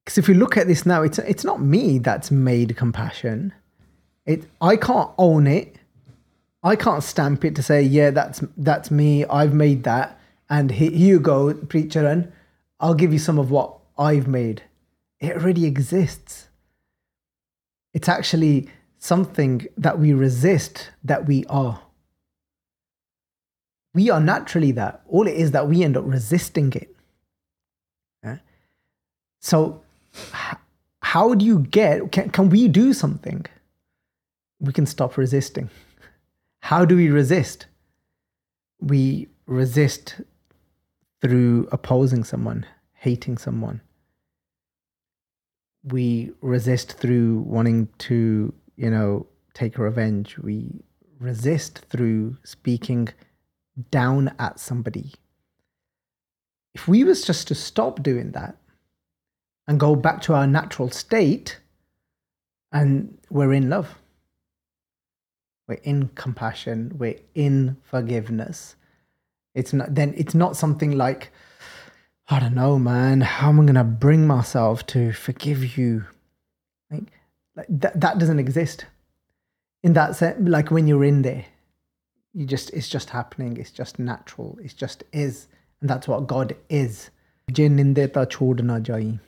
Because 0.05 0.19
if 0.19 0.27
you 0.27 0.35
look 0.35 0.57
at 0.57 0.67
this 0.67 0.85
now, 0.85 1.01
it's 1.01 1.17
it's 1.17 1.43
not 1.43 1.59
me 1.59 1.97
that's 1.97 2.29
made 2.29 2.77
compassion 2.77 3.51
it 4.25 4.45
i 4.61 4.75
can't 4.75 5.11
own 5.17 5.47
it. 5.47 5.75
I 6.65 6.77
can't 6.77 7.03
stamp 7.03 7.43
it 7.43 7.55
to 7.57 7.63
say 7.63 7.81
yeah 7.81 8.11
that's 8.11 8.43
that's 8.57 8.89
me. 8.91 9.25
I've 9.25 9.53
made 9.53 9.83
that. 9.83 10.19
And 10.49 10.71
here 10.71 10.91
you 10.91 11.19
go 11.19 11.53
preacher 11.53 12.05
and 12.07 12.31
i'll 12.79 12.93
give 12.93 13.13
you 13.13 13.19
some 13.19 13.39
of 13.39 13.51
what 13.51 13.77
i've 13.97 14.27
made. 14.27 14.63
It 15.19 15.37
already 15.37 15.65
exists. 15.65 16.49
It's 17.93 18.09
actually 18.09 18.69
something 18.97 19.67
that 19.77 19.99
we 19.99 20.13
resist 20.13 20.91
that 21.03 21.25
we 21.27 21.45
are. 21.45 21.81
We 23.93 24.09
are 24.09 24.19
naturally 24.19 24.71
that. 24.71 25.01
All 25.07 25.27
it 25.27 25.35
is 25.35 25.51
that 25.51 25.67
we 25.67 25.83
end 25.83 25.95
up 25.97 26.05
resisting 26.07 26.73
it. 26.73 26.95
Yeah? 28.23 28.37
so 29.39 29.81
how 31.01 31.33
do 31.33 31.45
you 31.45 31.59
get 31.59 32.11
can, 32.11 32.29
can 32.29 32.49
we 32.49 32.67
do 32.67 32.93
something 32.93 33.45
we 34.63 34.71
can 34.71 34.85
stop 34.85 35.17
resisting. 35.17 35.69
How 36.61 36.85
do 36.85 36.95
we 36.95 37.09
resist? 37.09 37.67
We 38.79 39.27
resist 39.45 40.21
through 41.21 41.67
opposing 41.71 42.23
someone, 42.23 42.65
hating 42.93 43.37
someone. 43.37 43.81
We 45.83 46.31
resist 46.41 46.93
through 46.93 47.39
wanting 47.39 47.89
to, 47.99 48.53
you 48.77 48.89
know, 48.89 49.27
take 49.53 49.77
revenge. 49.77 50.37
We 50.37 50.81
resist 51.19 51.79
through 51.89 52.37
speaking 52.45 53.09
down 53.91 54.33
at 54.39 54.59
somebody. 54.59 55.11
If 56.73 56.87
we 56.87 57.03
was 57.03 57.23
just 57.23 57.49
to 57.49 57.55
stop 57.55 58.01
doing 58.01 58.31
that 58.31 58.55
and 59.67 59.77
go 59.77 59.95
back 59.95 60.21
to 60.21 60.33
our 60.33 60.47
natural 60.47 60.89
state, 60.89 61.59
and 62.71 63.17
we're 63.29 63.53
in 63.53 63.69
love 63.69 63.97
we're 65.67 65.75
in 65.83 66.09
compassion. 66.09 66.93
We're 66.97 67.19
in 67.35 67.77
forgiveness. 67.83 68.75
It's 69.55 69.73
not 69.73 69.95
then 69.95 70.13
it's 70.17 70.35
not 70.35 70.57
something 70.57 70.97
like 70.97 71.31
i 72.29 72.39
don't 72.39 72.55
know 72.55 72.79
man 72.79 73.19
how 73.21 73.49
am 73.49 73.59
i 73.59 73.65
to 73.73 73.83
bring 73.83 74.25
myself 74.25 74.85
to 74.87 75.11
forgive 75.13 75.77
you? 75.77 76.05
Like, 76.89 77.11
like 77.55 77.67
that, 77.69 77.99
that 77.99 78.17
doesn't 78.17 78.39
exist. 78.39 78.85
In 79.83 79.93
that 79.93 80.15
sense 80.15 80.37
like 80.47 80.71
when 80.71 80.87
you're 80.87 81.03
in 81.03 81.21
there 81.21 81.45
you 82.33 82.45
just 82.45 82.71
it's 82.71 82.89
just 82.89 83.11
happening. 83.11 83.57
It's 83.57 83.71
just 83.71 83.99
natural. 83.99 84.57
It 84.63 84.73
just 84.75 85.03
is. 85.13 85.47
And 85.81 85.89
that's 85.89 86.07
what 86.07 86.27
god 86.27 86.55
is. 86.69 87.11
Chhod 87.51 88.83
jai. 88.83 89.19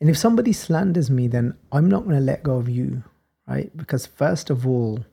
and 0.00 0.10
if 0.10 0.16
somebody 0.16 0.52
slanders 0.52 1.10
me 1.10 1.26
then 1.26 1.54
i'm 1.72 1.88
not 1.88 2.04
to 2.04 2.20
let 2.20 2.42
go 2.42 2.56
of 2.56 2.68
you 2.68 3.02
right? 3.46 3.74
Because 3.76 4.06
first 4.06 4.50
of 4.50 4.66
all, 4.66 5.04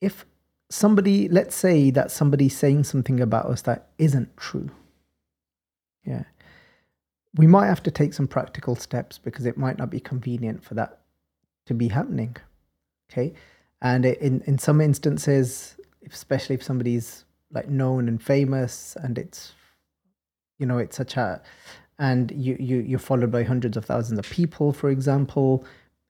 if 0.00 0.24
somebody, 0.70 1.28
let's 1.28 1.54
say 1.54 1.90
that 1.90 2.10
somebody's 2.10 2.56
saying 2.56 2.84
something 2.84 3.20
about 3.20 3.46
us 3.46 3.62
that 3.62 3.88
isn't 3.98 4.36
true, 4.36 4.70
yeah, 6.04 6.24
we 7.36 7.46
might 7.46 7.66
have 7.66 7.82
to 7.82 7.90
take 7.90 8.14
some 8.14 8.26
practical 8.26 8.76
steps 8.76 9.18
because 9.18 9.46
it 9.46 9.56
might 9.56 9.78
not 9.78 9.90
be 9.90 10.00
convenient 10.00 10.64
for 10.64 10.74
that 10.74 11.00
to 11.66 11.74
be 11.74 11.88
happening, 11.88 12.36
okay? 13.10 13.34
And 13.82 14.06
in 14.06 14.42
in 14.46 14.58
some 14.58 14.80
instances, 14.80 15.76
especially 16.10 16.54
if 16.54 16.62
somebody's 16.62 17.24
like 17.52 17.68
known 17.68 18.08
and 18.08 18.22
famous, 18.22 18.96
and 19.00 19.18
it's 19.18 19.52
you 20.58 20.66
know 20.66 20.78
it's 20.78 20.96
such 20.96 21.16
a 21.16 21.42
and 21.98 22.30
you, 22.30 22.56
you 22.58 22.78
you're 22.78 22.98
followed 22.98 23.30
by 23.30 23.42
hundreds 23.42 23.76
of 23.76 23.84
thousands 23.84 24.18
of 24.18 24.28
people 24.30 24.72
for 24.72 24.90
example 24.90 25.64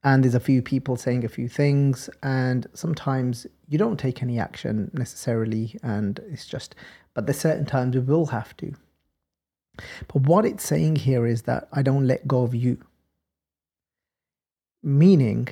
and 0.05 0.23
there's 0.23 0.35
a 0.35 0.41
few 0.41 0.63
people 0.63 0.97
saying 0.97 1.25
a 1.25 1.29
few 1.29 1.49
things 1.49 2.09
and 2.23 2.67
sometimes 2.73 3.47
you 3.69 3.79
don't 3.79 3.99
take 3.99 4.23
any 4.23 4.39
action 4.39 4.91
necessarily 4.95 5.77
and 5.83 6.21
it's 6.31 6.47
just 6.47 6.75
but 7.15 7.27
there's 7.27 7.41
certain 7.41 7.67
times 7.67 7.97
we 7.97 8.01
will 8.01 8.27
have 8.27 8.57
to. 8.59 8.75
But 10.07 10.23
what 10.23 10.45
it's 10.45 10.65
saying 10.65 10.97
here 10.97 11.27
is 11.27 11.43
that 11.43 11.69
i 11.73 11.83
don't 11.83 12.07
let 12.07 12.29
go 12.29 12.43
of 12.43 12.55
you. 12.55 12.79
Meaning 14.83 15.49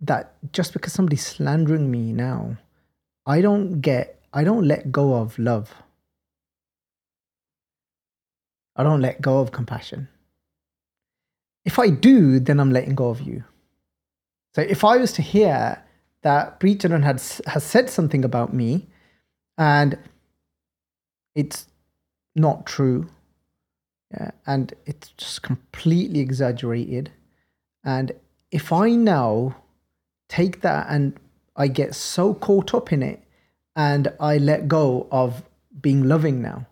that 0.00 0.34
just 0.52 0.72
because 0.72 0.92
somebody's 0.92 1.26
slandering 1.26 1.90
me 1.90 2.12
now 2.12 2.56
i 3.26 3.42
don't 3.42 3.80
get 3.80 4.22
i 4.32 4.44
don't 4.44 4.66
let 4.66 4.92
go 4.92 5.14
of 5.14 5.38
love. 5.38 5.74
I 8.76 8.84
don't 8.84 9.00
let 9.02 9.20
go 9.20 9.40
of 9.40 9.50
compassion. 9.50 10.08
If 11.64 11.78
i 11.78 11.90
do 11.90 12.38
then 12.38 12.60
i'm 12.60 12.72
letting 12.72 12.94
go 12.94 13.08
of 13.10 13.20
you 13.20 13.44
so 14.54 14.62
if 14.62 14.84
I 14.84 14.96
was 14.96 15.12
to 15.12 15.22
hear 15.22 15.82
that 16.22 16.60
Preetcharan 16.60 17.02
had 17.02 17.20
has 17.46 17.64
said 17.64 17.88
something 17.90 18.24
about 18.24 18.52
me, 18.52 18.88
and 19.58 19.98
it's 21.34 21.66
not 22.34 22.66
true, 22.66 23.08
Yeah. 24.12 24.32
And 24.46 24.74
it's 24.86 25.10
just 25.16 25.42
completely 25.42 26.20
exaggerated. 26.20 27.12
And 27.84 28.12
if 28.50 28.72
I 28.72 28.90
now 28.90 29.56
take 30.28 30.62
that 30.62 30.86
and 30.90 31.18
I 31.56 31.68
get 31.68 31.94
so 31.94 32.34
caught 32.34 32.74
up 32.74 32.92
in 32.92 33.02
it 33.02 33.22
and 33.76 34.12
I 34.18 34.38
let 34.38 34.68
go 34.68 35.06
of 35.12 35.44
being 35.80 36.04
loving 36.08 36.42
now, 36.42 36.66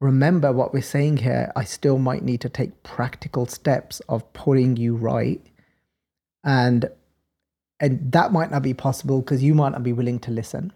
remember 0.00 0.52
what 0.52 0.72
we're 0.72 0.82
saying 0.82 1.18
here. 1.18 1.52
I 1.54 1.64
still 1.64 1.98
might 1.98 2.22
need 2.22 2.40
to 2.42 2.48
take 2.48 2.82
practical 2.82 3.46
steps 3.46 4.00
of 4.08 4.32
putting 4.32 4.76
you 4.76 4.96
right. 4.96 5.44
And 6.46 6.88
and 7.80 8.10
that 8.12 8.32
might 8.32 8.50
not 8.50 8.62
be 8.62 8.72
possible 8.72 9.20
because 9.20 9.42
you 9.42 9.54
might 9.54 9.72
not 9.72 9.82
be 9.82 9.92
willing 9.92 10.18
to 10.20 10.30
listen. 10.30 10.72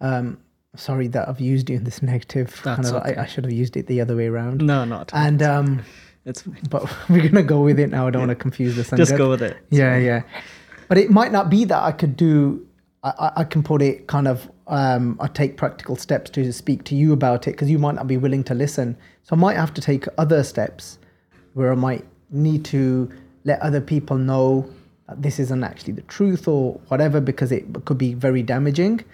Um, 0.00 0.38
sorry 0.74 1.06
that 1.08 1.28
I've 1.28 1.40
used 1.40 1.70
you 1.70 1.76
in 1.76 1.84
this 1.84 2.02
negative 2.12 2.60
That's 2.64 2.90
kind 2.90 2.96
of. 2.96 3.02
okay. 3.08 3.14
I, 3.16 3.22
I 3.22 3.26
should 3.26 3.44
have 3.44 3.52
used 3.52 3.76
it 3.76 3.86
the 3.86 4.00
other 4.00 4.16
way 4.16 4.26
around. 4.26 4.62
No, 4.62 4.84
not. 4.84 5.10
And 5.14 5.40
um, 5.42 5.82
it's 6.24 6.42
fine. 6.42 6.58
but 6.68 6.82
we're 7.08 7.28
gonna 7.28 7.42
go 7.44 7.60
with 7.60 7.78
it 7.78 7.90
now. 7.90 8.06
I 8.08 8.10
don't 8.10 8.22
want 8.26 8.30
to 8.30 8.34
confuse 8.42 8.74
the 8.76 8.96
Just 8.96 9.16
go 9.16 9.28
with 9.30 9.42
it. 9.42 9.56
Yeah, 9.70 9.96
yeah. 9.98 10.22
But 10.88 10.98
it 10.98 11.10
might 11.10 11.30
not 11.32 11.48
be 11.50 11.64
that 11.66 11.82
I 11.82 11.92
could 11.92 12.16
do. 12.16 12.66
I, 13.04 13.12
I- 13.18 13.32
I 13.40 13.44
can 13.44 13.62
put 13.62 13.82
it 13.82 14.06
kind 14.08 14.26
of. 14.26 14.50
Um, 14.68 15.18
I 15.20 15.26
take 15.28 15.56
practical 15.58 15.96
steps 15.96 16.30
to 16.30 16.50
speak 16.52 16.84
to 16.84 16.94
you 16.94 17.12
about 17.12 17.46
it 17.46 17.50
because 17.52 17.70
you 17.70 17.78
might 17.78 17.94
not 17.94 18.06
be 18.06 18.16
willing 18.16 18.42
to 18.44 18.54
listen. 18.54 18.96
So 19.24 19.36
I 19.36 19.38
might 19.38 19.56
have 19.56 19.74
to 19.74 19.80
take 19.82 20.06
other 20.16 20.42
steps 20.42 20.98
where 21.52 21.70
I 21.70 21.74
might 21.74 22.06
need 22.30 22.64
to 22.66 23.10
let 23.44 23.60
other 23.60 23.80
people 23.80 24.18
know 24.18 24.68
that 25.08 25.22
this 25.22 25.38
isn't 25.38 25.64
actually 25.64 25.94
the 25.94 26.02
truth 26.02 26.46
or 26.46 26.80
whatever 26.88 27.20
because 27.20 27.52
it 27.52 27.84
could 27.84 27.98
be 27.98 28.14
very 28.14 28.42
damaging. 28.42 29.04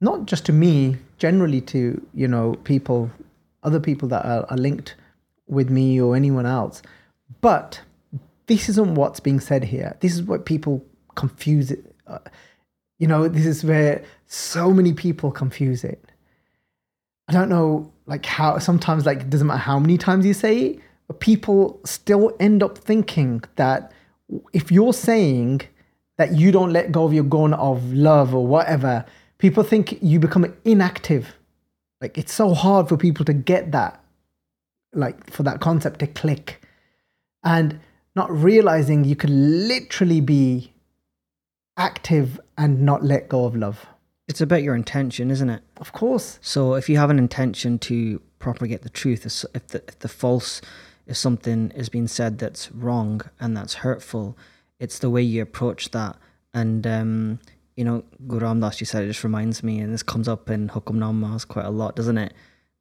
Not 0.00 0.26
just 0.26 0.46
to 0.46 0.52
me, 0.52 0.96
generally 1.18 1.60
to 1.62 2.04
you 2.14 2.28
know 2.28 2.54
people, 2.64 3.10
other 3.62 3.80
people 3.80 4.08
that 4.08 4.24
are, 4.24 4.46
are 4.50 4.56
linked 4.56 4.94
with 5.46 5.70
me 5.70 6.00
or 6.00 6.16
anyone 6.16 6.46
else. 6.46 6.82
But 7.40 7.80
this 8.46 8.68
isn't 8.68 8.94
what's 8.94 9.20
being 9.20 9.40
said 9.40 9.64
here. 9.64 9.96
This 10.00 10.14
is 10.14 10.22
what 10.22 10.44
people 10.44 10.84
confuse 11.14 11.70
it. 11.70 11.94
Uh, 12.06 12.18
you 12.98 13.06
know, 13.06 13.28
this 13.28 13.46
is 13.46 13.64
where 13.64 14.04
so 14.26 14.72
many 14.72 14.92
people 14.92 15.30
confuse 15.30 15.84
it. 15.84 16.04
I 17.28 17.32
don't 17.32 17.48
know, 17.48 17.92
like 18.06 18.26
how 18.26 18.58
sometimes, 18.58 19.06
like, 19.06 19.20
it 19.20 19.30
doesn't 19.30 19.46
matter 19.46 19.60
how 19.60 19.78
many 19.78 19.96
times 19.96 20.26
you 20.26 20.34
say 20.34 20.58
it, 20.58 20.80
people 21.18 21.80
still 21.84 22.36
end 22.38 22.62
up 22.62 22.78
thinking 22.78 23.42
that 23.56 23.92
if 24.52 24.70
you're 24.70 24.92
saying 24.92 25.62
that 26.18 26.34
you 26.34 26.52
don't 26.52 26.72
let 26.72 26.92
go 26.92 27.04
of 27.04 27.12
your 27.12 27.24
gun 27.24 27.54
of 27.54 27.92
love 27.92 28.34
or 28.34 28.46
whatever, 28.46 29.04
people 29.38 29.62
think 29.62 29.98
you 30.02 30.20
become 30.20 30.54
inactive. 30.64 31.34
Like, 32.00 32.16
it's 32.16 32.32
so 32.32 32.54
hard 32.54 32.88
for 32.88 32.96
people 32.96 33.24
to 33.24 33.32
get 33.32 33.72
that, 33.72 34.02
like, 34.92 35.30
for 35.30 35.42
that 35.42 35.60
concept 35.60 36.00
to 36.00 36.06
click 36.06 36.62
and 37.42 37.80
not 38.14 38.30
realizing 38.30 39.04
you 39.04 39.16
could 39.16 39.30
literally 39.30 40.20
be 40.20 40.72
active 41.76 42.40
and 42.58 42.82
not 42.82 43.02
let 43.02 43.28
go 43.28 43.44
of 43.44 43.56
love. 43.56 43.86
It's 44.28 44.40
about 44.40 44.62
your 44.62 44.76
intention, 44.76 45.30
isn't 45.30 45.50
it? 45.50 45.62
Of 45.78 45.92
course. 45.92 46.38
So 46.40 46.74
if 46.74 46.88
you 46.88 46.98
have 46.98 47.10
an 47.10 47.18
intention 47.18 47.78
to 47.80 48.20
propagate 48.38 48.82
the 48.82 48.88
truth, 48.88 49.26
if 49.26 49.44
if 49.54 49.66
the, 49.68 49.82
if 49.88 49.98
the 49.98 50.08
false, 50.08 50.60
if 51.10 51.16
something 51.16 51.72
is 51.74 51.88
being 51.88 52.06
said 52.06 52.38
that's 52.38 52.70
wrong 52.72 53.20
and 53.40 53.56
that's 53.56 53.74
hurtful, 53.74 54.38
it's 54.78 55.00
the 55.00 55.10
way 55.10 55.20
you 55.20 55.42
approach 55.42 55.90
that. 55.90 56.16
And 56.54 56.86
um, 56.86 57.40
you 57.76 57.84
know, 57.84 58.04
Guru 58.28 58.46
Ram 58.46 58.60
Das 58.60 58.76
ji 58.76 58.84
said 58.84 59.04
it 59.04 59.08
just 59.08 59.24
reminds 59.24 59.62
me, 59.62 59.80
and 59.80 59.92
this 59.92 60.02
comes 60.02 60.28
up 60.28 60.48
in 60.48 60.68
Hukum 60.68 60.96
Namas 60.96 61.46
quite 61.46 61.66
a 61.66 61.70
lot, 61.70 61.96
doesn't 61.96 62.16
it? 62.16 62.32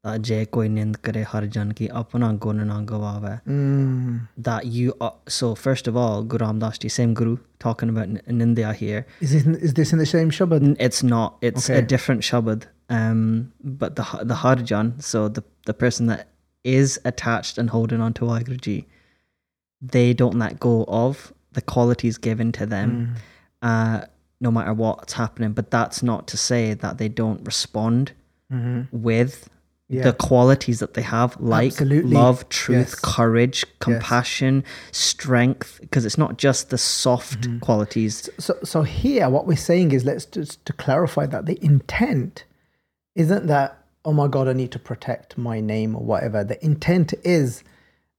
That 0.03 0.47
koi 0.51 0.67
nind 0.69 1.01
kare 1.01 1.25
har 1.25 1.45
jan 1.47 1.73
ki 1.73 1.89
apna 1.89 2.39
gun 2.39 2.65
na 2.65 2.81
gawave. 2.83 3.43
Mm. 3.43 4.27
That 4.37 4.65
you 4.65 4.93
are, 5.01 5.15
so 5.27 5.55
first 5.55 5.87
of 5.87 5.97
all, 5.97 6.23
Guru 6.23 6.45
Ram 6.45 6.59
Das 6.59 6.77
ji, 6.77 6.87
same 6.87 7.13
Guru 7.13 7.37
talking 7.59 7.89
about 7.89 8.07
Nindya 8.07 8.73
here. 8.75 9.05
Is 9.19 9.31
this, 9.33 9.45
is 9.57 9.73
this 9.73 9.91
in 9.91 9.99
the 9.99 10.05
same 10.05 10.29
Shabad? 10.29 10.77
It's 10.79 11.03
not. 11.03 11.37
It's 11.41 11.69
a 11.69 11.81
different 11.81 12.21
shabad. 12.21 12.67
Um, 12.89 13.51
but 13.63 13.95
the 13.95 14.03
the 14.23 14.35
harjan, 14.35 15.01
so 15.03 15.27
the 15.27 15.43
the 15.65 15.73
person 15.73 16.07
that 16.07 16.29
is 16.63 16.99
attached 17.05 17.57
and 17.57 17.69
holding 17.69 18.01
on 18.01 18.13
to 18.13 18.25
Wahguruji, 18.25 18.85
they 19.81 20.13
don't 20.13 20.37
let 20.37 20.59
go 20.59 20.83
of 20.87 21.33
the 21.53 21.61
qualities 21.61 22.17
given 22.17 22.51
to 22.53 22.65
them, 22.65 23.15
uh, 23.61 24.01
no 24.41 24.51
matter 24.51 24.73
what's 24.73 25.13
happening. 25.13 25.53
But 25.53 25.71
that's 25.71 26.03
not 26.03 26.27
to 26.27 26.37
say 26.37 26.73
that 26.73 26.97
they 26.97 27.09
don't 27.09 27.43
respond 27.45 28.11
hmm 28.51 28.81
with 28.91 29.49
Yeah. 29.87 30.03
the 30.03 30.13
qualities 30.13 30.79
that 30.79 30.93
they 30.93 31.01
have, 31.01 31.39
like 31.39 31.71
Absolutely. 31.71 32.11
love, 32.11 32.47
truth, 32.49 32.77
Yes. 32.91 32.95
courage, 32.95 33.65
compassion, 33.79 34.63
strength. 34.91 35.79
Because 35.81 36.05
it's 36.05 36.17
not 36.17 36.37
just 36.37 36.69
the 36.69 36.77
soft 36.77 37.41
Mm-hmm. 37.41 37.59
qualities. 37.59 38.29
So, 38.37 38.55
so 38.63 38.83
here, 38.83 39.29
what 39.29 39.47
we're 39.47 39.57
saying 39.57 39.91
is, 39.91 40.05
let's 40.05 40.25
just 40.25 40.63
to 40.65 40.73
clarify 40.73 41.25
that 41.27 41.45
the 41.47 41.57
intent 41.65 42.43
isn't 43.15 43.47
that, 43.47 43.78
oh 44.05 44.13
my 44.13 44.27
God, 44.27 44.47
I 44.47 44.53
need 44.53 44.71
to 44.71 44.79
protect 44.79 45.37
my 45.37 45.59
name 45.59 45.95
or 45.95 46.03
whatever. 46.03 46.43
The 46.43 46.63
intent 46.63 47.13
is 47.23 47.63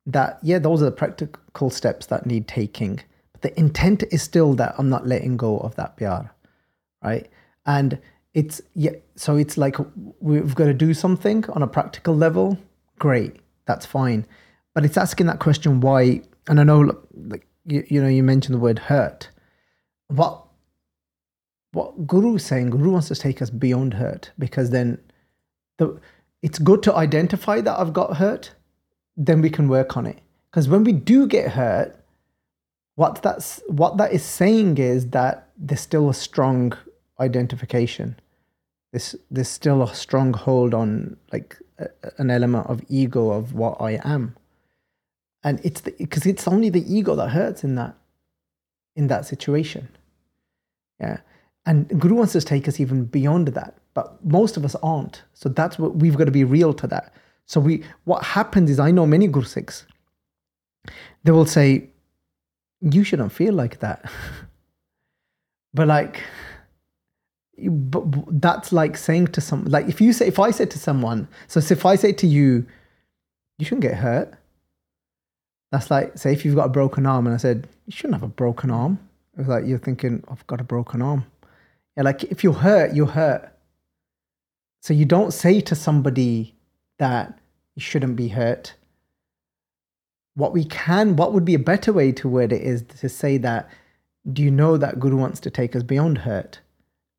that, 0.07 0.39
yeah, 0.43 0.59
those 0.59 0.83
are 0.83 0.87
the 0.87 0.93
practical 0.93 1.71
steps 1.71 2.07
that 2.07 2.27
need 2.27 2.47
taking. 2.47 3.01
But 3.33 3.43
the 3.43 3.59
intent 3.59 4.05
is 4.11 4.23
still 4.23 4.55
that 4.55 4.75
I'm 4.79 4.89
not 4.89 5.07
letting 5.07 5.37
go 5.37 5.59
of 5.59 5.75
that 5.77 5.97
pyar, 5.97 6.31
right? 7.03 7.29
And 7.67 7.99
it's, 8.35 8.61
yeah, 8.75 8.93
so 9.17 9.37
it's 9.37 9.57
like 9.57 9.77
we've 10.21 10.55
got 10.55 10.67
to 10.67 10.75
do 10.75 10.95
something 10.95 11.45
on 11.51 11.63
a 11.63 11.67
practical 11.67 12.15
level. 12.15 12.59
Great, 12.99 13.37
that's 13.67 13.87
fine. 13.87 14.27
But 14.75 14.85
it's 14.85 14.97
asking 14.97 15.27
that 15.27 15.41
question 15.41 15.81
why, 15.81 16.23
and 16.49 16.61
I 16.61 16.65
know, 16.65 16.93
like, 17.15 17.47
you, 17.67 17.85
you 17.89 18.03
know, 18.03 18.09
you 18.09 18.23
mentioned 18.23 18.55
the 18.55 18.61
word 18.61 18.79
hurt 18.79 19.31
what 20.11 20.45
what 21.73 22.07
Guru 22.07 22.35
is 22.35 22.45
saying, 22.45 22.71
Guru 22.71 22.91
wants 22.91 23.09
to 23.09 23.15
take 23.15 23.41
us 23.41 23.49
beyond 23.49 23.95
hurt 23.95 24.33
because 24.39 24.71
then 24.71 24.99
the 25.81 26.01
it's 26.43 26.59
good 26.59 26.83
to 26.85 26.95
identify 26.95 27.61
that 27.61 27.79
I've 27.79 27.93
got 27.93 28.17
hurt, 28.17 28.53
then 29.17 29.43
we 29.43 29.51
can 29.51 29.69
work 29.69 29.97
on 29.97 30.07
it. 30.07 30.21
Because 30.51 30.69
when 30.69 30.85
we 30.85 30.93
do 30.93 31.27
get 31.27 31.53
hurt, 31.53 31.97
what 32.95 33.23
that's 33.23 33.61
what 33.67 33.97
that 33.99 34.13
is 34.13 34.25
saying 34.25 34.79
is 34.79 35.11
that 35.11 35.49
there's 35.57 35.81
still 35.81 36.09
a 36.09 36.15
strong 36.15 36.73
identification. 37.19 38.19
There's 38.93 39.15
there's 39.31 39.49
still 39.49 39.83
a 39.83 39.95
strong 39.95 40.33
hold 40.33 40.75
on 40.75 41.17
like 41.33 41.57
a, 41.79 41.89
an 42.19 42.31
element 42.31 42.67
of 42.69 42.83
ego 42.89 43.31
of 43.31 43.55
what 43.55 43.77
I 43.81 44.01
am. 44.05 44.37
And 45.43 45.61
it's 45.65 45.81
because 45.81 46.27
it's 46.27 46.47
only 46.47 46.69
the 46.69 46.85
ego 46.95 47.15
that 47.17 47.31
hurts 47.31 47.65
in 47.65 47.75
that 47.77 47.95
in 48.97 49.07
that 49.07 49.27
situation. 49.27 49.89
Yeah. 51.01 51.21
And 51.67 51.89
Guru 52.01 52.17
wants 52.17 52.33
to 52.33 52.41
take 52.41 52.69
us 52.69 52.81
even 52.81 53.05
beyond 53.05 53.49
that. 53.49 53.77
But 53.95 54.25
most 54.25 54.57
of 54.57 54.65
us 54.65 54.75
aren't. 54.83 55.23
So 55.35 55.49
that's 55.49 55.79
what 55.79 55.97
we've 55.97 56.17
got 56.17 56.25
to 56.25 56.31
be 56.31 56.45
real 56.45 56.73
to 56.75 56.87
that. 56.89 57.15
So 57.47 57.61
we 57.61 57.83
what 58.05 58.23
happens 58.23 58.71
is 58.71 58.79
I 58.79 58.91
know 58.91 59.07
many 59.07 59.27
Guru 59.27 59.45
Sikhs, 59.45 59.87
they 61.25 61.33
will 61.33 61.47
say, 61.47 61.89
You 62.81 63.05
shouldn't 63.05 63.33
feel 63.33 63.55
like 63.55 63.81
that. 63.81 64.11
but 65.75 65.89
like 65.89 66.23
but 67.69 68.41
that's 68.41 68.73
like 68.73 68.97
saying 68.97 69.27
to 69.29 69.41
some 69.41 69.65
like 69.65 69.87
if 69.87 70.01
you 70.01 70.13
say 70.13 70.27
if 70.27 70.39
I 70.39 70.51
said 70.51 70.71
to 70.71 70.79
someone, 70.79 71.29
so 71.47 71.61
if 71.61 71.85
I 71.85 71.97
say 71.97 72.13
to 72.13 72.27
you, 72.27 72.67
you 73.59 73.67
shouldn't 73.67 73.83
get 73.83 73.97
hurt. 73.97 74.33
That's 75.73 75.91
like 75.91 76.17
say 76.17 76.33
if 76.33 76.45
you've 76.45 76.57
got 76.57 76.67
a 76.67 76.71
broken 76.71 77.05
arm 77.07 77.27
and 77.27 77.35
I 77.35 77.39
said, 77.39 77.69
You 77.87 77.93
shouldn't 77.93 78.15
have 78.15 78.23
a 78.23 78.33
broken 78.33 78.71
arm. 78.71 78.99
It's 79.37 79.49
like 79.49 79.67
you're 79.67 79.79
thinking, 79.79 80.25
I've 80.29 80.47
got 80.47 80.61
a 80.61 80.65
broken 80.65 81.03
arm. 81.03 81.27
Like 82.03 82.25
if 82.25 82.43
you're 82.45 82.53
hurt, 82.53 82.95
you're 82.95 83.07
hurt. 83.07 83.53
So 84.83 84.95
you 84.95 85.05
don't 85.05 85.33
say 85.33 85.61
to 85.61 85.75
somebody 85.75 86.55
that 86.99 87.39
you 87.75 87.83
shouldn't 87.83 88.17
be 88.17 88.29
hurt. 88.29 88.75
What 90.35 90.53
we 90.53 90.65
can, 90.65 91.17
what 91.17 91.33
would 91.33 91.45
be 91.45 91.55
a 91.55 91.59
better 91.59 91.93
way 91.93 92.13
to 92.13 92.29
word 92.29 92.53
it 92.53 92.63
is 92.63 92.83
to 93.01 93.09
say 93.09 93.37
that, 93.39 93.69
do 94.33 94.43
you 94.43 94.51
know 94.51 94.77
that 94.77 95.01
Guru 95.01 95.17
wants 95.17 95.41
to 95.41 95.51
take 95.51 95.77
us 95.77 95.83
beyond 95.83 96.19
hurt? 96.19 96.61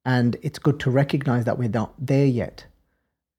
And 0.06 0.38
it's 0.42 0.58
good 0.58 0.80
to 0.82 0.90
recognize 0.90 1.46
that 1.46 1.60
we're 1.60 1.70
not 1.70 1.94
there 2.00 2.26
yet. 2.26 2.66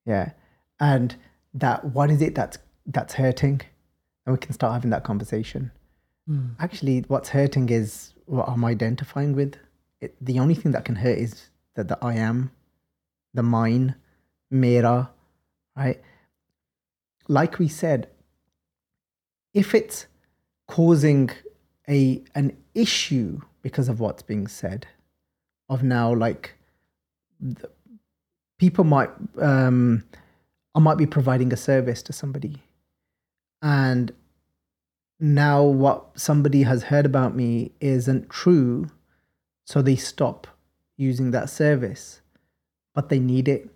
Yeah. 0.06 0.32
And 0.78 1.16
that 1.54 1.84
what 1.84 2.10
is 2.10 2.22
it 2.22 2.34
that's 2.34 2.58
that's 2.86 3.14
hurting? 3.14 3.60
And 4.24 4.34
we 4.34 4.38
can 4.38 4.52
start 4.52 4.74
having 4.74 4.90
that 4.90 5.04
conversation 5.04 5.72
hmm. 6.26 6.48
actually 6.58 7.00
what's 7.08 7.28
hurting 7.28 7.68
is 7.68 8.14
what 8.26 8.48
i'm 8.48 8.64
identifying 8.64 9.34
with 9.34 9.56
it, 10.02 10.14
the 10.20 10.38
only 10.38 10.54
thing 10.54 10.72
that 10.72 10.84
can 10.84 10.96
hurt 10.96 11.18
is 11.18 11.48
that 11.76 11.88
the 11.88 11.98
i 12.02 12.14
am 12.14 12.50
the 13.32 13.42
mine 13.42 13.94
mera 14.50 15.10
right? 15.76 16.00
Like 17.28 17.58
we 17.58 17.68
said 17.68 18.08
if 19.54 19.74
it's 19.74 20.06
causing 20.66 21.30
a 21.88 22.22
an 22.34 22.56
issue 22.74 23.40
because 23.62 23.88
of 23.88 24.00
what's 24.00 24.22
being 24.22 24.46
said 24.46 24.86
of 25.68 25.82
now 25.82 26.12
like 26.14 26.54
the, 27.40 27.70
people 28.58 28.84
might 28.84 29.10
um 29.40 30.04
i 30.74 30.80
might 30.80 30.98
be 30.98 31.06
providing 31.06 31.52
a 31.52 31.56
service 31.56 32.02
to 32.02 32.12
somebody. 32.12 32.62
And 33.62 34.12
now 35.20 35.62
what 35.62 36.18
somebody 36.18 36.64
has 36.64 36.84
heard 36.84 37.06
about 37.06 37.36
me 37.36 37.70
isn't 37.80 38.28
true 38.28 38.90
so 39.64 39.82
they 39.82 39.96
stop 39.96 40.46
using 40.96 41.30
that 41.30 41.50
service 41.50 42.20
but 42.94 43.08
they 43.08 43.18
need 43.18 43.48
it. 43.48 43.70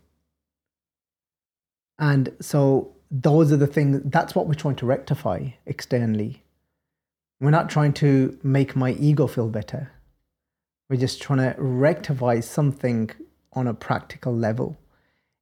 And 1.98 2.34
so 2.40 2.92
those 3.10 3.50
are 3.50 3.56
the 3.56 3.66
things 3.66 4.02
that's 4.04 4.34
what 4.34 4.46
we're 4.46 4.54
trying 4.54 4.76
to 4.76 4.86
rectify 4.86 5.48
externally. 5.64 6.42
We're 7.40 7.50
not 7.50 7.70
trying 7.70 7.94
to 7.94 8.38
make 8.42 8.76
my 8.76 8.92
ego 8.92 9.26
feel 9.26 9.48
better. 9.48 9.90
We're 10.90 11.00
just 11.00 11.22
trying 11.22 11.38
to 11.38 11.54
rectify 11.58 12.40
something 12.40 13.10
on 13.54 13.66
a 13.66 13.74
practical 13.74 14.36
level. 14.36 14.76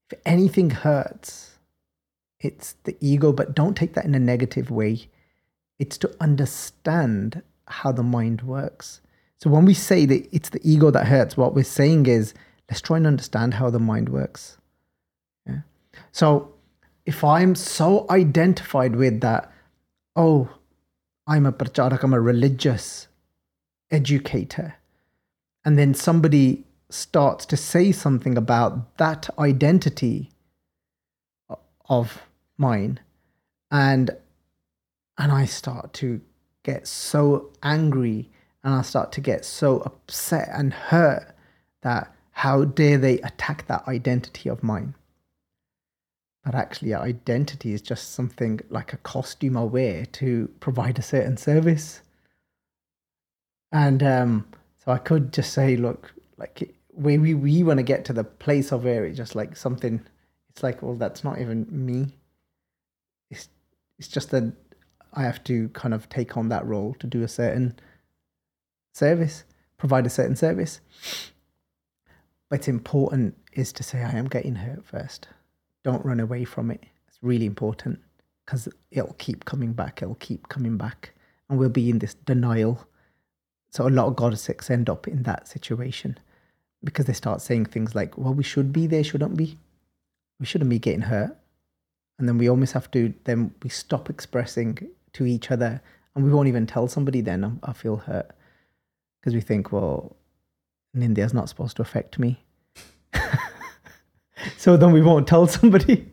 If 0.09 0.21
anything 0.25 0.71
hurts 0.71 1.55
it's 2.45 2.75
the 2.85 2.95
ego 3.01 3.33
but 3.33 3.55
don't 3.55 3.75
take 3.75 3.95
that 3.95 4.05
in 4.05 4.15
a 4.15 4.21
negative 4.21 4.71
way. 4.71 5.09
It's 5.79 5.97
to 5.99 6.15
understand 6.21 7.43
how 7.67 7.91
the 7.91 8.03
mind 8.03 8.43
works. 8.43 9.01
So 9.45 9.51
when 9.51 9.67
we 9.67 9.75
say 9.75 10.07
that 10.07 10.27
it's 10.35 10.49
the 10.49 10.61
ego 10.63 10.91
that 10.91 11.07
hurts, 11.07 11.37
what 11.37 11.55
we're 11.55 11.65
saying 11.65 12.07
is 12.07 12.33
let's 12.71 12.81
try 12.81 12.97
and 12.97 13.07
understand 13.07 13.53
how 13.53 13.69
the 13.69 13.79
mind 13.79 14.09
works. 14.09 14.57
Yeah. 15.47 15.59
So 16.13 16.55
if 17.05 17.23
I'm 17.23 17.55
so 17.55 18.07
identified 18.09 18.97
with 18.97 19.21
that, 19.21 19.53
oh, 20.17 20.49
I'm 21.27 21.45
a 21.45 21.53
pracharak, 21.53 22.03
I'm 22.03 22.15
a 22.15 22.23
religious 22.23 23.09
educator, 23.91 24.77
and 25.63 25.79
then 25.79 25.93
somebody 25.93 26.65
starts 26.89 27.45
to 27.45 27.57
say 27.59 27.93
something 27.93 28.39
about 28.39 28.97
that 28.97 29.29
identity 29.39 30.31
of 31.91 32.23
mine, 32.57 32.99
and 33.71 34.11
and 35.19 35.31
I 35.31 35.45
start 35.45 35.93
to 36.01 36.23
get 36.63 36.87
so 36.87 37.53
angry 37.63 38.31
and 38.65 38.75
I 38.75 38.83
start 38.83 39.13
to 39.13 39.21
get 39.21 39.45
so 39.45 39.81
upset 39.81 40.49
and 40.53 40.73
hurt 40.73 41.35
that 41.83 42.13
how 42.33 42.65
dare 42.65 42.99
they 42.99 43.21
attack 43.21 43.67
that 43.67 43.87
identity 43.87 44.49
of 44.49 44.63
mine? 44.63 44.95
But 46.45 46.55
actually, 46.55 46.95
identity 46.95 47.73
is 47.73 47.83
just 47.83 48.13
something 48.13 48.61
like 48.71 48.93
a 48.93 48.99
costume 48.99 49.57
I 49.57 49.63
wear 49.63 50.07
to 50.07 50.49
provide 50.61 50.99
a 50.99 51.03
certain 51.03 51.37
service. 51.37 52.01
And 53.71 54.03
um, 54.03 54.47
so 54.85 54.93
I 54.93 54.99
could 54.99 55.33
just 55.33 55.53
say, 55.53 55.77
look, 55.77 56.13
like 56.37 56.75
where 56.89 57.21
we, 57.21 57.35
we 57.35 57.63
want 57.63 57.79
to 57.79 57.83
get 57.85 58.05
to 58.07 58.13
the 58.13 58.25
place 58.25 58.73
of 58.73 58.85
where 58.85 59.05
it's 59.05 59.17
just 59.17 59.35
like 59.35 59.57
something, 59.57 60.05
it's 60.51 60.63
like, 60.63 60.83
well, 60.83 60.95
that's 60.95 61.25
not 61.25 61.41
even 61.41 61.67
me. 61.71 62.17
It's, 63.31 63.49
it's 63.99 64.09
just 64.09 64.31
that 64.31 64.53
I 65.13 65.23
have 65.23 65.43
to 65.45 65.69
kind 65.71 65.95
of 65.95 66.09
take 66.09 66.37
on 66.37 66.49
that 66.49 66.67
role 66.67 66.95
to 67.01 67.07
do 67.07 67.23
a 67.23 67.29
certain 67.29 67.79
service, 68.95 69.45
provide 69.77 70.07
a 70.07 70.11
certain 70.11 70.37
service. 70.37 70.81
But 72.49 72.61
it's 72.61 72.69
important 72.69 73.37
is 73.53 73.73
to 73.73 73.83
say, 73.83 74.03
I 74.03 74.13
am 74.13 74.29
getting 74.29 74.57
hurt 74.57 74.85
first. 74.85 75.29
Don't 75.83 76.05
run 76.05 76.21
away 76.21 76.45
from 76.45 76.71
it. 76.71 76.83
It's 77.09 77.19
really 77.21 77.47
important 77.47 78.01
because 78.45 78.69
it'll 78.91 79.15
keep 79.15 79.45
coming 79.45 79.73
back. 79.73 80.01
It'll 80.03 80.15
keep 80.17 80.49
coming 80.49 80.77
back. 80.77 81.13
And 81.49 81.59
we'll 81.59 81.69
be 81.69 81.91
in 81.91 81.99
this 81.99 82.15
denial. 82.15 82.87
So 83.71 83.87
a 83.87 83.91
lot 83.91 84.07
of 84.07 84.17
goddesses 84.17 84.71
end 84.71 84.89
up 84.89 85.09
in 85.09 85.25
that 85.25 85.49
situation 85.49 86.19
because 86.83 87.07
they 87.07 87.13
start 87.13 87.43
saying 87.43 87.67
things 87.67 87.95
like, 87.95 88.17
well, 88.17 88.35
we 88.35 88.45
should 88.45 88.73
be 88.73 88.87
there, 88.87 89.05
shouldn't 89.05 89.37
we? 89.37 89.59
We 90.39 90.47
shouldn't 90.47 90.71
be 90.71 90.79
getting 90.79 91.03
hurt. 91.03 91.37
And 92.19 92.29
then 92.29 92.39
we 92.39 92.49
almost 92.49 92.73
have 92.75 92.91
to, 92.93 93.13
then 93.25 93.53
we 93.63 93.71
stop 93.71 94.09
expressing 94.09 94.89
to 95.15 95.27
each 95.27 95.51
other 95.51 95.83
and 96.15 96.25
we 96.25 96.31
won't 96.31 96.49
even 96.49 96.67
tell 96.67 96.87
somebody 96.87 97.21
then 97.21 97.59
I, 97.63 97.73
feel 97.73 97.97
hurt 97.97 98.31
because 99.25 99.35
we 99.35 99.41
think 99.41 99.73
well 99.73 100.17
Nindia's 100.95 101.33
not 101.33 101.49
supposed 101.49 101.77
to 101.77 101.83
affect 101.83 102.19
me 102.19 102.45
so 104.59 104.77
then 104.77 104.93
we 104.93 105.01
won't 105.01 105.27
tell 105.27 105.47
somebody 105.47 106.11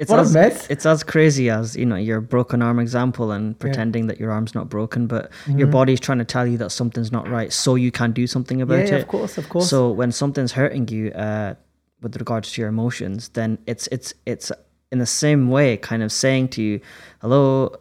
it's 0.00 0.10
what 0.10 0.20
as, 0.20 0.34
a 0.34 0.38
mess. 0.38 0.66
It's 0.68 0.86
as 0.86 1.04
crazy 1.04 1.50
as 1.50 1.76
you 1.76 1.86
know 1.86 1.94
your 1.94 2.20
broken 2.20 2.62
arm 2.62 2.80
example 2.80 3.30
and 3.30 3.56
pretending 3.58 4.04
yeah. 4.04 4.08
that 4.08 4.20
your 4.20 4.32
arm's 4.32 4.52
not 4.52 4.68
broken, 4.68 5.06
but 5.06 5.30
mm-hmm. 5.44 5.58
your 5.58 5.68
body's 5.68 6.00
trying 6.00 6.18
to 6.18 6.24
tell 6.24 6.44
you 6.44 6.58
that 6.58 6.70
something's 6.70 7.12
not 7.12 7.28
right, 7.28 7.52
so 7.52 7.76
you 7.76 7.92
can 7.92 8.10
do 8.10 8.26
something 8.26 8.60
about 8.60 8.80
yeah, 8.88 8.96
it. 8.96 9.02
Of 9.02 9.08
course, 9.08 9.38
of 9.38 9.48
course. 9.48 9.70
So 9.70 9.92
when 9.92 10.10
something's 10.10 10.50
hurting 10.50 10.88
you, 10.88 11.12
uh, 11.12 11.54
with 12.02 12.16
regards 12.16 12.52
to 12.52 12.60
your 12.60 12.68
emotions, 12.68 13.28
then 13.30 13.58
it's 13.66 13.86
it's 13.92 14.12
it's 14.26 14.50
in 14.90 14.98
the 14.98 15.06
same 15.06 15.48
way, 15.48 15.76
kind 15.76 16.02
of 16.02 16.10
saying 16.10 16.48
to 16.48 16.62
you, 16.62 16.80
"Hello, 17.20 17.76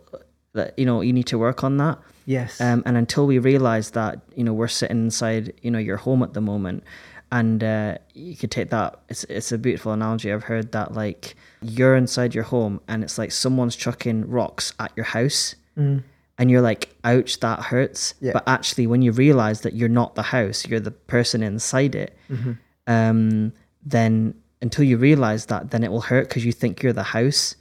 that 0.54 0.78
you 0.78 0.86
know 0.86 1.02
you 1.02 1.14
need 1.14 1.28
to 1.28 1.40
work 1.40 1.64
on 1.64 1.78
that 1.78 1.98
yes 2.26 2.60
um, 2.62 2.84
and 2.86 2.98
until 2.98 3.26
we 3.26 3.40
realize 3.40 3.92
that 3.92 4.20
you 4.36 4.44
know 4.44 4.54
we're 4.54 4.68
sitting 4.68 4.98
inside 4.98 5.54
you 5.62 5.72
know 5.72 5.80
your 5.80 5.98
home 5.98 6.24
at 6.24 6.34
the 6.34 6.42
moment 6.42 6.84
and 7.32 7.64
uh, 7.64 7.98
you 8.14 8.36
could 8.36 8.52
take 8.52 8.70
that 8.70 9.00
it's, 9.10 9.24
it's 9.26 9.52
a 9.52 9.58
beautiful 9.58 9.92
analogy 9.92 10.32
i've 10.32 10.44
heard 10.44 10.72
that 10.72 10.94
like 10.94 11.36
you're 11.62 11.96
inside 11.96 12.36
your 12.36 12.44
home 12.44 12.80
and 12.88 13.04
it's 13.04 13.18
like 13.18 13.32
someone's 13.32 13.76
chucking 13.76 14.30
rocks 14.30 14.74
at 14.80 14.92
your 14.96 15.06
house 15.06 15.56
mm. 15.78 16.02
and 16.38 16.52
you're 16.52 16.62
like 16.62 16.96
ouch 17.04 17.40
that 17.40 17.60
hurts 17.60 18.14
yeah. 18.22 18.34
but 18.34 18.44
actually 18.48 18.86
when 18.86 19.02
you 19.02 19.12
realize 19.12 19.62
that 19.62 19.74
you're 19.74 19.90
not 19.90 20.16
the 20.16 20.22
house 20.22 20.68
you're 20.68 20.80
the 20.80 20.92
person 20.92 21.42
inside 21.42 21.96
it 21.96 22.16
mm-hmm. 22.30 22.54
um, 22.88 23.52
then 23.84 24.36
until 24.62 24.84
you 24.84 24.98
realize 24.98 25.48
that 25.48 25.72
then 25.72 25.84
it 25.84 25.92
will 25.92 26.02
hurt 26.02 26.30
because 26.30 26.46
you 26.46 26.52
think 26.52 26.84
you're 26.84 26.94
the 26.94 27.04
house 27.04 27.56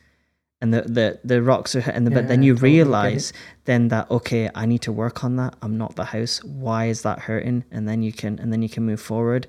and 0.62 0.72
the, 0.72 0.82
the, 0.82 1.18
the 1.24 1.42
rocks 1.42 1.74
are 1.74 1.80
hitting, 1.80 2.04
yeah, 2.04 2.14
but 2.14 2.28
then 2.28 2.44
you 2.44 2.54
totally 2.54 2.74
realize 2.74 3.32
then 3.64 3.88
that 3.88 4.08
okay, 4.12 4.48
I 4.54 4.64
need 4.64 4.80
to 4.82 4.92
work 4.92 5.24
on 5.24 5.34
that. 5.36 5.56
I'm 5.60 5.76
not 5.76 5.96
the 5.96 6.04
house. 6.04 6.42
Why 6.44 6.86
is 6.86 7.02
that 7.02 7.18
hurting? 7.18 7.64
And 7.72 7.88
then 7.88 8.02
you 8.02 8.12
can 8.12 8.38
and 8.38 8.52
then 8.52 8.62
you 8.62 8.68
can 8.68 8.84
move 8.84 9.00
forward. 9.00 9.48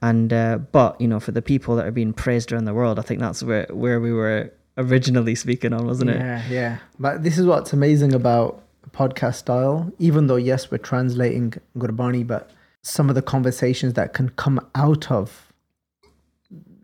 And 0.00 0.32
uh, 0.32 0.56
but 0.72 0.98
you 0.98 1.06
know, 1.06 1.20
for 1.20 1.32
the 1.32 1.42
people 1.42 1.76
that 1.76 1.86
are 1.86 1.90
being 1.90 2.14
praised 2.14 2.50
around 2.50 2.64
the 2.64 2.72
world, 2.72 2.98
I 2.98 3.02
think 3.02 3.20
that's 3.20 3.42
where 3.42 3.66
where 3.70 4.00
we 4.00 4.10
were 4.10 4.54
originally 4.78 5.34
speaking 5.44 5.74
on, 5.74 5.86
wasn't 5.86 6.10
it? 6.10 6.16
Yeah, 6.16 6.42
yeah. 6.48 6.78
But 6.98 7.22
this 7.22 7.36
is 7.36 7.44
what's 7.44 7.74
amazing 7.74 8.14
about 8.14 8.62
podcast 8.92 9.34
style. 9.34 9.92
Even 9.98 10.28
though 10.28 10.36
yes, 10.36 10.70
we're 10.70 10.78
translating 10.78 11.52
Gurbani, 11.76 12.26
but 12.26 12.50
some 12.80 13.10
of 13.10 13.14
the 13.14 13.22
conversations 13.22 13.92
that 13.94 14.14
can 14.14 14.30
come 14.30 14.66
out 14.74 15.10
of 15.10 15.52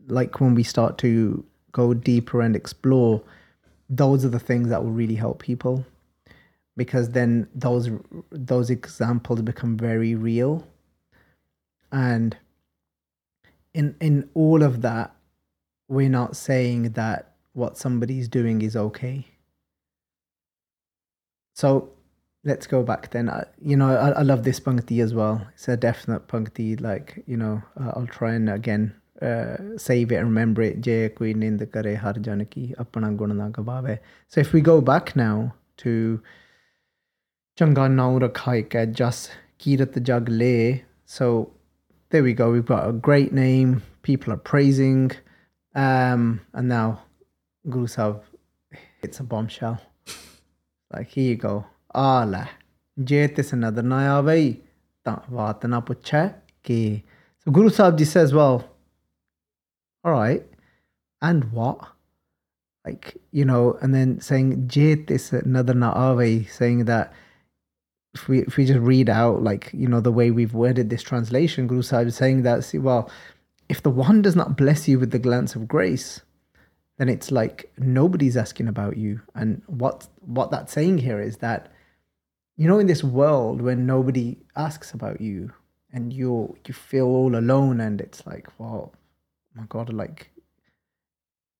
like 0.07 0.39
when 0.39 0.55
we 0.55 0.65
start 0.65 0.99
to 0.99 1.45
go 1.73 1.95
deeper 1.95 2.43
and 2.43 2.55
explore 2.55 3.23
those 3.91 4.25
are 4.25 4.29
the 4.29 4.39
things 4.39 4.69
that 4.69 4.83
will 4.83 4.93
really 4.93 5.17
help 5.17 5.43
people 5.43 5.85
because 6.77 7.11
then 7.11 7.49
those 7.55 7.91
those 8.31 8.71
examples 8.71 9.43
become 9.43 9.77
very 9.77 10.15
real. 10.15 10.67
And 11.93 12.37
in 13.75 13.97
in 14.01 14.31
all 14.35 14.63
of 14.63 14.81
that 14.83 15.15
we're 15.89 16.09
not 16.09 16.37
saying 16.37 16.93
that 16.93 17.35
what 17.53 17.77
somebody's 17.77 18.29
doing 18.29 18.63
is 18.63 18.77
okay. 18.77 19.27
So 21.55 21.91
let's 22.45 22.69
go 22.69 22.85
back 22.85 23.11
then. 23.11 23.29
I, 23.29 23.45
you 23.61 23.77
know 23.77 23.91
I, 23.91 24.11
I 24.11 24.23
love 24.23 24.45
this 24.45 24.61
pankti 24.61 25.03
as 25.03 25.13
well. 25.13 25.45
It's 25.55 25.67
a 25.67 25.77
definite 25.77 26.29
pankti 26.29 26.81
like 26.81 27.25
you 27.27 27.37
know 27.37 27.61
uh, 27.79 27.93
i'll 27.97 28.07
try 28.07 28.35
and 28.35 28.49
again 28.49 29.00
uh, 29.23 29.57
save 29.77 30.11
remember 30.11 30.63
it. 30.63 30.85
So 34.29 34.41
if 34.41 34.53
we 34.53 34.61
go 34.61 34.81
back 34.81 35.17
now 35.17 35.55
to 35.79 36.21
changa 37.59 37.89
naao 37.89 38.21
rakhaae 38.21 38.71
kai 38.71 38.87
just 38.87 39.31
kirat 39.59 40.03
jag 40.03 40.29
le. 40.29 40.81
So 41.05 41.53
there 42.11 42.23
we 42.23 42.33
go. 42.33 42.51
We've 42.51 42.67
got 42.67 42.89
a 42.89 42.93
great 42.93 43.33
name. 43.33 43.83
People 44.03 44.33
are 44.33 44.39
praising. 44.39 45.13
Um, 45.75 46.41
and 46.53 46.69
now 46.69 47.03
Guru 47.69 47.87
Sahib 47.87 48.23
it's 49.03 49.21
a 49.21 49.23
bombshell. 49.23 49.81
like, 50.93 51.09
here 51.09 51.31
you 51.31 51.37
go. 51.37 51.65
Allah 51.95 52.47
ਜੇ 52.99 53.29
ਤਿਸ 53.29 53.55
ਨਦਰ 53.55 53.83
ਨਾ 53.83 54.15
ਆਵੇ 54.17 54.57
ਤਾਂ 55.05 55.17
ਬਾਤ 55.33 55.67
ਨਾ 55.67 55.81
ਪੁੱਛੈ 55.81 56.29
ਕਿ 56.63 57.01
ਸੋ 57.41 57.53
Guru 57.53 57.69
Sahib 57.69 57.97
all 60.05 60.13
right, 60.13 60.45
and 61.23 61.53
what? 61.53 61.79
Like, 62.85 63.17
you 63.31 63.45
know, 63.45 63.79
and 63.83 63.95
then 63.95 64.21
saying 64.21 64.69
Je 64.69 64.97
tis 64.97 65.31
nadar 65.31 65.75
na 65.75 65.95
aave, 65.95 66.51
saying 66.51 66.87
that 66.87 67.13
if 68.15 68.27
we 68.29 68.41
if 68.41 68.57
we 68.57 68.65
just 68.65 68.81
read 68.81 69.09
out 69.09 69.43
like, 69.43 69.71
you 69.73 69.87
know, 69.87 70.01
the 70.01 70.13
way 70.13 70.31
we've 70.31 70.55
worded 70.55 70.91
this 70.91 71.03
translation, 71.03 71.67
Guru 71.67 71.83
Sahib 71.83 72.09
is 72.09 72.17
saying 72.17 72.43
that 72.43 72.65
see, 72.65 72.79
well, 72.79 73.11
if 73.69 73.83
the 73.83 73.91
one 73.91 74.23
does 74.23 74.35
not 74.35 74.57
bless 74.57 74.89
you 74.89 74.99
with 74.99 75.11
the 75.11 75.19
glance 75.19 75.55
of 75.55 75.69
grace, 75.69 76.23
then 76.99 77.09
it's 77.09 77.31
like 77.31 77.71
nobody's 77.79 78.37
asking 78.37 78.69
about 78.69 78.97
you. 78.97 79.21
And 79.35 79.63
what 79.67 80.09
what 80.21 80.51
that's 80.51 80.73
saying 80.73 80.99
here 80.99 81.21
is 81.21 81.37
that, 81.39 81.71
you 82.57 82.67
know, 82.67 82.79
in 82.79 82.87
this 82.87 83.05
world 83.05 83.63
when 83.63 83.87
nobody 83.87 84.39
asks 84.57 84.93
about 84.93 85.21
you 85.21 85.53
and 85.93 86.13
you 86.13 86.57
you 86.67 86.75
feel 86.75 87.07
all 87.07 87.37
alone 87.37 87.81
and 87.81 88.01
it's 88.01 88.27
like, 88.27 88.49
well, 88.59 88.93
my 89.55 89.65
God, 89.69 89.93
like 89.93 90.31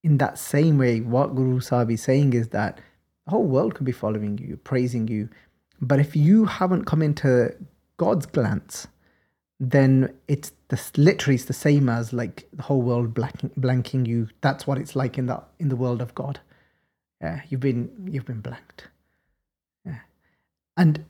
in 0.03 0.17
that 0.19 0.39
same 0.39 0.77
way, 0.77 1.01
what 1.01 1.35
Guru 1.35 1.59
Sahib 1.59 1.91
is 1.91 2.03
saying 2.03 2.33
is 2.33 2.49
that 2.49 2.79
The 3.25 3.31
whole 3.31 3.45
world 3.45 3.75
could 3.75 3.85
be 3.85 3.91
following 3.93 4.37
you, 4.37 4.57
praising 4.57 5.07
you. 5.07 5.29
But 5.81 5.99
if 5.99 6.15
you 6.15 6.45
haven't 6.45 6.85
come 6.85 7.01
into 7.01 7.55
God's 7.97 8.25
glance, 8.25 8.87
then 9.59 10.13
it's 10.27 10.51
the, 10.69 10.81
literally 10.97 11.35
it's 11.35 11.45
the 11.45 11.53
same 11.53 11.89
as 11.89 12.13
like 12.13 12.47
the 12.53 12.63
whole 12.63 12.81
world 12.81 13.13
blanking, 13.13 13.51
blanking 13.59 14.07
you. 14.07 14.29
That's 14.41 14.67
what 14.67 14.77
it's 14.79 14.95
like 14.95 15.17
in 15.17 15.27
the 15.27 15.43
in 15.59 15.69
the 15.69 15.75
world 15.75 16.01
of 16.01 16.15
God. 16.15 16.39
Yeah, 17.21 17.41
you've 17.49 17.61
been 17.61 17.91
you've 18.11 18.25
been 18.25 18.41
blanked. 18.41 18.89
Yeah, 19.85 19.99
and 20.77 21.05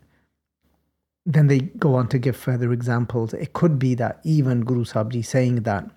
then 1.26 1.48
they 1.48 1.60
go 1.60 1.96
on 1.96 2.10
to 2.10 2.20
give 2.20 2.38
further 2.38 2.74
examples. 2.74 3.34
It 3.34 3.54
could 3.54 3.80
be 3.80 3.96
that 3.96 4.20
even 4.24 4.66
Guru 4.66 4.86
Sahib 4.86 5.24
saying 5.26 5.64
that 5.64 5.90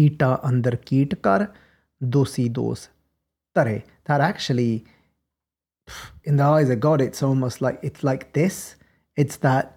Kita 0.00 0.40
andar 0.42 0.76
keet 0.88 1.20
kar 1.22 1.50
dosi 2.00 2.48
dos 2.48 2.88
tare. 3.54 3.84
That 4.04 4.20
actually, 4.20 4.84
in 6.24 6.36
the 6.36 6.44
eyes 6.44 6.70
of 6.70 6.80
God, 6.80 7.00
it's 7.00 7.22
almost 7.22 7.60
like 7.60 7.78
it's 7.82 8.02
like 8.02 8.32
this. 8.32 8.76
It's 9.16 9.36
that 9.44 9.76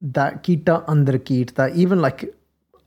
that 0.00 0.42
kita 0.42 0.84
andar 0.88 1.18
keet 1.22 1.54
that 1.54 1.76
even 1.76 2.02
like 2.02 2.34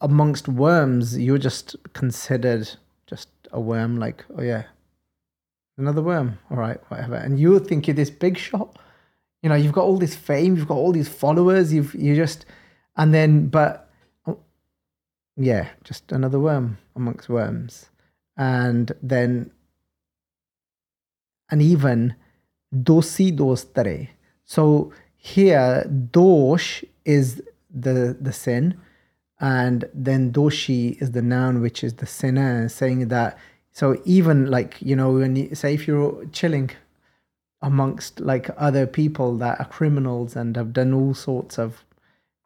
amongst 0.01 0.49
worms, 0.49 1.17
you're 1.17 1.37
just 1.37 1.77
considered 1.93 2.69
just 3.07 3.29
a 3.51 3.61
worm. 3.61 3.95
Like 3.95 4.25
oh 4.37 4.41
yeah, 4.41 4.63
another 5.77 6.01
worm. 6.01 6.37
All 6.51 6.57
right, 6.57 6.81
whatever. 6.89 7.15
And 7.15 7.39
you 7.39 7.59
think 7.59 7.87
you're 7.87 7.95
this 7.95 8.09
big 8.09 8.37
shot 8.37 8.77
you 9.45 9.49
know 9.49 9.55
you've 9.55 9.73
got 9.73 9.83
all 9.83 9.99
this 9.99 10.15
fame 10.15 10.55
you've 10.55 10.67
got 10.67 10.75
all 10.75 10.91
these 10.91 11.07
followers 11.07 11.71
you've 11.71 11.93
you 11.93 12.15
just 12.15 12.47
and 12.97 13.13
then 13.13 13.47
but 13.47 13.84
yeah 15.37 15.69
just 15.83 16.11
another 16.11 16.39
worm 16.39 16.77
amongst 16.95 17.29
worms. 17.29 17.89
And 18.37 18.91
then 19.01 19.51
and 21.49 21.61
even 21.61 22.15
dosi 22.73 23.35
dostare. 23.35 24.09
So 24.43 24.91
here 25.17 25.85
dosh 26.11 26.83
is 27.05 27.41
the 27.73 28.17
the 28.19 28.33
sin 28.33 28.79
and 29.39 29.85
then 29.93 30.31
doshi 30.31 31.01
is 31.01 31.11
the 31.11 31.21
noun 31.21 31.61
which 31.61 31.83
is 31.83 31.95
the 31.95 32.05
sinner 32.05 32.69
saying 32.69 33.07
that 33.09 33.37
so 33.71 34.01
even 34.05 34.49
like 34.49 34.77
you 34.81 34.95
know 34.95 35.11
when 35.11 35.35
you 35.35 35.53
say 35.53 35.73
if 35.73 35.87
you're 35.87 36.25
chilling 36.27 36.71
amongst 37.61 38.19
like 38.19 38.49
other 38.57 38.85
people 38.85 39.35
that 39.37 39.59
are 39.59 39.65
criminals 39.65 40.35
and 40.35 40.55
have 40.55 40.71
done 40.71 40.93
all 40.93 41.13
sorts 41.13 41.57
of 41.57 41.83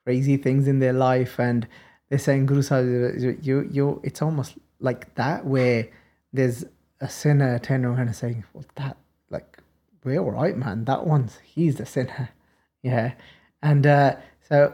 crazy 0.05 0.37
things 0.37 0.67
in 0.67 0.79
their 0.79 0.93
life 0.93 1.39
and 1.39 1.67
they're 2.09 2.19
saying 2.19 2.47
Guru 2.47 2.61
Sahib, 2.61 3.39
you 3.41 3.69
you 3.71 4.01
it's 4.03 4.21
almost 4.21 4.55
like 4.79 5.13
that 5.15 5.45
where 5.45 5.87
there's 6.33 6.65
a 7.01 7.09
sinner 7.09 7.59
turning 7.59 7.85
around 7.85 8.07
and 8.07 8.15
saying, 8.15 8.43
Well 8.53 8.65
that 8.75 8.97
like 9.29 9.59
we're 10.03 10.19
all 10.19 10.31
right 10.31 10.57
man, 10.57 10.85
that 10.85 11.05
one's 11.05 11.39
he's 11.43 11.75
the 11.75 11.85
sinner. 11.85 12.29
Yeah. 12.81 13.15
And 13.61 13.85
uh, 13.85 14.15
so 14.47 14.73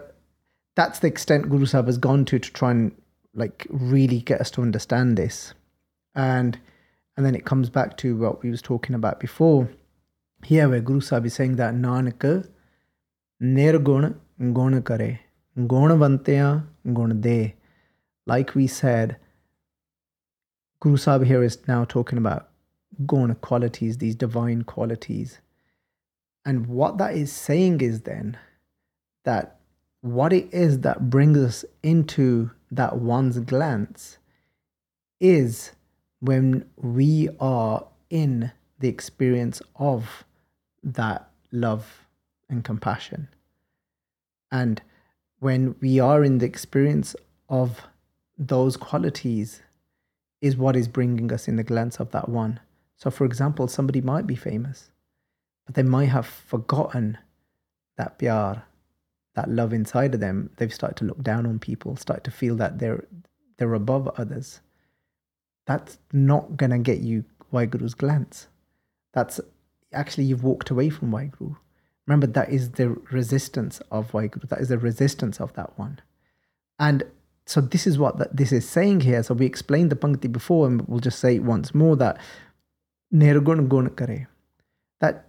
that's 0.75 0.99
the 0.99 1.07
extent 1.07 1.49
Guru 1.49 1.65
Sahib 1.65 1.87
has 1.87 1.97
gone 1.97 2.23
to 2.25 2.37
to 2.37 2.53
try 2.53 2.69
and 2.69 2.91
like 3.33 3.65
really 3.71 4.19
get 4.19 4.39
us 4.39 4.51
to 4.51 4.61
understand 4.61 5.17
this. 5.17 5.55
And 6.13 6.59
and 7.17 7.25
then 7.25 7.33
it 7.33 7.45
comes 7.45 7.71
back 7.71 7.97
to 7.97 8.15
what 8.15 8.43
we 8.43 8.51
was 8.51 8.61
talking 8.61 8.93
about 8.93 9.19
before 9.19 9.69
here 10.43 10.69
where 10.69 10.81
Guru 10.81 11.01
Sahib 11.01 11.25
is 11.25 11.33
saying 11.33 11.55
that 11.55 11.73
Nanak 11.73 12.47
nirgun 13.41 14.15
gun 14.53 14.81
kare, 14.83 15.19
gunvantya 15.57 16.63
gun 16.93 17.21
de. 17.21 17.55
Like 18.25 18.55
we 18.55 18.67
said, 18.67 19.17
Guru 20.79 20.97
Sahib 20.97 21.27
here 21.27 21.43
is 21.43 21.67
now 21.67 21.85
talking 21.85 22.17
about 22.17 22.49
gun 23.05 23.35
qualities, 23.35 23.97
these 23.97 24.15
divine 24.15 24.63
qualities. 24.63 25.39
And 26.45 26.67
what 26.67 26.97
that 26.97 27.15
is 27.15 27.31
saying 27.31 27.81
is 27.81 28.01
then 28.01 28.37
that 29.23 29.59
what 30.01 30.31
it 30.31 30.53
is 30.53 30.81
that 30.81 31.09
brings 31.09 31.37
us 31.37 31.65
into 31.81 32.51
that 32.69 32.97
one's 32.97 33.39
glance 33.39 34.17
is 35.19 35.71
when 36.19 36.69
we 36.77 37.29
are 37.39 37.87
in 38.09 38.51
the 38.79 38.87
experience 38.87 39.61
of 39.77 40.23
that 40.83 41.29
love 41.51 42.05
and 42.49 42.63
compassion. 42.63 43.27
And 44.51 44.81
when 45.39 45.75
we 45.81 45.99
are 45.99 46.23
in 46.23 46.39
the 46.39 46.45
experience 46.45 47.15
of 47.49 47.81
those 48.37 48.77
qualities, 48.77 49.61
is 50.41 50.55
what 50.55 50.75
is 50.75 50.87
bringing 50.87 51.31
us 51.31 51.47
in 51.47 51.55
the 51.55 51.63
glance 51.63 51.99
of 51.99 52.11
that 52.11 52.29
one. 52.29 52.59
So, 52.97 53.09
for 53.09 53.25
example, 53.25 53.67
somebody 53.67 54.01
might 54.01 54.27
be 54.27 54.35
famous, 54.35 54.91
but 55.65 55.75
they 55.75 55.83
might 55.83 56.09
have 56.09 56.27
forgotten 56.27 57.17
that 57.97 58.19
pyar, 58.19 58.63
that 59.33 59.49
love 59.49 59.73
inside 59.73 60.13
of 60.13 60.19
them. 60.19 60.49
They've 60.57 60.73
started 60.73 60.97
to 60.97 61.05
look 61.05 61.21
down 61.23 61.45
on 61.45 61.59
people, 61.59 61.95
start 61.95 62.23
to 62.25 62.31
feel 62.31 62.55
that 62.57 62.79
they're 62.79 63.05
they're 63.57 63.73
above 63.73 64.07
others. 64.17 64.59
That's 65.65 65.97
not 66.11 66.57
gonna 66.57 66.79
get 66.79 66.99
you 66.99 67.25
Waheguru's 67.51 67.93
glance. 67.93 68.47
That's 69.13 69.39
actually 69.93 70.25
you've 70.25 70.43
walked 70.43 70.69
away 70.69 70.89
from 70.89 71.11
Waheguru. 71.11 71.55
Remember, 72.07 72.27
that 72.27 72.49
is 72.49 72.71
the 72.71 72.89
resistance 73.11 73.81
of 73.91 74.11
Waheguru. 74.11 74.47
That 74.49 74.59
is 74.59 74.69
the 74.69 74.77
resistance 74.77 75.39
of 75.39 75.53
that 75.53 75.77
one. 75.77 75.99
And 76.77 77.03
so 77.45 77.61
this 77.61 77.87
is 77.87 77.97
what 77.97 78.35
this 78.35 78.51
is 78.51 78.67
saying 78.67 79.01
here. 79.01 79.23
So 79.23 79.33
we 79.33 79.45
explained 79.45 79.91
the 79.91 79.95
Pankti 79.95 80.31
before, 80.31 80.67
and 80.67 80.81
we'll 80.87 80.99
just 80.99 81.19
say 81.19 81.35
it 81.35 81.43
once 81.43 81.73
more 81.73 81.95
that 81.95 82.19
Nirgun 83.13 83.67
Gun 83.67 83.89
Kare. 83.89 84.27
That 85.01 85.25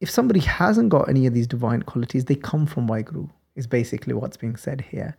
if 0.00 0.10
somebody 0.10 0.40
hasn't 0.40 0.88
got 0.88 1.08
any 1.08 1.26
of 1.26 1.34
these 1.34 1.46
divine 1.46 1.82
qualities, 1.82 2.24
they 2.24 2.36
come 2.36 2.66
from 2.66 2.88
Waheguru, 2.88 3.28
is 3.56 3.66
basically 3.66 4.14
what's 4.14 4.36
being 4.36 4.56
said 4.56 4.80
here. 4.80 5.16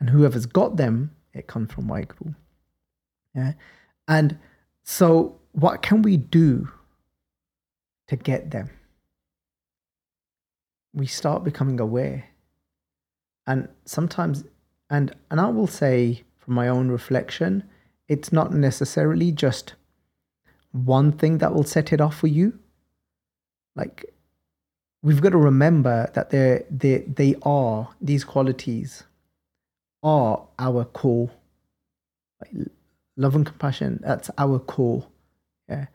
And 0.00 0.10
whoever's 0.10 0.46
got 0.46 0.76
them, 0.76 1.14
it 1.32 1.46
comes 1.46 1.72
from 1.72 1.88
Waheguru. 1.88 2.34
Yeah. 3.34 3.52
And 4.08 4.38
so 4.82 5.38
what 5.52 5.82
can 5.82 6.02
we 6.02 6.16
do 6.16 6.68
to 8.08 8.16
get 8.16 8.50
them. 8.50 8.70
We 10.94 11.06
start 11.06 11.44
becoming 11.44 11.80
aware. 11.80 12.24
And 13.46 13.68
sometimes, 13.84 14.44
and, 14.88 15.14
and 15.30 15.40
I 15.40 15.48
will 15.48 15.66
say 15.66 16.22
from 16.38 16.54
my 16.54 16.68
own 16.68 16.88
reflection, 16.88 17.64
it's 18.08 18.32
not 18.32 18.54
necessarily 18.54 19.32
just 19.32 19.74
one 20.72 21.12
thing 21.12 21.38
that 21.38 21.54
will 21.54 21.64
set 21.64 21.92
it 21.92 22.00
off 22.00 22.16
for 22.16 22.26
you. 22.26 22.58
Like, 23.76 24.14
we've 25.04 25.20
got 25.20 25.30
to 25.30 25.38
remember 25.38 26.10
that 26.14 26.30
they 26.30 26.64
they 26.70 26.98
they 27.00 27.36
are 27.42 27.90
these 28.00 28.24
qualities 28.24 29.04
are 30.02 30.42
our 30.58 30.84
core 30.86 31.30
like 32.40 32.68
love 33.16 33.36
and 33.36 33.46
compassion 33.46 34.00
that's 34.02 34.30
our 34.38 34.58
core 34.58 35.06
yeah 35.68 35.86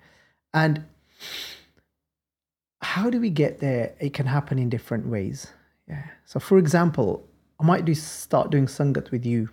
and 0.53 0.83
how 2.81 3.09
do 3.09 3.19
we 3.19 3.29
get 3.29 3.59
there? 3.59 3.93
It 3.99 4.13
can 4.13 4.25
happen 4.25 4.57
in 4.57 4.69
different 4.69 5.07
ways. 5.07 5.53
Yeah. 5.87 6.05
So, 6.25 6.39
for 6.39 6.57
example, 6.57 7.27
I 7.59 7.65
might 7.65 7.85
do 7.85 7.93
start 7.93 8.51
doing 8.51 8.67
sangat 8.67 9.11
with 9.11 9.25
you, 9.25 9.49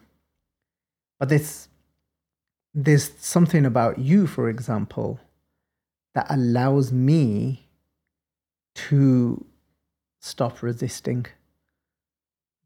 but 1.18 1.28
there's 1.28 1.68
there's 2.74 3.10
something 3.18 3.64
about 3.64 3.98
you, 3.98 4.26
for 4.26 4.50
example, 4.50 5.18
that 6.14 6.26
allows 6.28 6.92
me 6.92 7.68
to 8.74 9.44
stop 10.20 10.62
resisting 10.62 11.26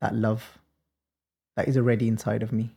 that 0.01 0.15
love 0.15 0.59
that 1.57 1.69
is 1.69 1.77
already 1.77 2.09
inside 2.09 2.43
of 2.43 2.53
me. 2.53 2.75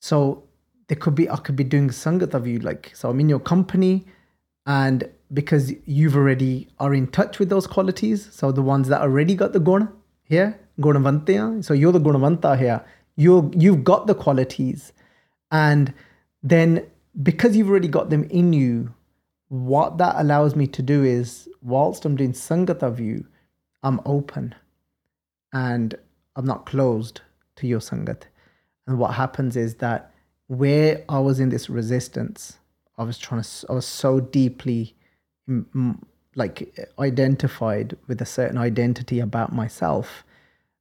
So 0.00 0.42
there 0.88 0.96
could 0.96 1.14
be 1.14 1.28
I 1.30 1.36
could 1.36 1.56
be 1.56 1.64
doing 1.64 1.88
sangat 1.88 2.34
of 2.34 2.46
you, 2.46 2.58
like 2.58 2.92
so 2.94 3.08
I'm 3.08 3.20
in 3.20 3.28
your 3.28 3.40
company 3.40 4.04
and 4.66 5.08
because 5.32 5.72
you've 5.86 6.16
already 6.16 6.68
are 6.78 6.94
in 6.94 7.06
touch 7.06 7.38
with 7.38 7.48
those 7.48 7.66
qualities. 7.66 8.28
So 8.32 8.52
the 8.52 8.62
ones 8.62 8.88
that 8.88 9.00
already 9.00 9.34
got 9.34 9.52
the 9.52 9.60
guna 9.60 9.92
here 10.24 10.58
gunavantya 10.80 11.62
so 11.64 11.74
you're 11.74 11.92
the 11.92 12.00
gunavanta 12.00 12.58
here. 12.58 12.84
You 13.16 13.50
you've 13.54 13.84
got 13.84 14.06
the 14.06 14.14
qualities. 14.14 14.92
And 15.50 15.92
then 16.42 16.86
because 17.22 17.56
you've 17.56 17.68
already 17.68 17.88
got 17.88 18.10
them 18.10 18.24
in 18.24 18.52
you 18.52 18.94
what 19.48 19.98
that 19.98 20.14
allows 20.16 20.56
me 20.56 20.66
to 20.66 20.80
do 20.80 21.04
is 21.04 21.46
whilst 21.60 22.06
i'm 22.06 22.16
doing 22.16 22.32
sangat 22.32 22.82
of 22.82 22.98
you 22.98 23.26
i'm 23.82 24.00
open 24.06 24.54
and 25.52 25.94
i'm 26.36 26.46
not 26.46 26.64
closed 26.64 27.20
to 27.56 27.66
your 27.66 27.80
sangat. 27.80 28.22
And 28.86 28.98
what 28.98 29.12
happens 29.12 29.56
is 29.56 29.74
that 29.76 30.10
where 30.46 31.04
i 31.08 31.18
was 31.18 31.38
in 31.38 31.50
this 31.50 31.68
resistance 31.68 32.58
I 32.98 33.04
was 33.04 33.18
trying 33.18 33.42
to, 33.42 33.66
I 33.70 33.72
was 33.72 33.86
so 33.86 34.20
deeply 34.20 34.94
like 36.34 36.78
identified 36.98 37.96
with 38.06 38.20
a 38.22 38.26
certain 38.26 38.58
identity 38.58 39.20
about 39.20 39.52
myself 39.52 40.24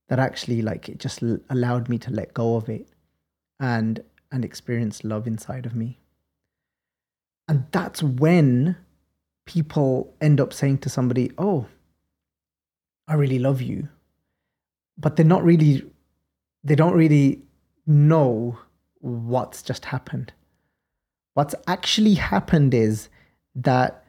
that 0.07 0.19
actually 0.19 0.61
like 0.61 0.89
it 0.89 0.97
just 0.97 1.21
allowed 1.49 1.89
me 1.89 1.97
to 1.97 2.11
let 2.11 2.33
go 2.33 2.55
of 2.55 2.69
it 2.69 2.87
and 3.59 4.03
and 4.31 4.45
experience 4.45 5.03
love 5.03 5.27
inside 5.27 5.65
of 5.65 5.75
me 5.75 5.99
and 7.51 7.65
that's 7.71 8.01
when 8.01 8.77
people 9.45 10.15
end 10.21 10.39
up 10.39 10.53
saying 10.53 10.77
to 10.77 10.89
somebody, 10.89 11.31
Oh, 11.37 11.65
I 13.09 13.15
really 13.15 13.39
love 13.39 13.61
you. 13.61 13.89
But 14.97 15.17
they're 15.17 15.25
not 15.25 15.43
really, 15.43 15.83
they 16.63 16.75
don't 16.75 16.93
really 16.93 17.41
know 17.85 18.57
what's 18.99 19.61
just 19.61 19.83
happened. 19.83 20.31
What's 21.33 21.55
actually 21.67 22.13
happened 22.13 22.73
is 22.73 23.09
that 23.55 24.00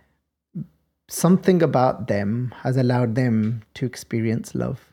something 1.12 1.62
about 1.62 2.08
them 2.08 2.54
has 2.62 2.76
allowed 2.76 3.14
them 3.14 3.62
to 3.74 3.84
experience 3.84 4.54
love. 4.54 4.92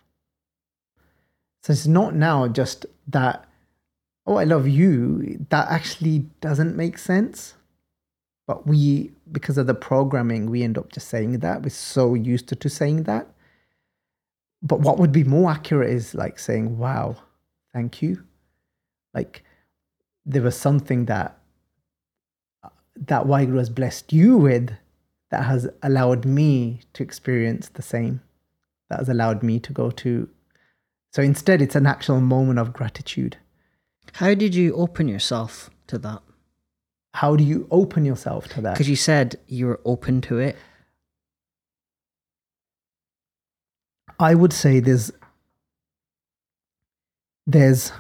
So 1.64 1.72
it's 1.72 1.88
not 1.88 2.14
now 2.14 2.48
just 2.48 2.86
that, 3.08 3.48
oh, 4.28 4.36
I 4.36 4.44
love 4.44 4.68
you. 4.68 5.46
That 5.50 5.70
actually 5.70 6.30
doesn't 6.42 6.76
make 6.76 6.98
sense. 6.98 7.56
But 8.48 8.68
we, 8.68 9.12
because 9.32 9.58
of 9.58 9.68
the 9.68 9.74
programming, 9.74 10.50
we 10.50 10.64
end 10.64 10.78
up 10.78 10.92
just 10.92 11.08
saying 11.08 11.40
that. 11.40 11.64
We're 11.64 11.70
so 11.70 12.16
used 12.16 12.50
to, 12.50 12.56
to 12.56 12.70
saying 12.70 13.04
that. 13.04 13.28
But 14.62 14.82
what 14.82 14.98
would 14.98 15.14
be 15.14 15.24
more 15.24 15.50
accurate 15.52 15.90
is 15.90 16.14
like 16.14 16.38
saying, 16.38 16.78
wow, 16.78 17.16
thank 17.72 18.02
you. 18.02 18.24
Like 19.14 19.44
there 20.26 20.42
was 20.42 20.58
something 20.58 21.06
that 21.06 21.38
uh, 22.64 22.70
that 23.08 23.24
Waheguru 23.24 23.58
has 23.60 23.70
blessed 23.70 24.12
you 24.12 24.38
with 24.38 24.72
that 25.32 25.44
has 25.44 25.70
allowed 25.84 26.26
me 26.26 26.82
to 26.94 27.04
experience 27.04 27.70
the 27.70 27.82
same, 27.82 28.22
that 28.90 29.00
has 29.00 29.10
allowed 29.10 29.44
me 29.44 29.60
to 29.60 29.74
go 29.74 29.92
to. 29.92 30.30
So 31.14 31.22
instead, 31.22 31.62
it's 31.62 31.76
an 31.76 31.86
actual 31.86 32.22
moment 32.22 32.60
of 32.60 32.74
gratitude. 32.74 33.38
How 34.14 34.34
did 34.34 34.56
you 34.56 34.74
open 34.76 35.08
yourself 35.08 35.70
to 35.88 35.98
that? 36.00 36.22
How 37.14 37.36
do 37.36 37.44
you 37.44 37.68
open 37.72 38.06
yourself 38.06 38.48
to 38.50 38.62
that? 38.62 38.74
Because 38.74 38.90
you 38.90 38.96
said 38.96 39.40
you 39.48 39.68
were 39.68 39.80
open 39.86 40.22
to 40.22 40.38
it. 40.38 40.56
I 44.20 44.36
would 44.36 44.54
say 44.54 44.80
there's 44.80 45.12
there's 47.48 47.92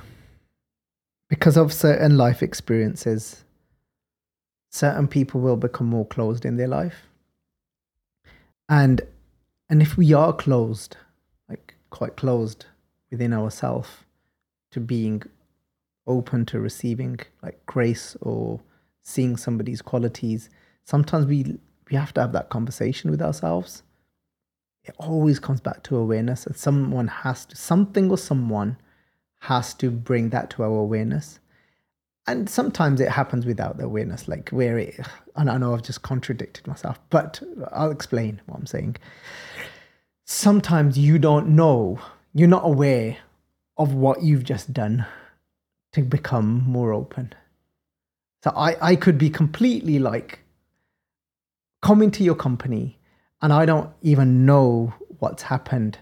because 1.29 1.57
of 1.57 1.71
certain 1.71 2.17
life 2.17 2.43
experiences, 2.43 3.43
certain 4.71 5.07
people 5.07 5.41
will 5.41 5.55
become 5.55 5.87
more 5.87 6.05
closed 6.05 6.43
in 6.45 6.57
their 6.57 6.67
life. 6.67 7.08
And 8.69 9.01
and 9.69 9.81
if 9.81 9.97
we 9.97 10.13
are 10.13 10.31
closed, 10.31 10.95
like 11.49 11.75
quite 11.89 12.15
closed 12.15 12.67
within 13.09 13.33
ourselves 13.33 13.89
to 14.71 14.79
being 14.79 15.23
open 16.05 16.45
to 16.45 16.59
receiving 16.59 17.19
like 17.43 17.65
grace 17.65 18.15
or 18.21 18.61
seeing 19.01 19.35
somebody's 19.35 19.81
qualities, 19.81 20.49
sometimes 20.83 21.25
we 21.25 21.57
we 21.89 21.97
have 21.97 22.13
to 22.13 22.21
have 22.21 22.31
that 22.33 22.49
conversation 22.49 23.09
with 23.09 23.21
ourselves. 23.21 23.81
It 24.83 24.95
always 24.99 25.39
comes 25.39 25.61
back 25.61 25.83
to 25.83 25.97
awareness 25.97 26.45
and 26.45 26.55
someone 26.55 27.07
has 27.07 27.45
to 27.47 27.55
something 27.55 28.11
or 28.11 28.17
someone 28.17 28.77
has 29.41 29.73
to 29.75 29.89
bring 29.89 30.29
that 30.29 30.51
to 30.51 30.63
our 30.63 30.77
awareness. 30.77 31.39
And 32.27 32.49
sometimes 32.49 33.01
it 33.01 33.09
happens 33.09 33.45
without 33.45 33.77
the 33.77 33.85
awareness, 33.85 34.27
like 34.27 34.49
where 34.49 34.77
it, 34.77 34.99
and 35.35 35.49
I 35.49 35.57
know 35.57 35.73
I've 35.73 35.81
just 35.81 36.03
contradicted 36.03 36.67
myself, 36.67 36.99
but 37.09 37.41
I'll 37.71 37.91
explain 37.91 38.41
what 38.45 38.59
I'm 38.59 38.67
saying. 38.67 38.97
Sometimes 40.25 40.97
you 40.97 41.17
don't 41.17 41.49
know, 41.49 41.99
you're 42.33 42.47
not 42.47 42.65
aware 42.65 43.17
of 43.77 43.93
what 43.93 44.21
you've 44.21 44.43
just 44.43 44.73
done 44.73 45.05
to 45.93 46.03
become 46.03 46.63
more 46.67 46.93
open. 46.93 47.33
So 48.43 48.51
I, 48.55 48.75
I 48.79 48.95
could 48.95 49.17
be 49.17 49.29
completely 49.29 49.97
like 49.97 50.39
coming 51.81 52.11
to 52.11 52.23
your 52.23 52.35
company 52.35 52.99
and 53.41 53.51
I 53.53 53.65
don't 53.65 53.89
even 54.01 54.45
know 54.45 54.93
what's 55.19 55.43
happened 55.43 55.97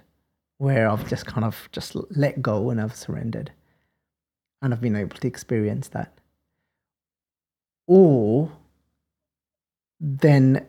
where 0.58 0.90
I've 0.90 1.08
just 1.08 1.26
kind 1.26 1.46
of 1.46 1.70
just 1.72 1.96
let 2.16 2.42
go 2.42 2.70
and 2.70 2.82
I've 2.82 2.96
surrendered. 2.96 3.52
And 4.62 4.74
I've 4.74 4.82
been 4.82 4.96
able 4.96 5.18
to 5.18 5.28
experience 5.28 5.90
that. 5.90 6.18
Or 7.86 8.52
then 10.00 10.66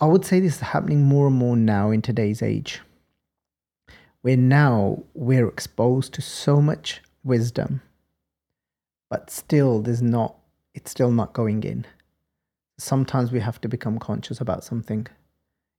I 0.00 0.06
would 0.06 0.24
say 0.24 0.40
this 0.40 0.56
is 0.56 0.60
happening 0.60 1.02
more 1.02 1.28
and 1.28 1.36
more 1.36 1.56
now 1.56 1.90
in 1.90 2.02
today's 2.02 2.42
age, 2.42 2.80
where 4.22 4.36
now 4.36 5.04
we're 5.14 5.48
exposed 5.48 6.12
to 6.14 6.22
so 6.22 6.60
much 6.60 7.00
wisdom, 7.22 7.80
but 9.08 9.30
still 9.30 9.80
there's 9.80 10.02
not, 10.02 10.36
it's 10.74 10.90
still 10.90 11.10
not 11.10 11.32
going 11.32 11.62
in. 11.62 11.86
Sometimes 12.78 13.30
we 13.30 13.40
have 13.40 13.60
to 13.60 13.68
become 13.68 13.98
conscious 13.98 14.40
about 14.40 14.64
something 14.64 15.06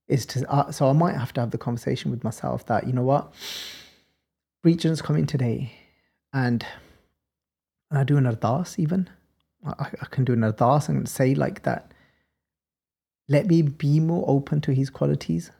is 0.08 0.26
to 0.26 0.48
uh, 0.50 0.70
so 0.70 0.88
I 0.88 0.92
might 0.92 1.16
have 1.16 1.32
to 1.34 1.40
have 1.40 1.50
the 1.50 1.58
conversation 1.58 2.10
with 2.10 2.22
myself 2.24 2.66
that 2.66 2.86
you 2.86 2.92
know 2.92 3.02
what? 3.02 3.32
Regions 4.64 5.02
coming 5.02 5.26
today 5.26 5.72
and 6.32 6.64
and 7.90 7.98
I 7.98 8.04
do 8.04 8.16
an 8.16 8.24
ardas 8.24 8.78
even. 8.78 9.08
I, 9.64 9.90
I 10.00 10.06
can 10.06 10.24
do 10.24 10.32
an 10.32 10.40
ardas 10.40 10.88
and 10.88 11.08
say 11.08 11.34
like 11.34 11.62
that 11.62 11.92
let 13.28 13.46
me 13.46 13.62
be 13.62 13.98
more 14.00 14.24
open 14.28 14.60
to 14.62 14.72
his 14.72 14.90
qualities. 14.90 15.50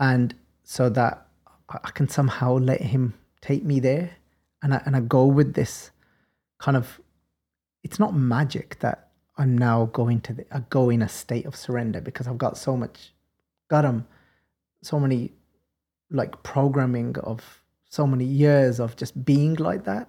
And 0.00 0.34
so 0.64 0.88
that 0.90 1.26
I 1.68 1.90
can 1.90 2.08
somehow 2.08 2.58
let 2.58 2.80
him 2.80 3.14
take 3.40 3.64
me 3.64 3.80
there 3.80 4.16
and 4.62 4.74
I, 4.74 4.82
and 4.84 4.96
I 4.96 5.00
go 5.00 5.26
with 5.26 5.54
this 5.54 5.90
kind 6.58 6.76
of 6.76 7.00
it's 7.84 7.98
not 7.98 8.14
magic 8.14 8.78
that 8.80 9.07
I'm 9.38 9.56
now 9.56 9.86
going 9.86 10.20
to 10.22 10.32
the, 10.32 10.46
I 10.50 10.60
go 10.68 10.90
in 10.90 11.00
a 11.00 11.08
state 11.08 11.46
of 11.46 11.54
surrender 11.54 12.00
because 12.00 12.26
I've 12.26 12.38
got 12.38 12.58
so 12.58 12.76
much, 12.76 13.12
got 13.68 13.82
them, 13.82 14.06
so 14.82 14.98
many 14.98 15.32
like 16.10 16.42
programming 16.42 17.16
of 17.18 17.62
so 17.88 18.06
many 18.06 18.24
years 18.24 18.80
of 18.80 18.96
just 18.96 19.24
being 19.24 19.54
like 19.54 19.84
that. 19.84 20.08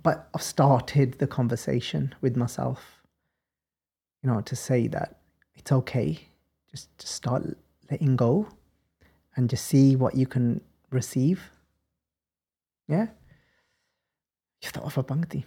But 0.00 0.28
I've 0.34 0.42
started 0.42 1.18
the 1.18 1.26
conversation 1.26 2.14
with 2.20 2.36
myself, 2.36 3.02
you 4.22 4.30
know, 4.30 4.40
to 4.40 4.56
say 4.56 4.86
that 4.88 5.18
it's 5.54 5.72
okay. 5.72 6.18
Just, 6.70 6.96
just 6.98 7.14
start 7.14 7.42
letting 7.90 8.16
go 8.16 8.48
and 9.36 9.50
just 9.50 9.66
see 9.66 9.96
what 9.96 10.14
you 10.14 10.26
can 10.26 10.60
receive. 10.90 11.50
Yeah. 12.88 13.08
You 14.62 14.70
thought 14.70 14.84
of 14.84 14.98
a 14.98 15.02
pankti. 15.02 15.44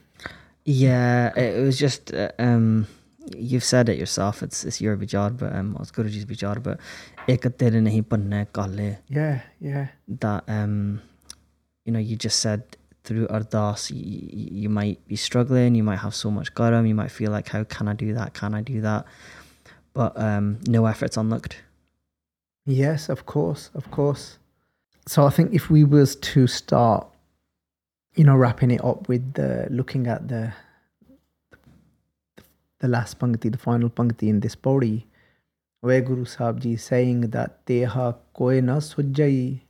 Yeah, 0.66 1.38
it 1.38 1.64
was 1.64 1.78
just 1.78 2.14
uh, 2.14 2.32
um, 2.40 2.88
you've 3.38 3.64
said 3.64 3.88
it 3.88 3.98
yourself. 3.98 4.42
It's 4.42 4.64
it's 4.66 4.82
your 4.82 4.98
vichar, 4.98 5.38
but 5.38 5.54
um, 5.56 5.78
it's 5.80 5.92
Guruji's 5.92 6.26
vichar, 6.26 6.62
but 6.62 6.80
ek 7.28 7.58
tere 7.58 7.82
nahi 7.82 8.02
panne 8.02 8.48
kale. 8.52 8.98
Yeah, 9.08 9.42
yeah. 9.60 9.88
That 10.08 10.44
um, 10.48 11.02
you 11.86 11.94
know, 11.94 12.00
you 12.00 12.16
just 12.16 12.40
said 12.40 12.64
through 13.04 13.28
ardas, 13.28 13.92
you, 13.92 14.60
you 14.64 14.70
might 14.70 15.08
be 15.08 15.16
struggling, 15.16 15.76
you 15.76 15.84
might 15.84 15.98
have 15.98 16.16
so 16.16 16.32
much 16.32 16.54
garam, 16.56 16.88
you 16.88 16.96
might 16.96 17.12
feel 17.12 17.32
like, 17.32 17.50
how 17.50 17.64
can 17.64 17.88
I 17.88 17.94
do 17.94 18.14
that? 18.16 18.34
Can 18.34 18.56
I 18.56 18.62
do 18.62 18.82
that? 18.82 19.06
But 19.94 20.20
um, 20.20 20.60
no 20.68 20.88
efforts 20.88 21.16
unlooked. 21.16 21.62
Yes, 22.66 23.10
of 23.10 23.28
course, 23.28 23.70
of 23.76 23.92
course. 23.92 24.40
So 25.08 25.28
I 25.28 25.30
think 25.30 25.54
if 25.54 25.70
we 25.70 25.84
was 25.84 26.16
to 26.16 26.48
start 26.48 27.08
you 28.16 28.24
know, 28.24 28.36
wrapping 28.36 28.72
it 28.72 28.84
up 28.84 29.08
with 29.08 29.34
the 29.34 29.68
looking 29.70 30.08
at 30.08 30.28
the 30.28 30.54
the 32.80 32.88
last 32.88 33.20
pankti, 33.20 33.52
the 33.52 33.58
final 33.58 33.90
pankti 33.90 34.30
in 34.30 34.40
this 34.40 34.56
pauri, 34.56 35.06
where 35.82 36.02
Guru 36.02 36.26
Sahib 36.26 36.62
Ji 36.62 36.74
is 36.74 36.84
saying 36.84 37.22
that 37.32 37.66
Teha 37.66 38.16
koi 38.34 38.62
na 38.62 38.78
sujjai 38.78 39.62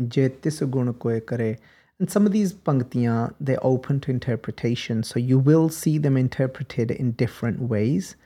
jetis 0.00 0.70
gun 0.70 0.92
koi 0.94 1.20
kare. 1.20 1.58
And 2.00 2.10
some 2.10 2.26
of 2.26 2.32
these 2.32 2.52
panktiyan, 2.52 3.34
they're 3.40 3.64
open 3.64 4.00
to 4.00 4.10
interpretation. 4.10 5.04
So 5.04 5.20
you 5.20 5.38
will 5.38 5.68
see 5.68 5.98
them 5.98 6.16
interpreted 6.16 6.90
in 6.90 7.12
different 7.12 7.60
ways. 7.60 8.16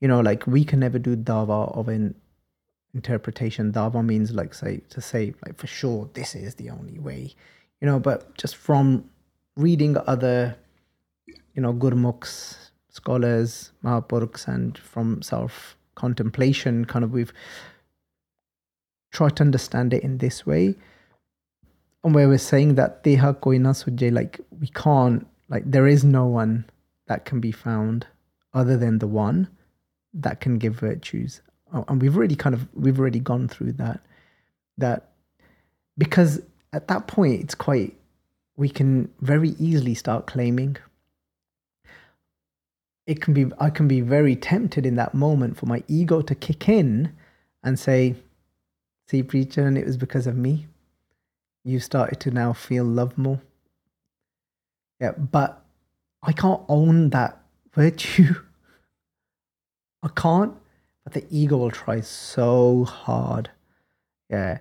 You 0.00 0.06
know, 0.06 0.20
like 0.20 0.46
we 0.46 0.64
can 0.64 0.80
never 0.80 0.98
do 0.98 1.16
dava 1.16 1.76
of 1.76 1.88
an 1.88 2.14
interpretation. 2.94 3.72
Dava 3.72 4.04
means 4.04 4.32
like 4.32 4.54
say 4.54 4.82
to 4.90 5.00
say 5.00 5.34
like 5.44 5.58
for 5.58 5.66
sure 5.66 6.08
this 6.14 6.36
is 6.36 6.54
the 6.54 6.70
only 6.70 6.98
way. 7.00 7.34
You 7.80 7.86
know, 7.86 7.98
but 7.98 8.36
just 8.36 8.56
from 8.56 9.10
reading 9.56 9.96
other, 10.06 10.56
you 11.26 11.62
know, 11.62 11.72
Gurmukhs, 11.72 12.70
scholars, 12.90 13.72
Mahapurkhs, 13.82 14.46
and 14.46 14.76
from 14.78 15.22
self 15.22 15.76
contemplation, 15.94 16.84
kind 16.84 17.04
of 17.04 17.12
we've 17.12 17.32
tried 19.12 19.36
to 19.36 19.42
understand 19.42 19.94
it 19.94 20.02
in 20.02 20.18
this 20.18 20.46
way. 20.46 20.74
And 22.04 22.14
where 22.14 22.28
we're 22.28 22.38
saying 22.38 22.76
that 22.76 23.02
Teha 23.02 23.34
Koina 23.40 23.72
Sujje, 23.74 24.12
like 24.12 24.40
we 24.60 24.68
can't, 24.68 25.26
like 25.48 25.68
there 25.68 25.86
is 25.86 26.04
no 26.04 26.26
one 26.26 26.64
that 27.08 27.24
can 27.24 27.40
be 27.40 27.52
found 27.52 28.06
other 28.52 28.76
than 28.76 28.98
the 28.98 29.06
one 29.06 29.48
that 30.14 30.40
can 30.40 30.58
give 30.58 30.74
virtues. 30.74 31.40
Oh, 31.72 31.84
and 31.88 32.00
we've 32.00 32.16
already 32.16 32.36
kind 32.36 32.54
of 32.54 32.68
we've 32.74 33.00
already 33.00 33.20
gone 33.20 33.48
through 33.48 33.72
that. 33.72 34.00
That 34.78 35.12
because 35.98 36.40
at 36.72 36.88
that 36.88 37.06
point 37.06 37.42
it's 37.42 37.54
quite 37.54 37.96
we 38.56 38.68
can 38.68 39.10
very 39.20 39.50
easily 39.58 39.94
start 39.94 40.26
claiming 40.26 40.76
it 43.06 43.20
can 43.20 43.32
be 43.34 43.46
I 43.58 43.70
can 43.70 43.86
be 43.88 44.00
very 44.00 44.34
tempted 44.36 44.84
in 44.84 44.96
that 44.96 45.14
moment 45.14 45.56
for 45.56 45.66
my 45.66 45.82
ego 45.88 46.20
to 46.22 46.34
kick 46.34 46.68
in 46.68 47.12
and 47.62 47.78
say, 47.78 48.16
"See, 49.08 49.22
Preetcharan, 49.22 49.68
and 49.68 49.78
it 49.78 49.86
was 49.86 49.96
because 49.96 50.26
of 50.26 50.36
me. 50.36 50.66
You 51.64 51.80
started 51.80 52.20
to 52.20 52.30
now 52.30 52.52
feel 52.52 52.84
love 52.84 53.16
more." 53.16 53.40
Yeah, 55.00 55.12
but 55.12 55.64
I 56.22 56.32
can't 56.32 56.62
own 56.68 57.10
that 57.10 57.40
virtue. 57.72 58.34
I 60.02 60.08
can't, 60.08 60.54
but 61.04 61.12
the 61.12 61.24
ego 61.30 61.56
will 61.56 61.70
try 61.70 62.00
so 62.00 62.84
hard. 62.84 63.50
Yeah. 64.28 64.58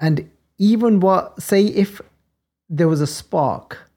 And 0.00 0.30
even 0.58 1.00
what, 1.00 1.42
say, 1.42 1.64
if 1.64 2.00
there 2.68 2.88
was 2.88 3.00
a 3.00 3.06
spark 3.06 3.90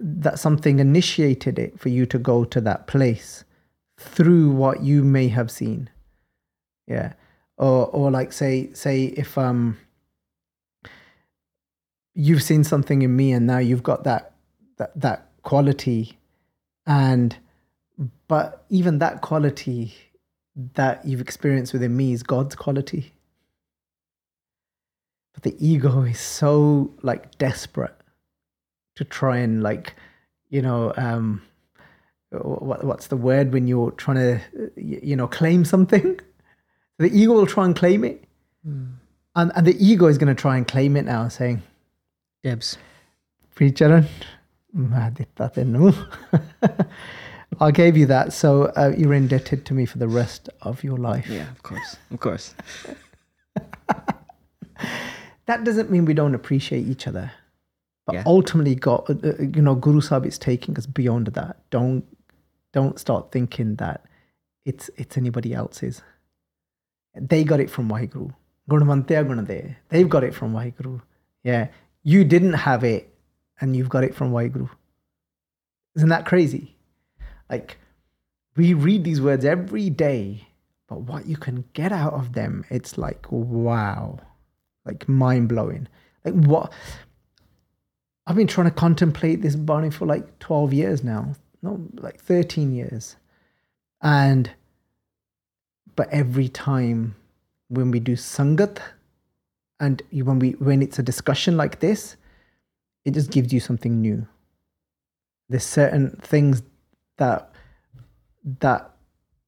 that 0.00 0.38
something 0.38 0.78
initiated 0.78 1.58
it 1.58 1.78
for 1.78 1.88
you 1.88 2.06
to 2.06 2.18
go 2.18 2.44
to 2.44 2.60
that 2.60 2.86
place 2.86 3.44
through 3.98 4.50
what 4.50 4.82
you 4.82 5.02
may 5.02 5.28
have 5.28 5.50
seen. 5.50 5.90
Yeah. 6.86 7.14
Or, 7.56 7.86
or 7.88 8.10
like 8.10 8.32
say, 8.32 8.72
say 8.72 9.04
if, 9.04 9.36
um, 9.36 9.78
you've 12.14 12.42
seen 12.42 12.64
something 12.64 13.02
in 13.02 13.14
me 13.14 13.32
and 13.32 13.46
now 13.46 13.58
you've 13.58 13.82
got 13.82 14.04
that, 14.04 14.34
that, 14.76 14.98
that 15.00 15.30
quality 15.42 16.18
and, 16.86 17.36
but 18.28 18.64
even 18.70 18.98
that 19.00 19.20
quality 19.20 19.94
that 20.74 21.04
you've 21.04 21.20
experienced 21.20 21.72
within 21.72 21.96
me 21.96 22.12
is 22.12 22.22
God's 22.22 22.54
quality. 22.54 23.12
But 25.34 25.42
the 25.42 25.56
ego 25.64 26.02
is 26.02 26.20
so 26.20 26.92
like 27.02 27.36
desperate 27.38 27.97
to 28.98 29.04
try 29.04 29.38
and 29.38 29.62
like, 29.62 29.94
you 30.50 30.60
know, 30.60 30.92
um, 30.96 31.40
what, 32.30 32.84
what's 32.84 33.06
the 33.06 33.16
word 33.16 33.52
when 33.52 33.68
you're 33.68 33.92
trying 33.92 34.16
to, 34.16 34.40
you 34.76 35.16
know, 35.16 35.26
claim 35.26 35.64
something? 35.64 36.20
The 37.00 37.16
ego 37.16 37.32
will 37.32 37.46
try 37.46 37.64
and 37.64 37.76
claim 37.76 38.02
it. 38.02 38.24
Mm. 38.66 38.94
And, 39.36 39.52
and 39.54 39.64
the 39.64 39.76
ego 39.78 40.06
is 40.06 40.18
going 40.18 40.34
to 40.34 40.36
try 40.42 40.56
and 40.56 40.66
claim 40.66 40.96
it 40.96 41.04
now, 41.04 41.28
saying, 41.28 41.62
Dibs. 42.42 42.76
Preetcharan, 43.54 44.08
I 47.60 47.70
gave 47.70 47.96
you 47.96 48.06
that, 48.06 48.32
so 48.32 48.64
uh, 48.74 48.92
you're 48.98 49.14
indebted 49.14 49.64
to 49.66 49.74
me 49.74 49.86
for 49.86 49.98
the 49.98 50.08
rest 50.08 50.50
of 50.62 50.82
your 50.82 50.96
life. 50.96 51.28
Yeah, 51.28 51.48
of 51.52 51.62
course. 51.62 51.96
Of 52.10 52.18
course. 52.18 52.52
That 55.48 55.64
doesn't 55.64 55.90
mean 55.90 56.04
we 56.04 56.12
don't 56.12 56.34
appreciate 56.34 56.86
each 56.86 57.06
other. 57.06 57.32
But 58.08 58.14
Yeah. 58.14 58.22
ultimately, 58.24 58.74
God, 58.74 59.04
uh, 59.10 59.28
uh, 59.28 59.42
you 59.42 59.60
know, 59.60 59.74
Guru 59.74 60.00
Sahib 60.00 60.24
is 60.24 60.38
taking 60.38 60.78
us 60.78 60.86
beyond 60.86 61.26
that. 61.28 61.58
Don't 61.68 62.04
don't 62.72 62.98
start 62.98 63.30
thinking 63.32 63.74
that 63.76 64.02
it's 64.64 64.88
it's 64.96 65.18
anybody 65.18 65.52
else's. 65.52 66.00
They 67.14 67.44
got 67.44 67.60
it 67.60 67.68
from 67.68 67.90
Waheguru. 67.90 68.34
Gunvantya 68.70 69.26
Gunade. 69.28 69.76
They've 69.90 70.08
got 70.08 70.24
it 70.24 70.34
from 70.34 70.54
Waheguru. 70.54 71.02
Yeah. 71.44 71.68
You 72.02 72.24
didn't 72.24 72.54
have 72.54 72.82
it 72.82 73.14
and 73.60 73.76
you've 73.76 73.90
got 73.90 74.04
it 74.04 74.14
from 74.14 74.32
Waheguru. 74.32 74.70
Isn't 75.94 76.08
that 76.08 76.24
crazy? 76.24 76.76
Like 77.50 77.76
we 78.56 78.72
read 78.72 79.04
these 79.04 79.20
words 79.20 79.44
every 79.44 79.90
day, 79.90 80.48
but 80.88 81.02
what 81.02 81.26
you 81.26 81.36
can 81.36 81.64
get 81.74 81.92
out 81.92 82.14
of 82.14 82.32
them, 82.32 82.64
it's 82.70 82.96
like 82.96 83.30
wow. 83.30 84.18
Like 84.86 85.06
mind 85.10 85.50
blowing. 85.50 85.88
Like 86.24 86.34
what 86.34 86.72
I've 88.28 88.36
been 88.36 88.46
trying 88.46 88.66
to 88.66 88.74
contemplate 88.74 89.40
this 89.40 89.56
Bani 89.56 89.88
for 89.88 90.04
like 90.04 90.38
12 90.38 90.74
years 90.74 91.02
now. 91.02 91.34
No, 91.62 91.80
like 91.94 92.20
13 92.20 92.74
years. 92.74 93.16
And 94.02 94.50
but 95.96 96.10
every 96.10 96.50
time 96.50 97.16
when 97.68 97.90
we 97.90 98.00
do 98.00 98.12
sangat 98.12 98.80
and 99.80 100.02
when 100.12 100.38
we 100.38 100.50
when 100.50 100.82
it's 100.82 100.98
a 100.98 101.02
discussion 101.02 101.56
like 101.56 101.80
this, 101.80 102.16
it 103.06 103.14
just 103.14 103.30
gives 103.30 103.50
you 103.50 103.60
something 103.60 104.02
new. 104.02 104.28
There's 105.48 105.64
certain 105.64 106.10
things 106.20 106.62
that 107.16 107.50
that 108.60 108.90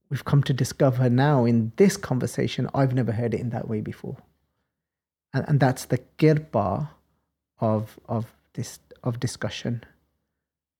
we've 0.08 0.24
come 0.24 0.42
to 0.44 0.54
discover 0.54 1.10
now 1.10 1.44
in 1.44 1.72
this 1.76 1.98
conversation. 1.98 2.70
I've 2.74 2.94
never 2.94 3.12
heard 3.12 3.34
it 3.34 3.40
in 3.40 3.50
that 3.50 3.68
way 3.68 3.82
before. 3.82 4.16
And 5.34 5.44
and 5.46 5.60
that's 5.60 5.84
the 5.84 5.98
kirpa 6.18 6.88
of 7.60 8.00
of 8.08 8.32
this 8.54 8.78
of 9.02 9.20
discussion. 9.20 9.84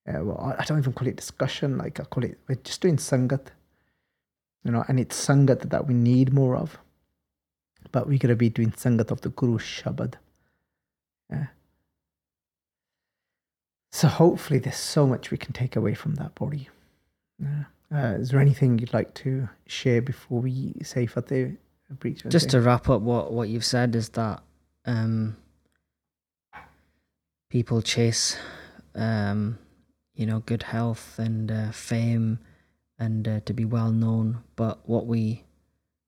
Well, 0.07 0.55
I- 0.59 0.65
don't 0.65 0.79
even 0.79 0.93
call 0.93 1.07
it 1.09 1.17
discussion. 1.17 1.79
Like 1.79 2.01
I 2.01 2.05
call 2.05 2.25
it, 2.25 2.39
we're 2.49 2.57
just 2.57 2.81
doing 2.81 2.97
sangat, 2.97 3.47
you 4.65 4.73
know, 4.73 4.85
and 4.89 4.99
it's 4.99 5.27
sangat 5.27 5.71
that 5.71 5.87
we 5.87 5.95
need 5.95 6.33
more 6.33 6.57
of. 6.57 6.79
But 7.93 8.09
we're 8.09 8.19
gonna 8.19 8.35
be 8.37 8.51
doing 8.51 8.73
sangat 8.73 9.11
of 9.11 9.21
the 9.21 9.29
Guru 9.31 9.59
Shabad. 9.59 10.15
Yeah. 11.31 11.47
So 13.93 14.09
hopefully, 14.09 14.59
there's 14.59 14.77
so 14.77 15.07
much 15.07 15.31
we 15.31 15.39
can 15.39 15.53
take 15.53 15.77
away 15.77 15.95
from 15.95 16.15
that 16.17 16.35
pauri. 16.35 16.69
Yeah. 17.39 17.65
Uh, 17.93 18.15
is 18.21 18.31
there 18.31 18.41
anything 18.41 18.79
you'd 18.79 18.95
like 18.95 19.15
to 19.15 19.49
share 19.67 20.01
before 20.01 20.41
we 20.41 20.75
say 20.83 21.07
Fateh? 21.07 21.57
Just 22.29 22.51
to 22.51 22.61
wrap 22.61 22.89
up 22.89 23.03
what, 23.03 23.33
what 23.33 23.49
you've 23.49 23.65
said 23.65 23.97
is 23.97 24.11
that 24.11 24.43
um, 24.87 25.37
people 27.51 27.83
chase, 27.83 28.39
um, 28.95 29.59
you 30.15 30.25
know, 30.25 30.41
good 30.41 30.63
health 30.63 31.19
and 31.19 31.51
uh, 31.51 31.71
fame 31.73 32.39
and 32.99 33.27
uh, 33.29 33.41
to 33.45 33.53
be 33.53 33.65
well 33.65 33.91
known. 33.91 34.43
But 34.57 34.89
what 34.89 35.07
we 35.07 35.45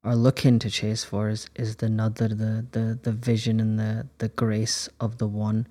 are 0.05 0.16
looking 0.16 0.59
to 0.61 0.70
chase 0.70 1.05
for 1.05 1.28
is, 1.28 1.51
is 1.55 1.76
the 1.76 1.88
nadar, 1.88 2.28
the, 2.28 2.66
the, 2.70 2.99
the 3.03 3.12
vision 3.12 3.61
and 3.61 3.78
the, 3.78 4.09
the 4.18 4.28
grace 4.28 4.88
of 5.01 5.18
the 5.18 5.28
one. 5.28 5.66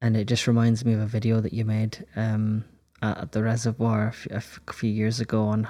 And 0.00 0.16
it 0.16 0.24
just 0.24 0.46
reminds 0.46 0.84
me 0.84 0.94
of 0.94 1.00
a 1.00 1.06
video 1.06 1.40
that 1.40 1.52
you 1.52 1.64
made 1.64 2.06
um, 2.16 2.64
at 3.02 3.32
the 3.32 3.42
reservoir 3.42 4.04
a 4.04 4.08
f- 4.08 4.26
a 4.30 4.36
f- 4.36 4.60
a 4.68 4.72
few 4.72 4.90
years 4.90 5.20
ago 5.20 5.44
on 5.44 5.68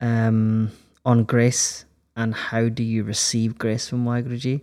um, 0.00 0.70
on 1.04 1.24
grace 1.24 1.84
and 2.16 2.34
how 2.34 2.68
do 2.68 2.82
you 2.82 3.04
receive 3.04 3.58
grace 3.58 3.88
from 3.88 4.04
Waheguruji? 4.04 4.60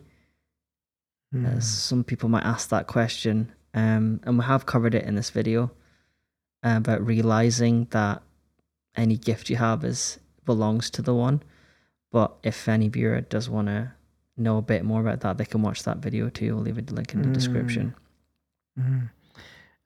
Hmm. 1.31 1.45
Uh, 1.45 1.59
some 1.59 2.03
people 2.03 2.29
might 2.29 2.43
ask 2.43 2.69
that 2.69 2.87
question, 2.87 3.51
um, 3.75 4.19
and 4.23 4.39
we 4.39 4.45
have 4.45 4.65
covered 4.65 4.95
it 4.95 5.03
in 5.03 5.13
this 5.13 5.29
video 5.29 5.69
uh, 6.63 6.75
about 6.77 7.05
realizing 7.05 7.85
that 7.91 8.23
any 8.95 9.17
gift 9.17 9.49
you 9.49 9.57
have 9.57 9.83
is 9.83 10.19
belongs 10.45 10.89
to 10.89 11.01
the 11.03 11.13
one. 11.13 11.43
But 12.11 12.33
if 12.43 12.67
any 12.67 12.87
viewer 12.87 13.21
does 13.21 13.49
want 13.49 13.67
to 13.67 13.91
know 14.37 14.57
a 14.57 14.61
bit 14.61 14.85
more 14.85 15.01
about 15.01 15.19
that, 15.21 15.37
they 15.37 15.45
can 15.45 15.61
watch 15.61 15.83
that 15.83 15.97
video 15.97 16.29
too. 16.29 16.55
We'll 16.55 16.63
leave 16.63 16.77
a 16.77 16.81
link 16.93 17.13
in 17.13 17.21
the 17.21 17.29
description. 17.29 17.93
Mm. 18.79 19.09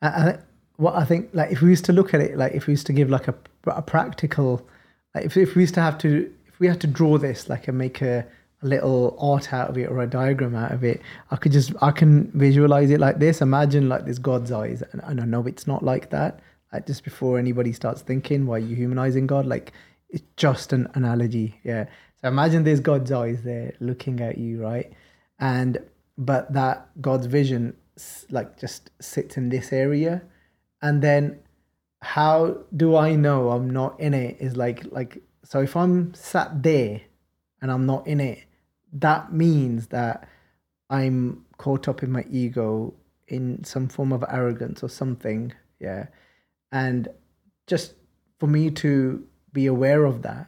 I, 0.02 0.08
I, 0.08 0.40
what 0.76 0.96
I 0.96 1.06
think, 1.06 1.30
like, 1.34 1.52
if 1.52 1.62
we 1.62 1.70
used 1.70 1.86
to 1.86 1.94
look 1.94 2.14
at 2.14 2.22
it, 2.22 2.38
like, 2.38 2.54
if 2.54 2.68
we 2.68 2.74
used 2.74 2.86
to 2.88 2.94
give 2.94 3.10
like 3.10 3.28
a, 3.28 3.36
a 3.66 3.82
practical, 3.82 4.68
like, 5.16 5.26
if, 5.26 5.36
if 5.38 5.56
we 5.56 5.64
used 5.64 5.74
to 5.74 5.82
have 5.82 5.98
to, 6.00 6.32
if 6.48 6.60
we 6.60 6.68
had 6.68 6.80
to 6.82 6.88
draw 6.88 7.18
this, 7.18 7.50
like, 7.50 7.68
and 7.68 7.78
make 7.78 8.02
a, 8.02 8.26
a 8.62 8.68
little 8.68 9.16
art 9.20 9.54
out 9.54 9.70
of 9.70 9.78
it 9.78 9.90
or 9.90 10.02
a 10.02 10.08
diagram 10.08 10.56
out 10.56 10.72
of 10.72 10.84
it, 10.84 11.02
I 11.32 11.36
could 11.36 11.52
just, 11.52 11.74
I 11.82 11.92
can 11.92 12.32
visualize 12.34 12.90
it 12.90 13.00
like 13.00 13.20
this. 13.20 13.42
Imagine 13.42 13.90
like 13.90 14.06
this 14.06 14.20
God's 14.20 14.52
eyes, 14.52 14.84
and, 14.92 15.02
and 15.04 15.22
I 15.22 15.26
know 15.26 15.46
it's 15.48 15.68
not 15.68 15.84
like 15.84 16.10
that. 16.10 16.40
Like, 16.72 16.86
just 16.86 17.04
before 17.04 17.40
anybody 17.40 17.74
starts 17.74 18.02
thinking, 18.02 18.46
why 18.46 18.56
are 18.56 18.60
you 18.60 18.76
humanizing 18.76 19.28
God? 19.28 19.46
Like, 19.46 19.74
it's 20.10 20.24
just 20.36 20.74
an 20.74 20.88
analogy. 20.94 21.60
Yeah. 21.64 21.86
So 22.22 22.28
imagine 22.28 22.64
there's 22.64 22.80
God's 22.80 23.12
eyes 23.12 23.42
there 23.44 23.74
looking 23.80 24.22
at 24.22 24.38
you, 24.38 24.62
right? 24.62 24.92
And, 25.40 25.80
but 26.18 26.54
that 26.54 26.90
God's 27.02 27.26
vision, 27.26 27.76
like, 28.30 28.60
just 28.60 28.92
sits 29.02 29.38
in 29.38 29.50
this 29.50 29.72
area 29.74 30.22
and 30.82 31.02
then 31.02 31.40
how 32.02 32.58
do 32.76 32.96
i 32.96 33.16
know 33.16 33.50
i'm 33.50 33.70
not 33.70 34.00
in 34.00 34.14
it 34.14 34.38
is 34.40 34.56
like 34.56 34.84
like 34.92 35.22
so 35.44 35.62
if 35.62 35.76
i'm 35.76 36.14
sat 36.14 36.64
there 36.64 37.02
and 37.62 37.72
i'm 37.72 37.86
not 37.86 38.06
in 38.08 38.20
it 38.20 38.40
that 38.94 39.32
means 39.34 39.88
that 39.88 40.28
i'm 40.90 41.46
caught 41.58 41.88
up 41.88 42.04
in 42.04 42.12
my 42.12 42.26
ego 42.30 42.94
in 43.28 43.64
some 43.64 43.88
form 43.88 44.12
of 44.12 44.24
arrogance 44.30 44.84
or 44.84 44.90
something 44.90 45.54
yeah. 45.80 46.08
And 46.72 47.08
just 47.68 47.94
for 48.40 48.48
me 48.48 48.70
to 48.72 49.26
be 49.52 49.66
aware 49.66 50.06
of 50.06 50.22
that 50.22 50.48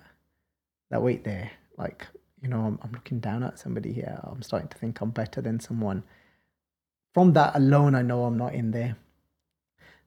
that 0.91 1.01
wait 1.01 1.23
there 1.23 1.49
like 1.77 2.05
you 2.41 2.47
know 2.49 2.59
i'm, 2.59 2.77
I'm 2.83 2.91
looking 2.91 3.19
down 3.19 3.43
at 3.43 3.57
somebody 3.57 3.91
here. 3.93 4.19
I'm 4.23 4.41
starting 4.41 4.69
to 4.69 4.77
think 4.77 5.01
i'm 5.01 5.09
better 5.11 5.41
than 5.41 5.59
someone. 5.59 6.03
From 7.13 7.33
that 7.33 7.55
alone 7.55 7.95
i 7.95 8.01
know 8.01 8.25
i'm 8.25 8.37
not 8.37 8.53
in 8.53 8.71
there. 8.71 8.97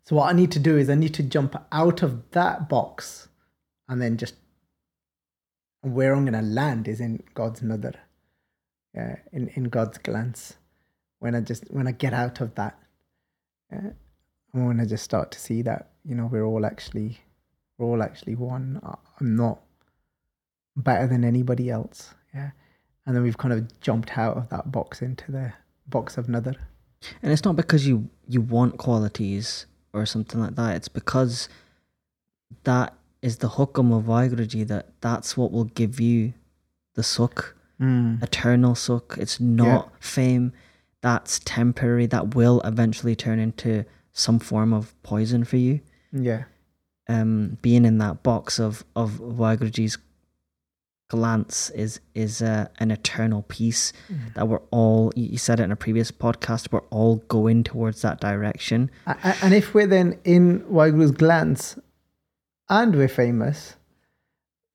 So 0.05 0.17
what 0.17 0.29
I 0.29 0.35
need 0.35 0.53
to 0.53 0.59
do 0.59 0.77
is 0.77 0.91
I 0.91 0.95
need 0.95 1.15
to 1.15 1.23
jump 1.23 1.57
out 1.73 2.03
of 2.03 2.31
that 2.33 2.69
box 2.69 3.29
and 3.89 4.03
then 4.03 4.19
just 4.19 4.35
where 5.81 6.15
I'm 6.15 6.27
gonna 6.27 6.43
land 6.43 6.89
is 6.89 7.01
in 7.01 7.23
God's 7.35 7.63
nadar. 7.63 7.95
Yeah, 8.95 9.17
in, 9.33 9.49
in 9.49 9.65
God's 9.65 9.99
glance. 9.99 10.55
When 11.19 11.35
I 11.35 11.41
just 11.41 11.65
when 11.71 11.87
I 11.87 11.93
get 11.93 12.13
out 12.13 12.41
of 12.41 12.55
that. 12.55 12.79
Uh, 13.73 13.91
and 14.53 14.69
when 14.69 14.81
I 14.81 14.85
just 14.85 15.03
start 15.03 15.33
to 15.33 15.41
see 15.41 15.63
that, 15.63 15.91
you 16.05 16.15
know, 16.15 16.27
we're 16.27 16.45
all 16.45 16.65
actually 16.65 17.19
we're 17.77 17.87
all 17.87 18.03
actually 18.03 18.37
one. 18.37 18.81
I'm 19.21 19.37
not 19.37 19.61
better 20.77 21.07
than 21.07 21.25
anybody 21.25 21.71
else. 21.71 22.15
Yeah. 22.33 22.51
And 23.07 23.15
then 23.15 23.23
we've 23.23 23.39
kind 23.39 23.53
of 23.53 23.81
jumped 23.81 24.17
out 24.17 24.37
of 24.37 24.49
that 24.51 24.71
box 24.71 25.03
into 25.03 25.31
the 25.31 25.53
box 25.87 26.17
of 26.17 26.29
another. 26.29 26.55
And 27.23 27.33
it's 27.33 27.45
not 27.45 27.57
because 27.57 27.87
you 27.87 28.09
you 28.29 28.41
want 28.41 28.79
qualities 28.79 29.67
or 29.93 30.07
something 30.07 30.41
like 30.41 30.55
that. 30.57 30.77
It's 30.77 30.89
because 30.89 31.49
that 32.65 32.95
is 33.23 33.39
the 33.39 33.49
hukam 33.49 33.97
of 33.97 34.05
Vaheguru 34.05 34.67
that 34.69 35.01
that's 35.01 35.37
what 35.37 35.53
will 35.53 35.65
give 35.65 36.01
you 36.01 36.35
the 36.95 37.03
sukh, 37.81 38.23
eternal 38.23 38.75
sukh. 38.75 39.19
It's 39.19 39.41
not 39.41 39.93
fame. 40.01 40.53
That's 41.01 41.41
temporary. 41.41 42.07
That 42.07 42.35
will 42.35 42.61
eventually 42.65 43.15
turn 43.15 43.39
into 43.39 43.85
some 44.13 44.39
form 44.39 44.73
of 44.73 44.95
poison 45.03 45.45
for 45.45 45.57
you. 45.57 45.81
Yeah. 46.13 46.45
Um, 47.09 47.59
being 47.61 47.85
in 47.85 47.99
that 47.99 48.23
box 48.23 48.59
of 48.59 48.85
of 48.97 49.13
Vaheguruji's 49.21 49.99
glance 51.09 51.69
is 51.71 52.01
is 52.15 52.41
uh, 52.41 52.67
an 52.79 52.91
eternal 52.91 53.43
peace 53.43 53.93
that 54.35 54.49
we're 54.49 54.63
all. 54.71 55.13
You 55.15 55.37
said 55.37 55.61
it 55.61 55.65
in 55.65 55.73
a 55.73 55.77
previous 55.77 56.11
podcast. 56.11 56.73
We're 56.73 56.81
all 56.91 57.17
going 57.29 57.65
towards 57.65 58.01
that 58.03 58.21
direction. 58.21 58.91
And 59.07 59.53
if 59.53 59.75
we're 59.75 59.87
then 59.87 60.19
in 60.25 60.61
Waheguru's 60.63 61.11
glance 61.11 61.79
and 62.71 62.95
we're 62.97 63.09
famous, 63.09 63.77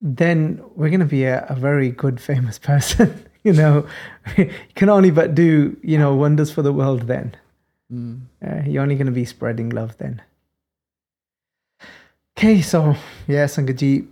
then 0.02 0.62
we're 0.76 0.90
going 0.90 1.00
to 1.00 1.06
be 1.06 1.26
a, 1.26 1.46
a 1.50 1.56
very 1.56 1.90
good 1.90 2.20
famous 2.20 2.58
person. 2.72 3.26
you 3.44 3.54
know, 3.54 3.88
you 4.38 4.52
can 4.76 4.90
only 4.90 5.12
but 5.12 5.36
do, 5.36 5.78
you 5.82 5.98
know, 5.98 6.16
wonders 6.16 6.52
for 6.52 6.62
the 6.62 6.74
world 6.74 7.04
then. 7.04 7.36
Uh, 7.92 8.62
you're 8.68 8.84
only 8.84 8.96
going 8.96 9.08
to 9.08 9.12
be 9.12 9.26
spreading 9.26 9.70
love 9.70 9.98
then. 9.98 10.22
Okay, 12.38 12.62
so 12.62 12.96
yeah, 13.28 13.46
Sangaji, 13.46 14.08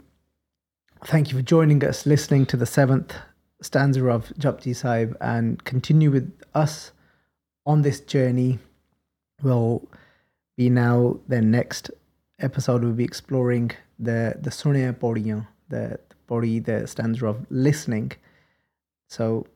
thank 1.05 1.31
you 1.31 1.37
for 1.37 1.43
joining 1.43 1.83
us, 1.83 2.05
listening 2.05 2.45
to 2.47 2.57
the 2.57 2.65
seventh 2.65 3.13
stanza 3.61 4.03
of 4.07 4.29
Japji 4.39 4.75
Sahib, 4.75 5.15
and 5.21 5.63
continue 5.63 6.11
with 6.11 6.33
us 6.55 6.91
on 7.65 7.83
this 7.83 7.99
journey. 7.99 8.59
We'll 9.43 9.87
be 10.57 10.69
now 10.69 11.19
the 11.27 11.41
next 11.41 11.91
episode. 12.39 12.83
We'll 12.83 12.93
be 12.93 13.03
exploring 13.03 13.71
the 13.99 14.35
the 14.41 14.49
Sunya 14.49 14.89
the 15.69 15.99
the 16.09 16.15
pauri, 16.27 16.59
the 16.59 16.87
stanza 16.87 17.27
of 17.27 17.45
listening. 17.49 18.11
So 19.07 19.47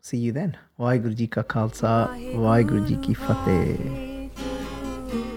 see 0.00 0.18
you 0.18 0.32
then. 0.32 0.56
Vaheguru 0.78 1.14
Ji 1.14 1.26
Ka 1.26 1.42
Khalsa, 1.42 2.08
Vaheguru 2.34 2.86
Ji 2.86 2.96
Ki 2.96 3.14
Fateh. 3.14 4.30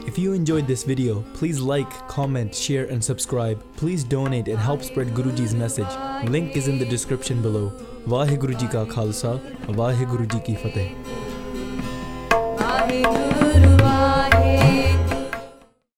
If 0.07 0.19
you 0.19 0.33
enjoyed 0.33 0.67
this 0.67 0.83
video, 0.83 1.23
please 1.33 1.59
like, 1.59 1.89
comment, 2.07 2.53
share, 2.53 2.85
and 2.85 3.03
subscribe. 3.03 3.63
Please 3.77 4.03
donate 4.03 4.47
and 4.47 4.59
help 4.59 4.83
spread 4.83 5.07
Guruji's 5.07 5.55
message. 5.55 5.89
Link 6.29 6.55
is 6.55 6.67
in 6.67 6.77
the 6.77 6.85
description 6.85 7.41
below. 7.41 7.71
Vaheguru 8.05 8.57
Ji 8.57 8.67
Ka 8.67 8.85
Khalsa, 8.85 9.39
Vaheguru 9.67 10.27
Ji 10.31 10.39
Ki 10.41 10.55
Fateh. 10.55 10.95
Vaheguru 12.59 13.42